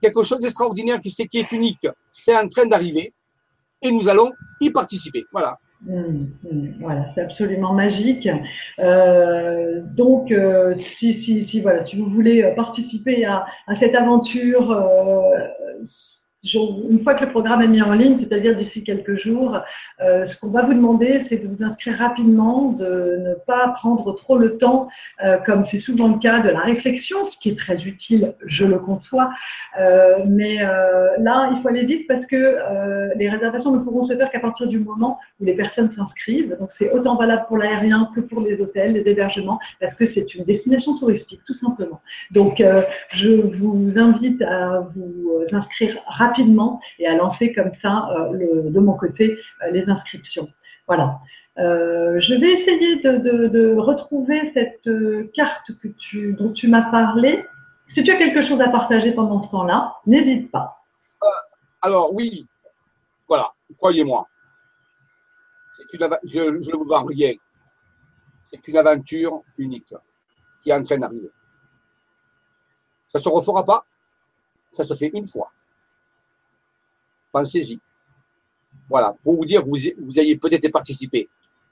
quelque 0.00 0.22
chose 0.22 0.38
d'extraordinaire 0.38 1.00
qui, 1.00 1.10
qui 1.10 1.38
est 1.38 1.50
unique. 1.52 1.86
C'est 2.12 2.36
en 2.36 2.48
train 2.48 2.66
d'arriver 2.66 3.12
et 3.82 3.90
nous 3.90 4.08
allons 4.08 4.32
y 4.60 4.70
participer. 4.70 5.24
Voilà. 5.32 5.58
Mmh, 5.82 6.26
mmh, 6.42 6.68
voilà, 6.80 7.06
c'est 7.14 7.20
absolument 7.20 7.72
magique. 7.72 8.28
Euh, 8.80 9.80
donc, 9.84 10.32
euh, 10.32 10.74
si, 10.98 11.22
si, 11.22 11.46
si, 11.48 11.60
voilà, 11.60 11.86
si 11.86 11.96
vous 11.96 12.10
voulez 12.10 12.42
participer 12.56 13.24
à, 13.24 13.46
à 13.68 13.78
cette 13.78 13.94
aventure, 13.94 14.72
euh, 14.72 15.46
une 16.54 17.02
fois 17.02 17.14
que 17.14 17.24
le 17.24 17.30
programme 17.30 17.62
est 17.62 17.68
mis 17.68 17.82
en 17.82 17.92
ligne, 17.92 18.18
c'est-à-dire 18.20 18.56
d'ici 18.56 18.82
quelques 18.82 19.16
jours, 19.16 19.58
euh, 20.00 20.26
ce 20.28 20.36
qu'on 20.38 20.48
va 20.48 20.62
vous 20.62 20.74
demander, 20.74 21.24
c'est 21.28 21.36
de 21.36 21.48
vous 21.48 21.62
inscrire 21.64 21.98
rapidement, 21.98 22.72
de 22.72 23.18
ne 23.20 23.34
pas 23.46 23.68
prendre 23.76 24.14
trop 24.14 24.38
le 24.38 24.58
temps, 24.58 24.88
euh, 25.24 25.38
comme 25.44 25.66
c'est 25.70 25.80
souvent 25.80 26.08
le 26.08 26.18
cas, 26.18 26.40
de 26.40 26.50
la 26.50 26.60
réflexion, 26.60 27.30
ce 27.30 27.38
qui 27.38 27.50
est 27.50 27.58
très 27.58 27.82
utile, 27.84 28.34
je 28.46 28.64
le 28.64 28.78
conçois. 28.78 29.30
Euh, 29.80 30.18
mais 30.26 30.58
là, 31.18 31.50
il 31.52 31.60
faut 31.62 31.68
aller 31.68 31.84
vite 31.84 32.06
parce 32.06 32.24
que 32.26 32.58
les 33.16 33.28
réservations 33.28 33.72
ne 33.72 33.78
pourront 33.78 34.06
se 34.06 34.16
faire 34.16 34.30
qu'à 34.30 34.40
partir 34.40 34.66
du 34.66 34.78
moment 34.78 35.18
où 35.40 35.44
les 35.44 35.54
personnes 35.54 35.92
s'inscrivent. 35.96 36.56
Donc, 36.58 36.70
c'est 36.78 36.90
autant 36.90 37.16
valable 37.16 37.44
pour 37.48 37.58
l'aérien 37.58 38.10
que 38.14 38.20
pour 38.20 38.40
les 38.40 38.60
hôtels, 38.60 38.92
les 38.92 39.10
hébergements, 39.10 39.58
parce 39.80 39.94
que 39.94 40.12
c'est 40.12 40.34
une 40.34 40.44
destination 40.44 40.96
touristique, 40.98 41.40
tout 41.46 41.58
simplement. 41.58 42.00
Donc, 42.30 42.62
je 43.10 43.30
vous 43.58 43.92
invite 43.96 44.42
à 44.42 44.86
vous 44.94 45.44
inscrire 45.52 45.96
rapidement 46.06 46.37
et 46.98 47.06
à 47.06 47.16
lancer 47.16 47.52
comme 47.52 47.72
ça 47.82 48.08
euh, 48.10 48.70
de 48.70 48.80
mon 48.80 48.94
côté 48.94 49.38
euh, 49.62 49.70
les 49.70 49.88
inscriptions. 49.88 50.48
Voilà. 50.86 51.20
Euh, 51.58 52.20
je 52.20 52.34
vais 52.34 52.52
essayer 52.60 52.96
de, 52.96 53.76
retrouver 53.76 54.52
cette 54.54 54.88
carte 55.32 55.70
dont 56.38 56.52
tu 56.52 56.68
m'as 56.68 56.90
parlé. 56.90 57.44
Si 57.94 58.02
tu 58.02 58.10
as 58.10 58.16
quelque 58.16 58.46
chose 58.46 58.60
à 58.60 58.68
partager 58.68 59.12
pendant 59.12 59.42
ce 59.42 59.50
temps-là, 59.50 59.96
n'hésite 60.06 60.50
pas. 60.50 60.82
Alors 61.82 62.12
oui, 62.14 62.46
voilà, 63.26 63.52
croyez-moi. 63.78 64.26
je, 65.92 65.96
je 66.24 66.40
ne 66.40 66.76
vous 66.76 66.84
vends 66.84 67.04
rien. 67.04 67.32
C'est 68.44 68.66
une 68.68 68.76
aventure 68.76 69.42
unique 69.58 69.94
qui 70.62 70.70
est 70.70 70.74
en 70.74 70.82
train 70.82 70.98
d'arriver. 70.98 71.30
Ça 73.10 73.18
ne 73.18 73.22
se 73.22 73.28
refera 73.28 73.64
pas. 73.64 73.84
Ça 74.72 74.84
se 74.84 74.94
fait 74.94 75.10
une 75.14 75.26
fois 75.26 75.50
pensez-y. 77.38 77.78
Voilà, 78.88 79.14
pour 79.22 79.36
vous 79.36 79.44
dire 79.44 79.64
vous, 79.64 79.76
vous 79.98 80.18
ayez 80.18 80.36
peut-être 80.36 80.70
participé. 80.70 81.28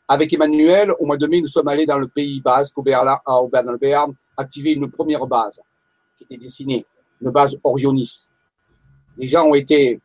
Avec 0.08 0.32
Emmanuel, 0.32 0.92
au 1.00 1.06
mois 1.06 1.16
de 1.16 1.26
mai, 1.26 1.40
nous 1.40 1.48
sommes 1.48 1.66
allés 1.66 1.86
dans 1.86 1.98
le 1.98 2.06
Pays 2.06 2.40
Basque, 2.40 2.78
au 2.78 2.82
Bern, 2.82 3.18
Bern, 3.80 4.14
activer 4.36 4.72
une 4.72 4.88
première 4.90 5.26
base 5.26 5.60
qui 6.16 6.24
était 6.24 6.36
dessinée, 6.36 6.86
une 7.20 7.30
base 7.30 7.58
Orionis. 7.64 8.28
Les 9.16 9.26
gens 9.26 9.44
ont 9.46 9.54
été 9.54 10.00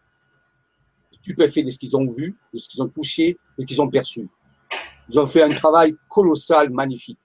stupéfaits 1.12 1.66
de 1.66 1.70
ce 1.70 1.78
qu'ils 1.78 1.96
ont 1.96 2.08
vu, 2.08 2.36
de 2.52 2.58
ce 2.58 2.68
qu'ils 2.68 2.82
ont 2.82 2.88
touché, 2.88 3.38
de 3.58 3.62
ce 3.62 3.68
qu'ils 3.68 3.82
ont 3.82 3.90
perçu. 3.90 4.28
Ils 5.10 5.20
ont 5.20 5.28
fait 5.28 5.44
un 5.44 5.54
travail 5.54 5.96
colossal, 6.10 6.72
magnifique. 6.72 7.20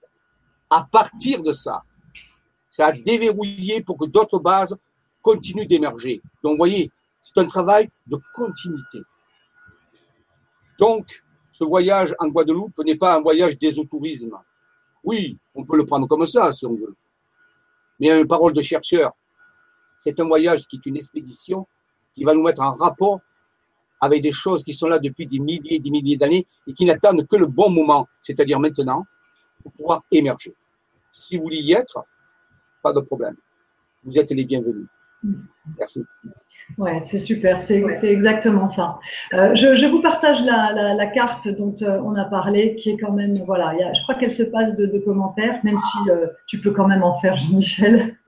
À 0.69 0.87
partir 0.91 1.41
de 1.41 1.53
ça, 1.53 1.81
ça 2.69 2.87
a 2.87 2.91
déverrouillé 2.91 3.81
pour 3.81 3.97
que 3.97 4.05
d'autres 4.05 4.37
bases 4.37 4.77
continuent 5.23 5.65
d'émerger. 5.65 6.21
Donc, 6.43 6.51
vous 6.51 6.57
voyez, 6.57 6.91
c'est 7.21 7.37
un 7.37 7.45
travail 7.45 7.89
de 8.07 8.17
continuité. 8.33 8.99
Donc, 10.79 11.23
ce 11.51 11.63
voyage 11.63 12.15
en 12.19 12.27
Guadeloupe 12.27 12.77
n'est 12.85 12.95
pas 12.95 13.15
un 13.15 13.21
voyage 13.21 13.57
d'ésotourisme. 13.57 14.37
Oui, 15.03 15.37
on 15.55 15.63
peut 15.63 15.77
le 15.77 15.85
prendre 15.85 16.07
comme 16.07 16.25
ça 16.25 16.51
si 16.51 16.65
on 16.65 16.75
veut. 16.75 16.95
Mais 17.99 18.09
une 18.09 18.27
parole 18.27 18.53
de 18.53 18.61
chercheur, 18.61 19.13
c'est 19.97 20.19
un 20.19 20.25
voyage 20.25 20.67
qui 20.67 20.75
est 20.75 20.85
une 20.85 20.97
expédition 20.97 21.67
qui 22.13 22.23
va 22.23 22.33
nous 22.33 22.43
mettre 22.43 22.61
en 22.61 22.75
rapport 22.75 23.21
avec 23.99 24.21
des 24.21 24.31
choses 24.31 24.63
qui 24.63 24.73
sont 24.73 24.87
là 24.87 24.99
depuis 24.99 25.25
des 25.25 25.39
milliers 25.39 25.75
et 25.75 25.79
des 25.79 25.89
milliers 25.89 26.17
d'années 26.17 26.45
et 26.67 26.73
qui 26.73 26.85
n'attendent 26.85 27.25
que 27.27 27.35
le 27.35 27.47
bon 27.47 27.69
moment, 27.69 28.07
c'est-à-dire 28.21 28.59
maintenant, 28.59 29.05
pour 29.63 29.71
pouvoir 29.71 30.03
émerger. 30.11 30.53
Si 31.13 31.37
vous 31.37 31.43
voulez 31.43 31.61
y 31.61 31.73
être, 31.73 32.05
pas 32.83 32.93
de 32.93 32.99
problème. 32.99 33.35
Vous 34.03 34.17
êtes 34.19 34.29
les 34.31 34.45
bienvenus. 34.45 34.87
Merci. 35.77 36.03
Ouais, 36.77 37.01
c'est 37.09 37.25
super, 37.25 37.63
c'est 37.67 37.81
exactement 38.03 38.71
ça. 38.75 38.99
Euh, 39.33 39.55
je, 39.55 39.77
je, 39.77 39.85
vous 39.87 40.01
partage 40.01 40.41
la, 40.41 40.93
la, 40.93 41.07
carte 41.07 41.47
dont 41.47 41.75
euh, 41.81 41.99
on 42.03 42.13
a 42.15 42.25
parlé, 42.25 42.75
qui 42.75 42.91
est 42.91 42.97
quand 42.97 43.13
même, 43.13 43.41
voilà, 43.45 43.73
y 43.75 43.83
a, 43.83 43.93
je 43.93 44.01
crois 44.03 44.15
qu'elle 44.15 44.35
se 44.35 44.43
passe 44.43 44.75
de, 44.75 44.85
de, 44.85 44.99
commentaires, 44.99 45.59
même 45.63 45.79
si 45.91 46.09
euh, 46.09 46.27
tu 46.45 46.59
peux 46.59 46.71
quand 46.71 46.87
même 46.87 47.03
en 47.03 47.19
faire, 47.21 47.35
Jean-Michel. 47.37 48.17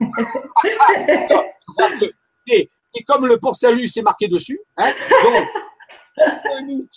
et, 2.46 2.70
et, 2.94 3.02
comme 3.04 3.26
le 3.26 3.38
pour 3.38 3.54
salut 3.54 3.86
c'est 3.86 4.02
marqué 4.02 4.26
dessus, 4.26 4.58
hein, 4.78 4.92
donc, 6.18 6.88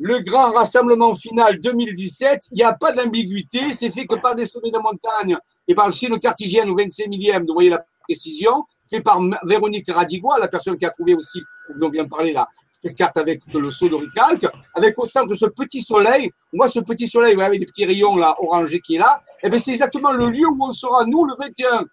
le 0.00 0.20
grand 0.20 0.52
rassemblement 0.52 1.14
final 1.14 1.60
2017, 1.60 2.48
il 2.52 2.56
n'y 2.56 2.62
a 2.62 2.72
pas 2.72 2.92
d'ambiguïté, 2.92 3.72
c'est 3.72 3.90
fait 3.90 4.06
que 4.06 4.14
par 4.16 4.34
des 4.34 4.44
sommets 4.44 4.70
de 4.70 4.78
montagne 4.78 5.36
et 5.66 5.74
par 5.74 5.86
le 5.86 5.92
signe 5.92 6.18
cartésienne 6.18 6.68
au 6.68 6.76
25 6.76 7.08
millième, 7.08 7.46
vous 7.46 7.54
voyez 7.54 7.70
la 7.70 7.84
précision, 8.02 8.64
fait 8.88 9.00
par 9.00 9.20
Véronique 9.44 9.90
Radigois, 9.90 10.38
la 10.38 10.48
personne 10.48 10.76
qui 10.76 10.84
a 10.84 10.90
trouvé 10.90 11.14
aussi, 11.14 11.42
on 11.80 11.88
vient 11.88 12.04
de 12.04 12.08
parler 12.08 12.32
là, 12.32 12.48
cette 12.82 12.94
carte 12.94 13.16
avec 13.16 13.40
le 13.52 13.70
saut 13.70 13.88
de 13.88 13.94
Ricalque, 13.94 14.46
avec 14.74 14.98
au 14.98 15.06
centre 15.06 15.34
ce 15.34 15.46
petit 15.46 15.82
soleil. 15.82 16.30
Moi, 16.52 16.68
ce 16.68 16.80
petit 16.80 17.08
soleil, 17.08 17.34
vous 17.34 17.40
voyez, 17.40 17.58
des 17.58 17.66
petits 17.66 17.84
rayons 17.84 18.16
là, 18.16 18.36
orangés 18.40 18.80
qui 18.80 18.96
est 18.96 18.98
là, 18.98 19.22
et 19.42 19.46
eh 19.46 19.50
bien, 19.50 19.58
c'est 19.58 19.72
exactement 19.72 20.12
le 20.12 20.28
lieu 20.28 20.46
où 20.46 20.56
on 20.60 20.70
sera, 20.70 21.04
nous, 21.04 21.24
le 21.24 21.34
21. 21.38 21.84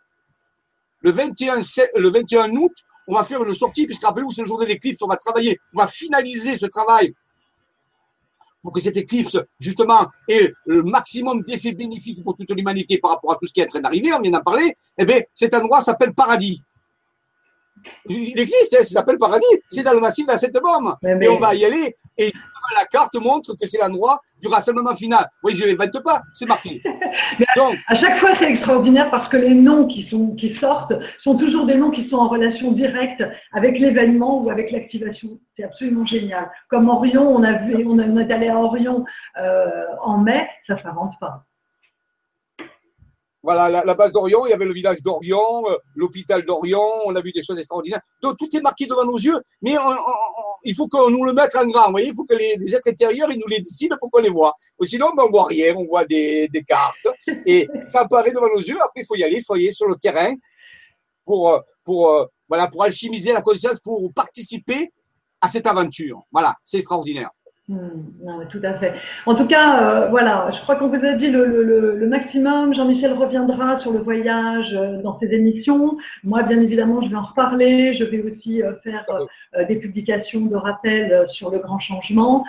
Le 1.01 1.11
21, 1.11 1.59
le 1.95 2.09
21 2.09 2.51
août, 2.55 2.73
on 3.07 3.15
va 3.15 3.23
faire 3.23 3.43
une 3.43 3.53
sortie, 3.53 3.85
puisque 3.85 4.03
rappelez-vous, 4.03 4.31
c'est 4.31 4.41
le 4.41 4.47
jour 4.47 4.59
de 4.59 4.65
l'éclipse, 4.65 5.01
on 5.01 5.07
va 5.07 5.17
travailler, 5.17 5.59
on 5.73 5.79
va 5.79 5.87
finaliser 5.87 6.55
ce 6.55 6.65
travail 6.65 7.13
pour 8.63 8.73
que 8.73 8.81
cette 8.81 8.97
éclipse, 8.97 9.37
justement, 9.59 10.07
ait 10.27 10.51
le 10.65 10.81
maximum 10.81 11.43
d'effets 11.43 11.73
bénéfiques 11.73 12.23
pour 12.23 12.35
toute 12.35 12.49
l'humanité 12.49 12.97
par 12.97 13.11
rapport 13.11 13.33
à 13.33 13.35
tout 13.35 13.45
ce 13.45 13.53
qui 13.53 13.59
est 13.61 13.65
en 13.65 13.67
train 13.67 13.81
d'arriver, 13.81 14.11
on 14.11 14.21
vient 14.21 14.31
d'en 14.31 14.41
parler, 14.41 14.75
eh 14.97 15.05
bien, 15.05 15.21
cet 15.35 15.53
endroit 15.53 15.83
s'appelle 15.83 16.15
Paradis. 16.15 16.63
Il 18.07 18.39
existe, 18.39 18.73
hein, 18.73 18.83
ça 18.83 18.99
s'appelle 18.99 19.17
Paradis, 19.17 19.45
c'est 19.69 19.83
dans 19.83 19.93
le 19.93 19.99
massif 19.99 20.25
de 20.25 20.31
la 20.31 20.37
Seine-Bombe. 20.37 20.95
Et 21.21 21.29
on 21.29 21.39
va 21.39 21.55
y 21.55 21.65
aller, 21.65 21.95
et 22.17 22.31
la 22.73 22.85
carte 22.85 23.15
montre 23.15 23.53
que 23.53 23.67
c'est 23.67 23.77
l'endroit 23.77 24.21
du 24.41 24.47
rassemblement 24.47 24.93
final. 24.93 25.29
Oui, 25.43 25.55
je 25.55 25.63
ne 25.63 25.69
l'invente 25.69 26.03
pas, 26.03 26.21
c'est 26.33 26.45
marqué. 26.45 26.81
Donc, 27.55 27.77
à 27.87 27.95
chaque 27.95 28.19
fois, 28.19 28.31
c'est 28.39 28.51
extraordinaire 28.51 29.09
parce 29.11 29.29
que 29.29 29.37
les 29.37 29.53
noms 29.53 29.87
qui, 29.87 30.07
sont, 30.09 30.35
qui 30.35 30.55
sortent 30.55 30.93
sont 31.23 31.37
toujours 31.37 31.65
des 31.65 31.75
noms 31.75 31.91
qui 31.91 32.09
sont 32.09 32.17
en 32.17 32.27
relation 32.27 32.71
directe 32.71 33.23
avec 33.53 33.79
l'événement 33.79 34.41
ou 34.41 34.49
avec 34.49 34.71
l'activation. 34.71 35.39
C'est 35.55 35.63
absolument 35.63 36.05
génial. 36.05 36.49
Comme 36.69 36.89
Orion, 36.89 37.27
on 37.27 37.43
a 37.43 37.53
vu, 37.53 37.85
on 37.87 37.99
est 38.17 38.31
allé 38.31 38.49
à 38.49 38.57
Orion 38.57 39.05
euh, 39.37 39.85
en 40.01 40.17
mai, 40.17 40.47
ça 40.67 40.75
ne 40.75 40.79
s'invente 40.79 41.13
pas. 41.19 41.45
Voilà, 43.45 43.83
la, 43.85 43.93
base 43.93 44.11
d'Orion, 44.11 44.47
il 44.47 44.49
y 44.49 44.53
avait 44.53 44.65
le 44.65 44.73
village 44.73 45.03
d'Orion, 45.03 45.69
euh, 45.69 45.77
l'hôpital 45.95 46.43
d'Orion, 46.43 46.81
on 47.05 47.15
a 47.15 47.21
vu 47.21 47.31
des 47.31 47.43
choses 47.43 47.59
extraordinaires. 47.59 48.01
Donc 48.23 48.37
tout 48.39 48.49
est 48.57 48.59
marqué 48.59 48.87
devant 48.87 49.05
nos 49.05 49.17
yeux, 49.17 49.39
mais 49.61 49.75
il 50.63 50.73
faut 50.73 50.87
qu'on 50.87 51.11
nous 51.11 51.23
le 51.23 51.31
mette 51.31 51.55
en 51.55 51.67
grand. 51.67 51.85
Vous 51.85 51.91
voyez, 51.91 52.07
il 52.07 52.15
faut 52.15 52.25
que 52.25 52.33
les, 52.33 52.75
êtres 52.75 52.89
intérieurs, 52.89 53.31
ils 53.31 53.37
nous 53.37 53.45
les 53.47 53.59
dessinent 53.59 53.95
pour 53.99 54.09
qu'on 54.09 54.19
les 54.19 54.31
voit. 54.31 54.55
Sinon, 54.81 55.11
ben, 55.15 55.25
on 55.27 55.29
voit 55.29 55.45
rien, 55.45 55.75
on 55.77 55.85
voit 55.85 56.05
des, 56.05 56.49
cartes. 56.67 57.07
Et 57.45 57.67
ça 57.87 58.01
apparaît 58.01 58.31
devant 58.31 58.47
nos 58.47 58.59
yeux. 58.59 58.77
Après, 58.81 59.01
il 59.01 59.05
faut 59.05 59.15
y 59.15 59.23
aller, 59.23 59.37
il 59.37 59.43
faut 59.43 59.55
y 59.55 59.65
aller 59.65 59.71
sur 59.71 59.87
le 59.87 59.95
terrain 59.95 60.33
pour, 61.23 61.49
euh, 61.49 61.59
euh, 61.89 62.25
voilà, 62.49 62.67
pour 62.67 62.83
alchimiser 62.83 63.31
la 63.31 63.43
conscience, 63.43 63.79
pour 63.79 64.11
participer 64.11 64.91
à 65.39 65.49
cette 65.49 65.67
aventure. 65.67 66.23
Voilà, 66.31 66.55
c'est 66.63 66.77
extraordinaire. 66.77 67.29
Hmm, 67.67 68.13
non, 68.21 68.45
tout 68.51 68.59
à 68.61 68.75
fait. 68.75 68.93
En 69.25 69.33
tout 69.33 69.47
cas, 69.47 69.81
euh, 69.81 70.07
voilà, 70.09 70.51
je 70.53 70.61
crois 70.61 70.75
qu'on 70.75 70.87
vous 70.87 71.03
a 71.03 71.13
dit 71.13 71.31
le, 71.31 72.05
maximum. 72.07 72.75
Jean-Michel 72.75 73.13
reviendra 73.13 73.79
sur 73.79 73.91
le 73.91 74.01
voyage 74.01 74.71
euh, 74.75 75.01
dans 75.01 75.17
ses 75.19 75.33
émissions. 75.33 75.97
Moi, 76.23 76.43
bien 76.43 76.61
évidemment, 76.61 77.01
je 77.01 77.09
vais 77.09 77.15
en 77.15 77.23
reparler. 77.23 77.95
Je 77.95 78.03
vais 78.03 78.21
aussi 78.21 78.61
euh, 78.61 78.73
faire 78.83 79.03
des 79.67 79.77
publications 79.77 80.41
de 80.41 80.55
rappel 80.55 81.25
sur 81.29 81.49
le 81.49 81.57
grand 81.57 81.79
changement, 81.79 82.43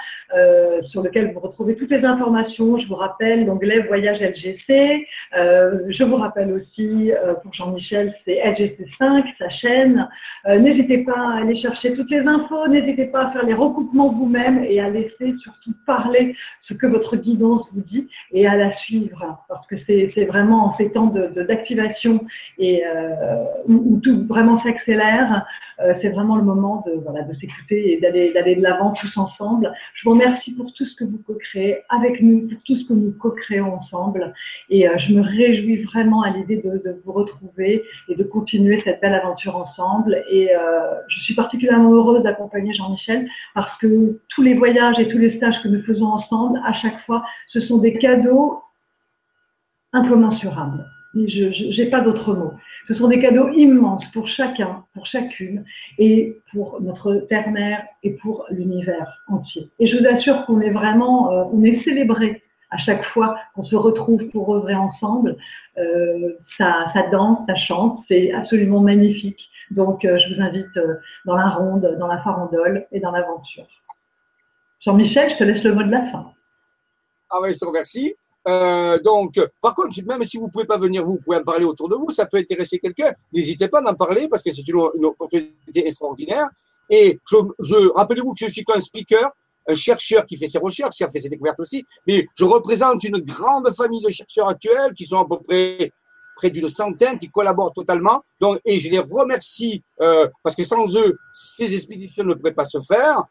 sur 0.89 1.03
lequel 1.03 1.33
vous 1.33 1.41
retrouvez 1.41 1.77
toutes 1.77 1.91
les 1.91 2.05
informations. 2.05 2.77
Je 2.79 2.87
vous 2.89 2.97
rappelle 2.97 3.47
l'onglet 3.47 3.81
Voyage 3.81 4.21
LGC. 4.21 5.07
je 5.33 6.05
vous 6.05 6.17
rappelle 6.17 6.53
aussi, 6.53 7.12
pour 7.43 7.55
Jean-Michel, 7.55 8.14
c'est 8.25 8.41
LGC5, 8.45 9.25
sa 9.39 9.49
chaîne. 9.49 10.09
N'hésitez 10.49 11.05
pas 11.05 11.17
à 11.17 11.41
aller 11.43 11.55
chercher 11.55 11.95
toutes 11.95 12.11
les 12.11 12.27
infos. 12.27 12.67
N'hésitez 12.67 13.07
pas 13.07 13.27
à 13.27 13.31
faire 13.31 13.47
les 13.47 13.55
recoupements 13.55 14.12
vous-même 14.12 14.64
et 14.64 14.81
à 14.81 14.87
aller 14.87 15.06
surtout 15.39 15.73
parler 15.87 16.37
ce 16.63 16.75
que 16.75 16.87
votre 16.87 17.17
guidance 17.17 17.67
vous 17.73 17.83
dit 17.83 18.09
et 18.33 18.47
à 18.47 18.57
la 18.57 18.77
suivre. 18.79 19.45
Parce 19.49 19.67
que 19.67 19.77
c'est 19.87 20.25
vraiment 20.25 20.67
en 20.67 20.77
ces 20.77 20.91
temps 20.91 21.07
d'activation 21.07 22.15
de, 22.15 22.21
et 22.59 22.85
euh, 22.87 23.45
où, 23.69 24.01
tout 24.03 24.27
vraiment 24.27 24.63
s'accélère, 24.63 25.47
euh, 25.81 25.95
c'est 26.01 26.09
vraiment 26.09 26.37
le 26.37 26.43
moment 26.43 26.83
de, 26.87 26.95
voilà, 27.05 27.23
de 27.23 27.35
s'écouter 27.35 27.93
et 27.93 28.01
d'aller 28.01 28.57
de 28.57 28.63
l'avant 28.63 28.93
tous 28.93 29.17
ensemble. 29.17 29.73
Je 29.95 30.05
vous 30.05 30.15
remercie 30.15 30.53
pour 30.53 30.73
tout 30.73 30.85
ce 30.85 30.97
que 30.97 31.05
vous 31.05 31.19
co-créez 31.27 31.79
avec 31.89 32.21
nous, 32.21 32.49
pour 32.49 32.63
tout 32.65 32.77
ce 32.77 32.89
que 32.89 32.93
nous 32.93 33.13
co-créons 33.13 33.75
ensemble. 33.75 34.33
Et 34.71 34.89
euh, 34.89 34.97
je 34.99 35.13
me 35.13 35.23
réjouis 35.23 35.83
vraiment 35.85 36.23
à 36.23 36.31
l'idée 36.31 36.57
de, 36.57 36.79
de, 36.85 37.01
vous 37.05 37.13
retrouver 37.13 37.85
et 38.09 38.15
de 38.15 38.25
continuer 38.25 38.81
cette 38.85 39.01
belle 39.01 39.15
aventure 39.15 39.57
ensemble. 39.57 40.23
Et 40.31 40.51
je 41.09 41.21
suis 41.21 41.35
particulièrement 41.35 41.93
heureuse 41.93 42.23
d'accompagner 42.23 42.73
Jean-Michel 42.73 43.29
parce 43.55 43.77
que 43.79 44.19
tous 44.29 44.43
les 44.43 44.55
voyages 44.55 44.96
et 44.99 45.09
tous 45.09 45.19
les 45.19 45.37
stages 45.37 45.63
que 45.63 45.69
nous 45.69 45.83
faisons 45.83 46.07
ensemble, 46.07 46.61
à 46.65 46.73
chaque 46.73 47.01
fois, 47.07 47.25
ce 47.49 47.61
sont 47.61 47.79
des 47.79 47.99
cadeaux 47.99 48.61
incommensurables. 49.93 50.87
Je 51.15 51.81
n'ai 51.81 51.89
pas 51.89 52.01
d'autre 52.01 52.35
mot. 52.35 52.53
Ce 52.89 52.95
sont 52.95 53.09
des 53.09 53.19
cadeaux 53.19 53.49
immenses 53.51 54.05
pour 54.13 54.29
chacun, 54.29 54.85
pour 54.93 55.07
chacune, 55.07 55.65
et 55.99 56.37
pour 56.53 56.81
notre 56.83 57.15
terre-mère 57.29 57.85
et 58.03 58.13
pour 58.15 58.45
l'univers 58.51 59.23
entier. 59.29 59.71
Et 59.79 59.87
je 59.87 59.97
vous 59.97 60.07
assure 60.07 60.45
qu'on 60.45 60.61
est 60.61 60.71
vraiment, 60.71 61.33
euh, 61.33 61.45
on 61.53 61.63
est 61.65 61.83
célébré 61.85 62.43
à 62.71 62.77
chaque 62.79 63.05
fois 63.07 63.37
qu'on 63.55 63.65
se 63.65 63.77
retrouve 63.77 64.29
pour 64.31 64.55
œuvrer 64.55 64.75
ensemble. 64.75 65.37
Euh, 65.79 66.37
ça, 66.59 66.93
danse, 67.11 67.39
ça 67.49 67.55
chante, 67.55 68.01
c'est 68.09 68.33
absolument 68.33 68.81
magnifique. 68.81 69.49
Donc, 69.71 70.05
euh, 70.05 70.19
je 70.19 70.35
vous 70.35 70.41
invite 70.43 70.79
dans 71.25 71.37
la 71.37 71.49
ronde, 71.49 71.97
dans 71.99 72.09
la 72.09 72.19
farandole 72.19 72.87
et 72.93 73.01
dans 73.01 73.13
l'aventure. 73.13 73.67
Jean-Michel, 74.81 75.31
je 75.31 75.37
te 75.37 75.45
laisse 75.45 75.64
le 75.64 75.74
mot 75.74 75.83
de 75.83 75.91
la 75.91 76.11
fin. 76.11 76.33
Ah 77.31 77.41
oui, 77.41 77.53
je 77.53 77.59
te 77.59 77.64
remercie. 77.64 78.14
Euh, 78.49 78.99
donc, 79.01 79.41
par 79.61 79.74
contre, 79.74 80.01
même 80.05 80.22
si 80.22 80.37
vous 80.37 80.47
ne 80.47 80.51
pouvez 80.51 80.66
pas 80.66 80.79
venir, 80.79 81.05
vous, 81.05 81.18
pouvez 81.18 81.39
en 81.39 81.43
parler 81.43 81.64
autour 81.64 81.89
de 81.89 81.97
vous, 81.97 82.11
ça 82.11 82.27
peut 82.27 82.37
intéresser 82.37 82.79
quelqu'un. 82.79 83.12
N'hésitez 83.33 83.68
pas 83.68 83.83
d'en 83.83 83.95
parler 83.95 84.29
parce 84.29 84.43
que 84.43 84.53
c'est 84.53 84.66
une, 84.68 85.05
opportunité 85.05 85.87
extraordinaire. 85.87 86.49
Et 86.89 87.18
je, 87.29 87.93
rappelez-vous 87.95 88.35
que 88.35 88.47
je 88.47 88.53
suis 88.53 88.64
qu'un 88.64 88.79
speaker, 88.79 89.33
un 89.66 89.74
chercheur 89.74 90.24
qui 90.27 90.37
fait 90.37 90.47
ses 90.47 90.59
recherches, 90.59 90.97
qui 90.97 91.03
a 91.03 91.11
fait 91.11 91.18
ses 91.18 91.29
découvertes 91.29 91.59
aussi, 91.59 91.85
mais 92.07 92.29
je 92.37 92.45
représente 92.45 93.03
une 93.03 93.18
grande 93.18 93.68
famille 93.74 94.03
de 94.03 94.11
chercheurs 94.11 94.49
actuels 94.49 94.95
qui 94.95 95.05
sont 95.07 95.18
à 95.18 95.27
peu 95.27 95.39
près 95.43 95.91
près 96.37 96.51
d'une 96.51 96.68
centaine 96.68 97.18
qui 97.18 97.31
collaborent 97.31 97.72
totalement. 97.72 98.22
Donc, 98.41 98.61
et 98.64 98.79
je 98.79 98.91
les 98.91 98.99
remercie 98.99 99.83
euh, 100.03 100.29
parce 100.43 100.55
que 100.55 100.64
sans 100.64 100.95
eux, 100.97 101.18
ces 101.33 101.74
expéditions 101.74 102.24
ne 102.24 102.35
pourraient 102.35 102.53
pas 102.53 102.66
se 102.66 102.79
faire 102.81 103.24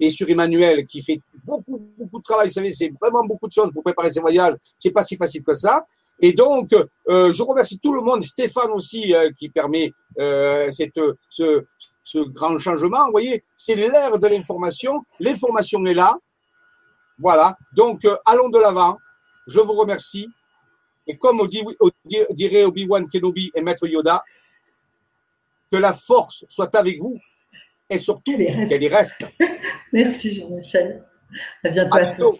et 0.00 0.08
sur 0.10 0.28
Emmanuel 0.28 0.86
qui 0.86 1.02
fait 1.02 1.20
beaucoup, 1.44 1.78
beaucoup 1.96 2.18
de 2.18 2.22
travail. 2.22 2.48
Vous 2.48 2.54
savez, 2.54 2.72
c'est 2.72 2.90
vraiment 3.00 3.24
beaucoup 3.24 3.46
de 3.46 3.52
choses 3.52 3.70
pour 3.72 3.82
préparer 3.82 4.10
ces 4.10 4.20
voyages. 4.20 4.56
C'est 4.78 4.90
pas 4.90 5.04
si 5.04 5.16
facile 5.16 5.44
que 5.44 5.52
ça. 5.52 5.86
Et 6.22 6.32
donc, 6.32 6.72
euh, 7.08 7.32
je 7.32 7.42
remercie 7.42 7.78
tout 7.78 7.92
le 7.92 8.00
monde, 8.00 8.22
Stéphane 8.22 8.70
aussi, 8.72 9.14
euh, 9.14 9.30
qui 9.38 9.48
permet 9.50 9.92
euh, 10.18 10.70
cette, 10.70 11.00
ce, 11.28 11.64
ce, 12.02 12.18
grand 12.18 12.58
changement. 12.58 13.06
Vous 13.06 13.12
voyez, 13.12 13.44
c'est 13.56 13.74
l'ère 13.74 14.18
de 14.18 14.26
l'information. 14.26 15.04
L'information 15.18 15.84
est 15.86 15.94
là. 15.94 16.18
Voilà. 17.18 17.56
Donc, 17.74 18.06
allons 18.24 18.48
de 18.48 18.58
l'avant. 18.58 18.98
Je 19.46 19.60
vous 19.60 19.72
remercie. 19.74 20.28
Et 21.06 21.16
comme 21.16 21.46
dirait 22.34 22.64
Obi-Wan 22.64 23.08
Kenobi 23.08 23.50
et 23.54 23.62
Maître 23.62 23.86
Yoda, 23.86 24.22
que 25.72 25.76
la 25.76 25.92
force 25.92 26.44
soit 26.48 26.74
avec 26.76 27.00
vous 27.00 27.18
et 27.90 27.98
surtout 27.98 28.32
Qu'elle 28.36 28.42
y 28.42 28.48
reste. 28.48 28.68
qu'elle 28.70 28.82
y 28.82 28.88
reste. 28.88 29.24
Merci 29.92 30.34
Jean-Michel. 30.40 31.02
À 31.64 31.68
bientôt. 31.68 31.96
À 31.96 32.00
bientôt. 32.00 32.38